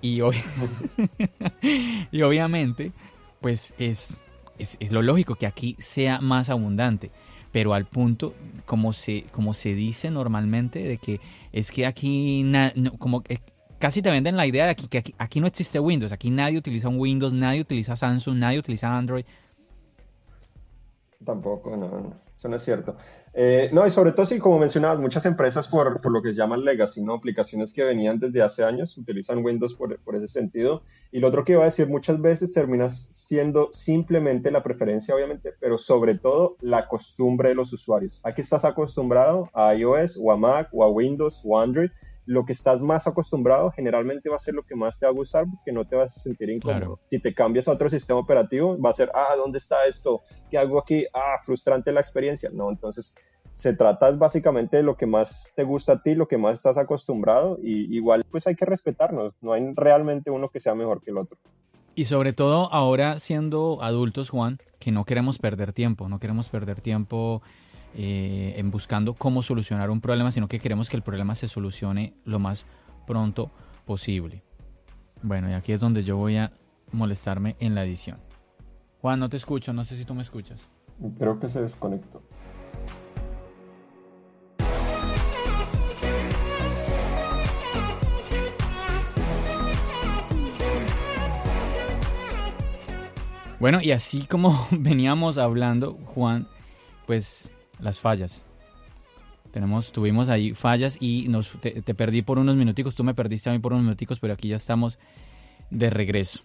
y, 0.00 0.20
y 2.10 2.22
obviamente, 2.22 2.92
pues 3.40 3.74
es, 3.78 4.22
es, 4.58 4.78
lo 4.90 5.02
lógico 5.02 5.34
que 5.34 5.46
aquí 5.46 5.76
sea 5.78 6.20
más 6.20 6.48
abundante. 6.48 7.10
Pero 7.52 7.74
al 7.74 7.86
punto, 7.86 8.34
como 8.64 8.92
se, 8.92 9.24
como 9.30 9.54
se 9.54 9.74
dice 9.74 10.10
normalmente, 10.10 10.80
de 10.80 10.98
que 10.98 11.20
es 11.52 11.70
que 11.70 11.86
aquí, 11.86 12.50
como 12.98 13.22
casi 13.78 14.02
te 14.02 14.10
venden 14.10 14.36
la 14.36 14.46
idea 14.46 14.66
de 14.66 14.76
que 14.76 14.98
aquí, 14.98 15.14
aquí 15.18 15.40
no 15.40 15.46
existe 15.46 15.80
Windows, 15.80 16.12
aquí 16.12 16.30
nadie 16.30 16.58
utiliza 16.58 16.88
un 16.88 16.98
Windows, 16.98 17.32
nadie 17.32 17.60
utiliza 17.60 17.96
Samsung, 17.96 18.36
nadie 18.36 18.58
utiliza 18.58 18.96
Android, 18.96 19.24
Tampoco, 21.24 21.76
no, 21.76 22.14
eso 22.36 22.48
no 22.48 22.56
es 22.56 22.62
cierto. 22.62 22.96
Eh, 23.34 23.70
no, 23.72 23.86
y 23.86 23.90
sobre 23.90 24.12
todo, 24.12 24.24
sí, 24.24 24.38
como 24.38 24.58
mencionabas, 24.58 25.00
muchas 25.00 25.26
empresas 25.26 25.66
por, 25.66 26.00
por, 26.00 26.12
lo 26.12 26.22
que 26.22 26.32
llaman 26.32 26.64
legacy, 26.64 27.02
¿no? 27.02 27.14
Aplicaciones 27.14 27.72
que 27.72 27.82
venían 27.82 28.20
desde 28.20 28.40
hace 28.40 28.62
años 28.64 28.96
utilizan 28.96 29.44
Windows 29.44 29.74
por, 29.74 29.98
por, 30.00 30.14
ese 30.14 30.28
sentido. 30.28 30.82
Y 31.10 31.18
lo 31.18 31.28
otro 31.28 31.44
que 31.44 31.52
iba 31.52 31.62
a 31.62 31.66
decir, 31.66 31.88
muchas 31.88 32.20
veces 32.20 32.52
terminas 32.52 33.08
siendo 33.10 33.70
simplemente 33.72 34.50
la 34.52 34.62
preferencia, 34.62 35.14
obviamente, 35.14 35.52
pero 35.58 35.76
sobre 35.76 36.14
todo 36.14 36.56
la 36.60 36.86
costumbre 36.86 37.48
de 37.48 37.56
los 37.56 37.72
usuarios. 37.72 38.20
Aquí 38.22 38.40
estás 38.40 38.64
acostumbrado 38.64 39.50
a 39.52 39.74
iOS 39.74 40.18
o 40.22 40.30
a 40.30 40.36
Mac 40.36 40.68
o 40.72 40.84
a 40.84 40.88
Windows 40.88 41.40
o 41.44 41.58
Android 41.58 41.90
lo 42.28 42.44
que 42.44 42.52
estás 42.52 42.82
más 42.82 43.06
acostumbrado 43.06 43.70
generalmente 43.70 44.28
va 44.28 44.36
a 44.36 44.38
ser 44.38 44.52
lo 44.52 44.62
que 44.62 44.76
más 44.76 44.98
te 44.98 45.06
va 45.06 45.12
a 45.12 45.14
gustar 45.14 45.46
porque 45.50 45.72
no 45.72 45.86
te 45.86 45.96
vas 45.96 46.14
a 46.14 46.20
sentir 46.20 46.50
incómodo. 46.50 47.00
Si 47.08 47.18
te 47.18 47.32
cambias 47.32 47.66
a 47.68 47.72
otro 47.72 47.88
sistema 47.88 48.20
operativo, 48.20 48.78
va 48.78 48.90
a 48.90 48.92
ser, 48.92 49.10
ah, 49.14 49.34
¿dónde 49.34 49.56
está 49.56 49.86
esto? 49.86 50.20
¿Qué 50.50 50.58
hago 50.58 50.78
aquí? 50.78 51.06
Ah, 51.14 51.38
frustrante 51.42 51.90
la 51.90 52.00
experiencia. 52.00 52.50
No, 52.52 52.68
entonces 52.68 53.14
se 53.54 53.72
trata 53.72 54.10
básicamente 54.10 54.76
de 54.76 54.82
lo 54.82 54.94
que 54.94 55.06
más 55.06 55.54
te 55.56 55.64
gusta 55.64 55.94
a 55.94 56.02
ti, 56.02 56.14
lo 56.14 56.28
que 56.28 56.36
más 56.36 56.58
estás 56.58 56.76
acostumbrado 56.76 57.58
y 57.62 57.96
igual 57.96 58.26
pues 58.30 58.46
hay 58.46 58.54
que 58.54 58.66
respetarnos, 58.66 59.32
no 59.40 59.54
hay 59.54 59.72
realmente 59.74 60.30
uno 60.30 60.50
que 60.50 60.60
sea 60.60 60.74
mejor 60.74 61.02
que 61.02 61.10
el 61.10 61.16
otro. 61.16 61.38
Y 61.94 62.04
sobre 62.04 62.34
todo 62.34 62.70
ahora 62.74 63.18
siendo 63.18 63.82
adultos, 63.82 64.28
Juan, 64.28 64.58
que 64.78 64.92
no 64.92 65.06
queremos 65.06 65.38
perder 65.38 65.72
tiempo, 65.72 66.10
no 66.10 66.20
queremos 66.20 66.50
perder 66.50 66.82
tiempo 66.82 67.40
eh, 67.94 68.54
en 68.56 68.70
buscando 68.70 69.14
cómo 69.14 69.42
solucionar 69.42 69.90
un 69.90 70.00
problema, 70.00 70.30
sino 70.30 70.48
que 70.48 70.60
queremos 70.60 70.88
que 70.88 70.96
el 70.96 71.02
problema 71.02 71.34
se 71.34 71.48
solucione 71.48 72.14
lo 72.24 72.38
más 72.38 72.66
pronto 73.06 73.50
posible. 73.86 74.42
Bueno, 75.22 75.50
y 75.50 75.54
aquí 75.54 75.72
es 75.72 75.80
donde 75.80 76.04
yo 76.04 76.16
voy 76.16 76.36
a 76.36 76.52
molestarme 76.92 77.56
en 77.60 77.74
la 77.74 77.84
edición. 77.84 78.18
Juan, 79.00 79.18
no 79.18 79.28
te 79.28 79.36
escucho, 79.36 79.72
no 79.72 79.84
sé 79.84 79.96
si 79.96 80.04
tú 80.04 80.14
me 80.14 80.22
escuchas. 80.22 80.68
Creo 81.18 81.38
que 81.38 81.48
se 81.48 81.62
desconectó. 81.62 82.22
Bueno, 93.60 93.82
y 93.82 93.90
así 93.90 94.24
como 94.26 94.66
veníamos 94.70 95.38
hablando, 95.38 95.94
Juan, 96.06 96.46
pues 97.06 97.52
las 97.80 97.98
fallas. 97.98 98.44
Tenemos, 99.50 99.92
tuvimos 99.92 100.28
ahí 100.28 100.52
fallas 100.52 100.98
y 101.00 101.28
nos, 101.28 101.58
te, 101.60 101.82
perdí 101.94 102.22
por 102.22 102.38
unos 102.38 102.56
minuticos, 102.56 102.94
tú 102.94 103.02
me 103.02 103.14
perdiste 103.14 103.48
a 103.48 103.52
mí 103.52 103.58
por 103.58 103.72
unos 103.72 103.84
minuticos, 103.84 104.20
pero 104.20 104.34
aquí 104.34 104.48
ya 104.48 104.56
estamos 104.56 104.98
de 105.70 105.90
regreso. 105.90 106.44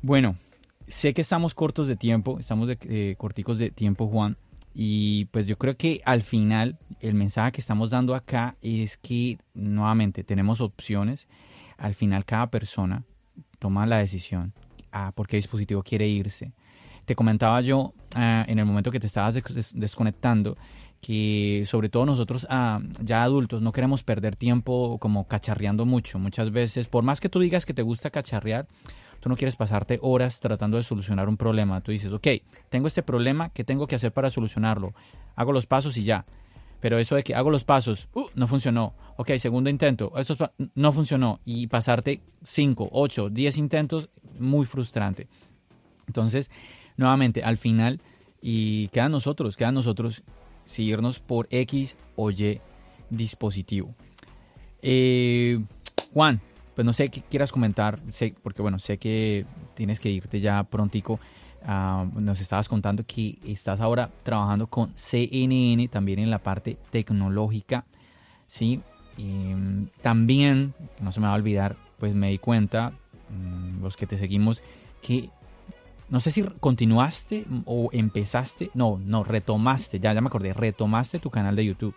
Bueno, 0.00 0.36
sé 0.86 1.12
que 1.12 1.22
estamos 1.22 1.54
cortos 1.54 1.88
de 1.88 1.96
tiempo, 1.96 2.38
estamos 2.38 2.68
de, 2.68 2.78
eh, 2.82 3.14
corticos 3.18 3.58
de 3.58 3.70
tiempo, 3.70 4.06
Juan, 4.06 4.36
y 4.80 5.24
pues 5.26 5.48
yo 5.48 5.58
creo 5.58 5.76
que 5.76 6.00
al 6.04 6.22
final 6.22 6.78
el 7.00 7.14
mensaje 7.14 7.52
que 7.52 7.60
estamos 7.60 7.90
dando 7.90 8.14
acá 8.14 8.56
es 8.62 8.96
que 8.96 9.38
nuevamente 9.54 10.22
tenemos 10.22 10.60
opciones. 10.60 11.28
Al 11.76 11.94
final 11.94 12.24
cada 12.24 12.48
persona 12.48 13.04
toma 13.58 13.86
la 13.86 13.98
decisión 13.98 14.52
a 14.92 15.10
por 15.12 15.26
qué 15.26 15.36
dispositivo 15.36 15.82
quiere 15.82 16.06
irse. 16.06 16.52
Te 17.08 17.16
comentaba 17.16 17.58
yo 17.62 17.94
ah, 18.16 18.44
en 18.46 18.58
el 18.58 18.66
momento 18.66 18.90
que 18.90 19.00
te 19.00 19.06
estabas 19.06 19.34
desconectando 19.72 20.58
que 21.00 21.64
sobre 21.64 21.88
todo 21.88 22.04
nosotros 22.04 22.46
ah, 22.50 22.80
ya 23.02 23.22
adultos 23.22 23.62
no 23.62 23.72
queremos 23.72 24.02
perder 24.02 24.36
tiempo 24.36 24.98
como 24.98 25.26
cacharreando 25.26 25.86
mucho. 25.86 26.18
Muchas 26.18 26.52
veces, 26.52 26.86
por 26.86 27.04
más 27.04 27.18
que 27.18 27.30
tú 27.30 27.40
digas 27.40 27.64
que 27.64 27.72
te 27.72 27.80
gusta 27.80 28.10
cacharrear, 28.10 28.66
tú 29.20 29.30
no 29.30 29.36
quieres 29.38 29.56
pasarte 29.56 29.98
horas 30.02 30.38
tratando 30.38 30.76
de 30.76 30.82
solucionar 30.82 31.30
un 31.30 31.38
problema. 31.38 31.80
Tú 31.80 31.92
dices, 31.92 32.12
ok, 32.12 32.28
tengo 32.68 32.88
este 32.88 33.02
problema, 33.02 33.48
¿qué 33.54 33.64
tengo 33.64 33.86
que 33.86 33.94
hacer 33.94 34.12
para 34.12 34.28
solucionarlo? 34.28 34.92
Hago 35.34 35.52
los 35.52 35.66
pasos 35.66 35.96
y 35.96 36.04
ya. 36.04 36.26
Pero 36.80 36.98
eso 36.98 37.16
de 37.16 37.22
que 37.22 37.34
hago 37.34 37.48
los 37.48 37.64
pasos, 37.64 38.10
uh, 38.12 38.26
no 38.34 38.46
funcionó. 38.46 38.92
Ok, 39.16 39.30
segundo 39.38 39.70
intento, 39.70 40.12
esto 40.18 40.52
no 40.74 40.92
funcionó. 40.92 41.40
Y 41.46 41.68
pasarte 41.68 42.20
5, 42.42 42.90
8, 42.92 43.30
10 43.30 43.56
intentos, 43.56 44.10
muy 44.38 44.66
frustrante. 44.66 45.26
Entonces, 46.06 46.50
nuevamente, 46.98 47.42
al 47.42 47.56
final, 47.56 48.02
y 48.42 48.88
queda 48.88 49.08
nosotros, 49.08 49.56
queda 49.56 49.72
nosotros 49.72 50.22
seguirnos 50.66 51.18
por 51.18 51.48
X 51.50 51.96
o 52.16 52.30
Y 52.30 52.60
dispositivo. 53.08 53.94
Eh, 54.82 55.58
Juan, 56.12 56.40
pues 56.74 56.84
no 56.84 56.92
sé 56.92 57.08
qué 57.08 57.22
quieras 57.22 57.50
comentar, 57.50 57.98
sé, 58.10 58.34
porque 58.42 58.60
bueno, 58.60 58.78
sé 58.78 58.98
que 58.98 59.46
tienes 59.74 59.98
que 59.98 60.10
irte 60.10 60.40
ya 60.40 60.62
prontico. 60.64 61.18
Ah, 61.64 62.06
nos 62.14 62.40
estabas 62.40 62.68
contando 62.68 63.04
que 63.04 63.38
estás 63.44 63.80
ahora 63.80 64.10
trabajando 64.22 64.68
con 64.68 64.92
CNN 64.94 65.88
también 65.88 66.20
en 66.20 66.30
la 66.30 66.38
parte 66.38 66.78
tecnológica, 66.90 67.86
¿sí? 68.46 68.82
también, 70.00 70.74
no 71.00 71.10
se 71.10 71.18
me 71.18 71.26
va 71.26 71.32
a 71.32 71.36
olvidar, 71.36 71.74
pues 71.98 72.14
me 72.14 72.30
di 72.30 72.38
cuenta, 72.38 72.92
mm, 73.30 73.82
los 73.82 73.96
que 73.96 74.06
te 74.06 74.16
seguimos, 74.16 74.62
que 75.02 75.30
no 76.10 76.20
sé 76.20 76.30
si 76.30 76.42
continuaste 76.42 77.44
o 77.66 77.90
empezaste, 77.92 78.70
no, 78.74 78.98
no, 79.02 79.24
retomaste, 79.24 80.00
ya, 80.00 80.12
ya 80.12 80.20
me 80.20 80.28
acordé, 80.28 80.52
retomaste 80.52 81.18
tu 81.18 81.30
canal 81.30 81.54
de 81.54 81.66
YouTube. 81.66 81.94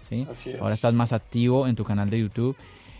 ¿sí? 0.00 0.26
Así 0.30 0.50
es. 0.50 0.60
Ahora 0.60 0.74
estás 0.74 0.94
más 0.94 1.12
activo 1.12 1.66
en 1.66 1.76
tu 1.76 1.84
canal 1.84 2.08
de 2.08 2.20
YouTube. 2.20 2.56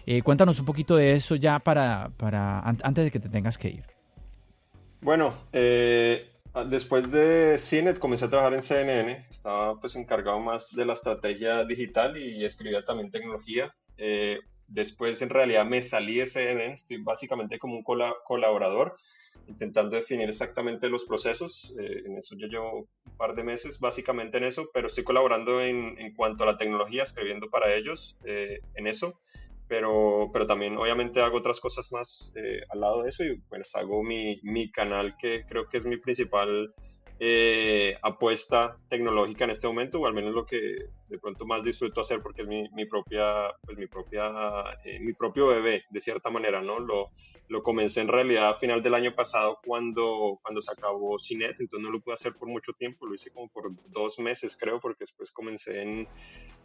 Eh, 0.07 0.23
cuéntanos 0.23 0.59
un 0.61 0.67
poquito 0.67 0.97
de 0.97 1.15
eso 1.15 1.35
ya 1.35 1.59
para, 1.59 2.11
para 2.17 2.61
antes 2.61 3.05
de 3.05 3.11
que 3.11 3.21
te 3.21 3.29
tengas 3.29 3.59
que 3.59 3.69
ir. 3.69 3.85
Bueno, 5.01 5.35
eh, 5.53 6.31
después 6.69 7.11
de 7.11 7.59
CINET 7.59 7.99
comencé 7.99 8.25
a 8.25 8.31
trabajar 8.31 8.55
en 8.55 8.63
CNN. 8.63 9.27
Estaba 9.31 9.79
pues 9.81 9.97
encargado 9.97 10.41
más 10.41 10.75
de 10.75 10.87
la 10.87 10.95
estrategia 10.95 11.65
digital 11.65 12.17
y 12.17 12.45
escribía 12.45 12.85
también 12.85 13.11
tecnología. 13.11 13.75
Eh, 13.97 14.39
después 14.69 15.23
en 15.23 15.31
realidad 15.31 15.65
me 15.65 15.83
salí 15.83 16.17
de 16.17 16.27
CNN. 16.27 16.75
Estoy 16.75 16.99
básicamente 16.99 17.59
como 17.59 17.77
un 17.77 17.83
colaborador 17.83 18.97
intentando 19.47 19.97
definir 19.97 20.29
exactamente 20.29 20.89
los 20.89 21.05
procesos. 21.05 21.75
Eh, 21.79 22.03
en 22.07 22.17
eso 22.19 22.37
yo 22.37 22.47
llevo 22.47 22.89
un 23.05 23.17
par 23.17 23.35
de 23.35 23.45
meses 23.45 23.79
básicamente 23.79 24.39
en 24.39 24.45
eso, 24.45 24.69
pero 24.73 24.87
estoy 24.87 25.05
colaborando 25.05 25.63
en, 25.63 25.99
en 25.99 26.15
cuanto 26.15 26.45
a 26.45 26.47
la 26.47 26.59
tecnología, 26.59 27.03
escribiendo 27.03 27.49
para 27.49 27.75
ellos 27.75 28.17
eh, 28.25 28.61
en 28.75 28.87
eso. 28.87 29.21
Pero, 29.69 30.31
pero 30.33 30.47
también 30.47 30.77
obviamente 30.77 31.21
hago 31.21 31.39
otras 31.39 31.59
cosas 31.59 31.91
más 31.91 32.33
eh, 32.37 32.61
al 32.69 32.81
lado 32.81 33.03
de 33.03 33.09
eso 33.09 33.25
y 33.25 33.41
pues 33.49 33.75
hago 33.75 34.05
mi, 34.05 34.39
mi 34.45 34.71
canal 34.71 35.17
que 35.19 35.45
creo 35.49 35.69
que 35.69 35.79
es 35.79 35.85
mi 35.85 35.97
principal 35.97 36.73
eh, 37.19 37.97
apuesta 38.03 38.77
tecnológica 38.89 39.45
en 39.45 39.51
este 39.51 39.67
momento, 39.67 40.01
o 40.01 40.07
al 40.07 40.15
menos 40.15 40.35
lo 40.35 40.45
que 40.45 40.59
de 41.09 41.19
pronto 41.19 41.47
más 41.47 41.63
disfruto 41.63 42.01
hacer 42.01 42.21
porque 42.21 42.43
es 42.43 42.49
mi, 42.49 42.87
propia, 42.87 43.55
pues 43.63 43.79
mi 43.79 43.87
propia, 43.87 44.79
eh, 44.85 44.99
mi 45.01 45.13
propio 45.13 45.47
bebé, 45.49 45.85
de 45.91 46.01
cierta 46.01 46.31
manera, 46.31 46.61
¿no? 46.61 46.79
Lo, 46.79 47.13
lo 47.49 47.63
comencé 47.63 48.01
en 48.01 48.09
realidad 48.09 48.51
a 48.51 48.59
final 48.59 48.83
del 48.83 48.95
año 48.95 49.15
pasado 49.15 49.61
cuando, 49.65 50.39
cuando 50.43 50.61
se 50.61 50.73
acabó 50.73 51.19
Cinet, 51.19 51.61
entonces 51.61 51.85
no 51.85 51.93
lo 51.93 52.01
pude 52.01 52.15
hacer 52.15 52.35
por 52.35 52.49
mucho 52.49 52.73
tiempo, 52.73 53.07
lo 53.07 53.15
hice 53.15 53.31
como 53.31 53.49
por 53.49 53.71
dos 53.89 54.19
meses 54.19 54.57
creo, 54.59 54.81
porque 54.81 55.05
después 55.05 55.31
comencé 55.31 55.83
en, 55.83 56.09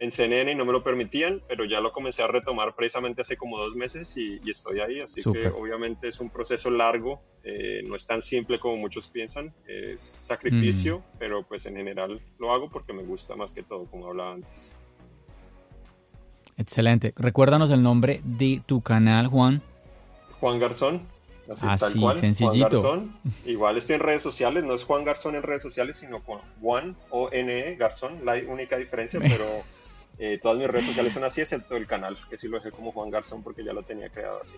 en 0.02 0.10
CNN 0.10 0.50
y 0.50 0.54
no 0.56 0.64
me 0.64 0.72
lo 0.72 0.82
permitían, 0.82 1.40
pero 1.46 1.64
ya 1.64 1.80
lo 1.80 1.92
comencé 1.92 2.24
a 2.24 2.26
retomar 2.26 2.74
precisamente 2.74 3.22
hace 3.22 3.36
como 3.36 3.56
dos 3.56 3.76
meses 3.76 4.16
y, 4.16 4.40
estoy 4.50 4.80
ahí, 4.80 4.98
así 4.98 5.22
que 5.22 5.46
obviamente 5.46 6.08
es 6.08 6.18
un 6.18 6.28
proceso 6.28 6.70
largo, 6.70 7.22
eh, 7.44 7.84
no 7.86 7.94
es 7.94 8.04
tan 8.04 8.20
simple 8.20 8.58
como 8.58 8.76
muchos 8.78 9.06
piensan, 9.06 9.54
es 9.64 10.02
sacrificio, 10.02 10.98
mm. 10.98 11.18
pero 11.20 11.44
pues 11.44 11.66
en 11.66 11.76
general 11.76 12.20
lo 12.40 12.52
hago 12.52 12.68
porque 12.68 12.92
me 12.92 13.04
gusta 13.04 13.36
más 13.36 13.52
que 13.52 13.62
todo, 13.62 13.86
como 13.86 14.08
hablaba 14.08 14.32
antes. 14.32 14.72
Excelente. 16.58 17.12
Recuérdanos 17.16 17.70
el 17.70 17.84
nombre 17.84 18.22
de 18.24 18.60
tu 18.66 18.80
canal, 18.82 19.28
Juan. 19.28 19.62
Juan 20.40 20.58
Garzón. 20.58 21.06
Así, 21.48 21.64
tal 21.78 22.00
cual. 22.00 22.18
sencillito. 22.18 22.80
Juan 22.80 23.12
Garzón. 23.14 23.16
Igual 23.46 23.76
estoy 23.76 23.94
en 23.94 24.00
redes 24.00 24.22
sociales, 24.22 24.64
no 24.64 24.74
es 24.74 24.82
Juan 24.82 25.04
Garzón 25.04 25.36
en 25.36 25.44
redes 25.44 25.62
sociales, 25.62 25.96
sino 25.96 26.22
Juan 26.60 26.96
o 27.10 27.30
N 27.30 27.56
e 27.56 27.76
Garzón, 27.76 28.24
la 28.24 28.34
única 28.48 28.76
diferencia, 28.76 29.20
pero 29.22 29.62
eh, 30.18 30.38
todas 30.40 30.58
mis 30.58 30.68
redes 30.68 30.86
sociales 30.86 31.12
son 31.12 31.24
así, 31.24 31.40
excepto 31.40 31.76
el 31.76 31.86
canal, 31.86 32.16
que 32.28 32.38
sí 32.38 32.48
lo 32.48 32.58
dejé 32.58 32.70
como 32.70 32.92
Juan 32.92 33.10
Garzón 33.10 33.42
porque 33.42 33.64
ya 33.64 33.72
lo 33.72 33.82
tenía 33.82 34.08
creado 34.08 34.40
así. 34.40 34.56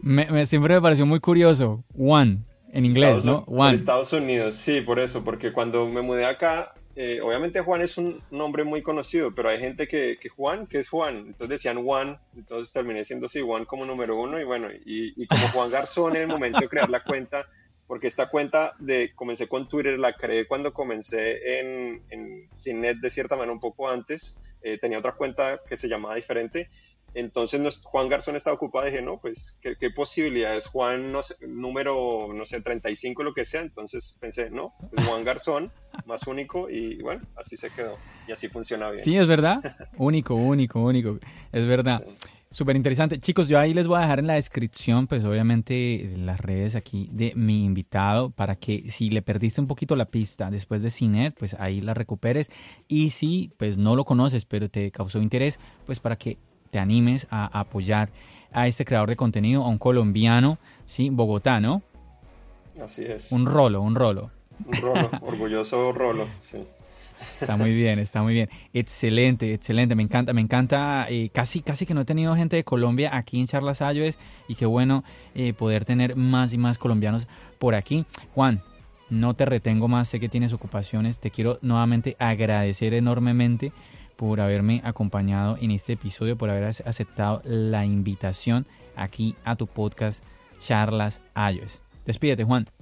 Me, 0.00 0.46
siempre 0.46 0.74
me 0.74 0.82
pareció 0.82 1.06
muy 1.06 1.20
curioso, 1.20 1.84
Juan, 1.96 2.44
en 2.72 2.84
inglés, 2.84 3.24
¿no? 3.24 3.42
Juan. 3.42 3.74
Estados 3.74 4.12
Unidos, 4.12 4.56
sí, 4.56 4.80
por 4.80 4.98
eso, 4.98 5.24
porque 5.24 5.52
cuando 5.52 5.86
me 5.86 6.02
mudé 6.02 6.26
acá, 6.26 6.74
eh, 6.96 7.20
obviamente 7.20 7.60
Juan 7.60 7.82
es 7.82 7.98
un 7.98 8.22
nombre 8.30 8.62
muy 8.62 8.82
conocido, 8.82 9.34
pero 9.34 9.48
hay 9.48 9.58
gente 9.58 9.88
que, 9.88 10.16
que, 10.20 10.28
Juan, 10.28 10.66
que 10.66 10.78
es 10.78 10.88
Juan, 10.88 11.16
entonces 11.26 11.48
decían 11.48 11.82
Juan, 11.82 12.20
entonces 12.36 12.72
terminé 12.72 13.04
siendo 13.04 13.26
así 13.26 13.40
Juan 13.40 13.64
como 13.64 13.84
número 13.84 14.16
uno 14.20 14.40
y 14.40 14.44
bueno, 14.44 14.68
y, 14.84 15.26
como 15.26 15.48
Juan 15.48 15.70
Garzón 15.70 16.16
en 16.16 16.22
el 16.22 16.28
momento 16.28 16.60
de 16.60 16.68
crear 16.68 16.88
la 16.88 17.02
cuenta, 17.02 17.48
porque 17.88 18.06
esta 18.06 18.28
cuenta 18.28 18.74
de, 18.78 19.12
comencé 19.14 19.48
con 19.48 19.68
Twitter, 19.68 19.98
la 19.98 20.14
creé 20.14 20.46
cuando 20.46 20.72
comencé 20.72 21.60
en, 21.60 22.02
en 22.10 22.48
CINET 22.56 22.98
de 22.98 23.10
cierta 23.10 23.36
manera 23.36 23.52
un 23.52 23.60
poco 23.60 23.88
antes, 23.88 24.36
eh, 24.64 24.78
tenía 24.78 24.98
otra 24.98 25.12
cuenta 25.12 25.60
que 25.68 25.76
se 25.76 25.88
llamaba 25.88 26.16
diferente 26.16 26.68
entonces 27.14 27.80
Juan 27.84 28.08
Garzón 28.08 28.34
estaba 28.34 28.56
ocupado, 28.56 28.86
dije, 28.86 29.00
no, 29.00 29.18
pues, 29.20 29.56
¿qué, 29.62 29.76
qué 29.78 29.90
posibilidades? 29.90 30.66
Juan, 30.66 31.12
no 31.12 31.22
sé, 31.22 31.36
número, 31.46 32.32
no 32.34 32.44
sé, 32.44 32.60
35, 32.60 33.22
lo 33.22 33.32
que 33.32 33.44
sea. 33.44 33.62
Entonces 33.62 34.16
pensé, 34.20 34.50
no, 34.50 34.74
pues 34.90 35.06
Juan 35.06 35.22
Garzón, 35.22 35.72
más 36.06 36.26
único, 36.26 36.68
y 36.68 37.00
bueno, 37.02 37.22
así 37.36 37.56
se 37.56 37.70
quedó. 37.70 37.96
Y 38.26 38.32
así 38.32 38.48
funciona 38.48 38.90
bien. 38.90 39.02
Sí, 39.02 39.16
es 39.16 39.28
verdad. 39.28 39.60
único, 39.96 40.34
único, 40.34 40.80
único. 40.80 41.18
Es 41.52 41.66
verdad. 41.66 42.04
Súper 42.54 42.76
interesante. 42.76 43.18
Chicos, 43.18 43.48
yo 43.48 43.58
ahí 43.58 43.74
les 43.74 43.88
voy 43.88 43.98
a 43.98 44.02
dejar 44.02 44.20
en 44.20 44.28
la 44.28 44.34
descripción, 44.34 45.08
pues 45.08 45.24
obviamente 45.24 46.14
las 46.18 46.40
redes 46.40 46.76
aquí 46.76 47.10
de 47.10 47.32
mi 47.34 47.64
invitado 47.64 48.30
para 48.30 48.54
que 48.54 48.92
si 48.92 49.10
le 49.10 49.22
perdiste 49.22 49.60
un 49.60 49.66
poquito 49.66 49.96
la 49.96 50.04
pista 50.04 50.52
después 50.52 50.80
de 50.80 50.90
Cinet, 50.90 51.34
pues 51.36 51.54
ahí 51.54 51.80
la 51.80 51.94
recuperes. 51.94 52.52
Y 52.86 53.10
si 53.10 53.50
pues 53.56 53.76
no 53.76 53.96
lo 53.96 54.04
conoces, 54.04 54.44
pero 54.44 54.68
te 54.68 54.92
causó 54.92 55.20
interés, 55.20 55.58
pues 55.84 55.98
para 55.98 56.14
que 56.14 56.38
te 56.70 56.78
animes 56.78 57.26
a 57.28 57.58
apoyar 57.58 58.10
a 58.52 58.68
este 58.68 58.84
creador 58.84 59.08
de 59.08 59.16
contenido, 59.16 59.64
a 59.64 59.68
un 59.68 59.78
colombiano, 59.78 60.58
¿sí? 60.86 61.10
Bogotá, 61.10 61.58
¿no? 61.58 61.82
Así 62.80 63.04
es. 63.04 63.32
Un 63.32 63.46
rolo, 63.46 63.82
un 63.82 63.96
rolo. 63.96 64.30
Un 64.64 64.74
rolo, 64.74 65.10
orgulloso 65.22 65.90
rolo, 65.90 66.28
sí. 66.38 66.58
Está 67.40 67.56
muy 67.56 67.72
bien, 67.72 67.98
está 67.98 68.22
muy 68.22 68.34
bien. 68.34 68.48
Excelente, 68.72 69.52
excelente. 69.52 69.94
Me 69.94 70.02
encanta, 70.02 70.32
me 70.32 70.40
encanta. 70.40 71.06
Eh, 71.08 71.30
casi, 71.32 71.60
casi 71.60 71.86
que 71.86 71.94
no 71.94 72.02
he 72.02 72.04
tenido 72.04 72.34
gente 72.36 72.56
de 72.56 72.64
Colombia 72.64 73.16
aquí 73.16 73.40
en 73.40 73.46
Charlas 73.46 73.82
Ayues 73.82 74.18
y 74.48 74.54
qué 74.54 74.66
bueno 74.66 75.04
eh, 75.34 75.52
poder 75.52 75.84
tener 75.84 76.16
más 76.16 76.52
y 76.52 76.58
más 76.58 76.78
colombianos 76.78 77.28
por 77.58 77.74
aquí. 77.74 78.04
Juan, 78.34 78.62
no 79.10 79.34
te 79.34 79.44
retengo 79.44 79.88
más, 79.88 80.08
sé 80.08 80.20
que 80.20 80.28
tienes 80.28 80.52
ocupaciones. 80.52 81.20
Te 81.20 81.30
quiero 81.30 81.58
nuevamente 81.62 82.16
agradecer 82.18 82.94
enormemente 82.94 83.72
por 84.16 84.40
haberme 84.40 84.80
acompañado 84.84 85.56
en 85.60 85.70
este 85.70 85.94
episodio, 85.94 86.36
por 86.36 86.50
haber 86.50 86.64
aceptado 86.64 87.42
la 87.44 87.84
invitación 87.84 88.66
aquí 88.96 89.34
a 89.44 89.56
tu 89.56 89.66
podcast 89.66 90.22
Charlas 90.58 91.20
Ayues. 91.34 91.82
Despídete, 92.06 92.44
Juan. 92.44 92.73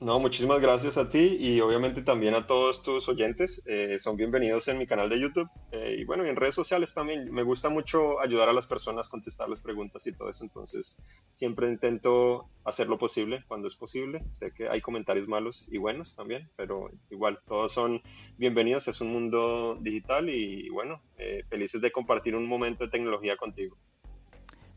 No, 0.00 0.18
muchísimas 0.18 0.62
gracias 0.62 0.96
a 0.96 1.10
ti 1.10 1.36
y 1.38 1.60
obviamente 1.60 2.00
también 2.00 2.34
a 2.34 2.46
todos 2.46 2.80
tus 2.80 3.06
oyentes. 3.10 3.62
Eh, 3.66 3.98
son 3.98 4.16
bienvenidos 4.16 4.66
en 4.68 4.78
mi 4.78 4.86
canal 4.86 5.10
de 5.10 5.20
YouTube 5.20 5.46
eh, 5.72 5.96
y 5.98 6.06
bueno, 6.06 6.24
en 6.24 6.36
redes 6.36 6.54
sociales 6.54 6.94
también. 6.94 7.30
Me 7.30 7.42
gusta 7.42 7.68
mucho 7.68 8.18
ayudar 8.18 8.48
a 8.48 8.54
las 8.54 8.66
personas, 8.66 9.10
contestarles 9.10 9.60
preguntas 9.60 10.06
y 10.06 10.12
todo 10.12 10.30
eso. 10.30 10.42
Entonces, 10.42 10.96
siempre 11.34 11.68
intento 11.68 12.48
hacer 12.64 12.88
lo 12.88 12.96
posible 12.96 13.44
cuando 13.46 13.68
es 13.68 13.74
posible. 13.74 14.24
Sé 14.30 14.52
que 14.52 14.70
hay 14.70 14.80
comentarios 14.80 15.28
malos 15.28 15.68
y 15.70 15.76
buenos 15.76 16.16
también, 16.16 16.48
pero 16.56 16.90
igual, 17.10 17.38
todos 17.46 17.70
son 17.70 18.00
bienvenidos. 18.38 18.88
Es 18.88 19.02
un 19.02 19.08
mundo 19.08 19.76
digital 19.82 20.30
y 20.30 20.70
bueno, 20.70 21.02
eh, 21.18 21.44
felices 21.50 21.82
de 21.82 21.92
compartir 21.92 22.34
un 22.34 22.46
momento 22.46 22.84
de 22.84 22.90
tecnología 22.90 23.36
contigo. 23.36 23.76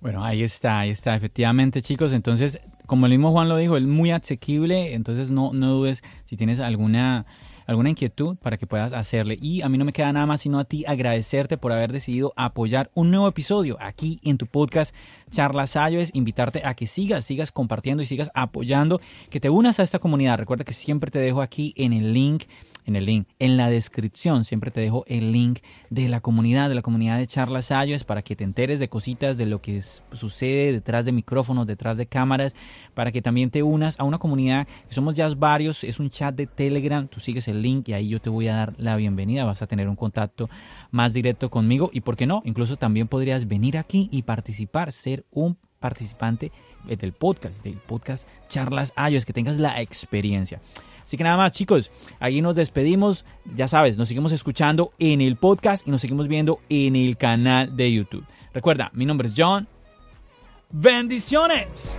Bueno, 0.03 0.21
ahí 0.21 0.43
está, 0.43 0.79
ahí 0.81 0.89
está, 0.89 1.15
efectivamente, 1.15 1.81
chicos. 1.81 2.11
Entonces, 2.11 2.59
como 2.87 3.05
el 3.05 3.13
mismo 3.13 3.31
Juan 3.31 3.47
lo 3.47 3.55
dijo, 3.55 3.77
es 3.77 3.85
muy 3.85 4.11
asequible, 4.11 4.95
entonces 4.95 5.31
no, 5.31 5.53
no 5.53 5.69
dudes 5.71 6.03
si 6.25 6.35
tienes 6.35 6.59
alguna, 6.59 7.25
alguna 7.67 7.89
inquietud 7.89 8.35
para 8.35 8.57
que 8.57 8.67
puedas 8.67 8.91
hacerle. 8.91 9.37
Y 9.41 9.61
a 9.61 9.69
mí 9.69 9.77
no 9.77 9.85
me 9.85 9.93
queda 9.93 10.11
nada 10.11 10.25
más 10.25 10.41
sino 10.41 10.59
a 10.59 10.65
ti 10.65 10.83
agradecerte 10.85 11.57
por 11.57 11.71
haber 11.71 11.93
decidido 11.93 12.33
apoyar 12.35 12.91
un 12.95 13.11
nuevo 13.11 13.29
episodio 13.29 13.77
aquí 13.79 14.19
en 14.23 14.37
tu 14.37 14.45
podcast 14.45 14.93
Charlas 15.31 15.77
Ayues, 15.77 16.09
invitarte 16.13 16.65
a 16.65 16.73
que 16.73 16.85
sigas, 16.85 17.23
sigas 17.23 17.53
compartiendo 17.53 18.03
y 18.03 18.05
sigas 18.05 18.29
apoyando, 18.33 18.99
que 19.29 19.39
te 19.39 19.49
unas 19.49 19.79
a 19.79 19.83
esta 19.83 19.99
comunidad. 19.99 20.37
Recuerda 20.37 20.65
que 20.65 20.73
siempre 20.73 21.11
te 21.11 21.19
dejo 21.19 21.41
aquí 21.41 21.73
en 21.77 21.93
el 21.93 22.11
link 22.11 22.43
en 22.85 22.95
el 22.95 23.05
link. 23.05 23.27
En 23.39 23.57
la 23.57 23.69
descripción 23.69 24.45
siempre 24.45 24.71
te 24.71 24.81
dejo 24.81 25.03
el 25.07 25.31
link 25.31 25.59
de 25.89 26.07
la 26.07 26.21
comunidad, 26.21 26.69
de 26.69 26.75
la 26.75 26.81
comunidad 26.81 27.17
de 27.17 27.27
Charlas 27.27 27.71
Ayos, 27.71 28.03
para 28.03 28.21
que 28.21 28.35
te 28.35 28.43
enteres 28.43 28.79
de 28.79 28.87
cositas, 28.87 29.37
de 29.37 29.45
lo 29.45 29.61
que 29.61 29.81
sucede 29.81 30.71
detrás 30.71 31.05
de 31.05 31.11
micrófonos, 31.11 31.67
detrás 31.67 31.97
de 31.97 32.05
cámaras, 32.05 32.55
para 32.93 33.11
que 33.11 33.21
también 33.21 33.49
te 33.49 33.63
unas 33.63 33.99
a 33.99 34.03
una 34.03 34.19
comunidad 34.19 34.67
que 34.87 34.95
somos 34.95 35.15
ya 35.15 35.27
varios, 35.35 35.83
es 35.83 35.99
un 35.99 36.09
chat 36.09 36.35
de 36.35 36.47
Telegram, 36.47 37.07
tú 37.07 37.19
sigues 37.19 37.47
el 37.47 37.61
link 37.61 37.89
y 37.89 37.93
ahí 37.93 38.09
yo 38.09 38.19
te 38.19 38.29
voy 38.29 38.47
a 38.47 38.55
dar 38.55 38.73
la 38.77 38.95
bienvenida, 38.95 39.45
vas 39.45 39.61
a 39.61 39.67
tener 39.67 39.87
un 39.87 39.95
contacto 39.95 40.49
más 40.91 41.13
directo 41.13 41.49
conmigo 41.49 41.89
y, 41.93 42.01
¿por 42.01 42.15
qué 42.15 42.27
no? 42.27 42.41
Incluso 42.45 42.77
también 42.77 43.07
podrías 43.07 43.47
venir 43.47 43.77
aquí 43.77 44.09
y 44.11 44.23
participar, 44.23 44.91
ser 44.91 45.25
un 45.31 45.57
participante 45.79 46.51
del 46.85 47.13
podcast, 47.13 47.61
del 47.63 47.75
podcast 47.75 48.27
Charlas 48.47 48.93
Ayos, 48.95 49.25
que 49.25 49.33
tengas 49.33 49.57
la 49.57 49.81
experiencia. 49.81 50.61
Así 51.03 51.17
que 51.17 51.23
nada 51.23 51.37
más, 51.37 51.51
chicos, 51.51 51.91
ahí 52.19 52.41
nos 52.41 52.55
despedimos. 52.55 53.25
Ya 53.55 53.67
sabes, 53.67 53.97
nos 53.97 54.07
seguimos 54.07 54.31
escuchando 54.31 54.93
en 54.99 55.21
el 55.21 55.35
podcast 55.35 55.87
y 55.87 55.91
nos 55.91 56.01
seguimos 56.01 56.27
viendo 56.27 56.59
en 56.69 56.95
el 56.95 57.17
canal 57.17 57.75
de 57.75 57.91
YouTube. 57.91 58.25
Recuerda, 58.53 58.89
mi 58.93 59.05
nombre 59.05 59.27
es 59.27 59.33
John. 59.35 59.67
Bendiciones. 60.71 61.97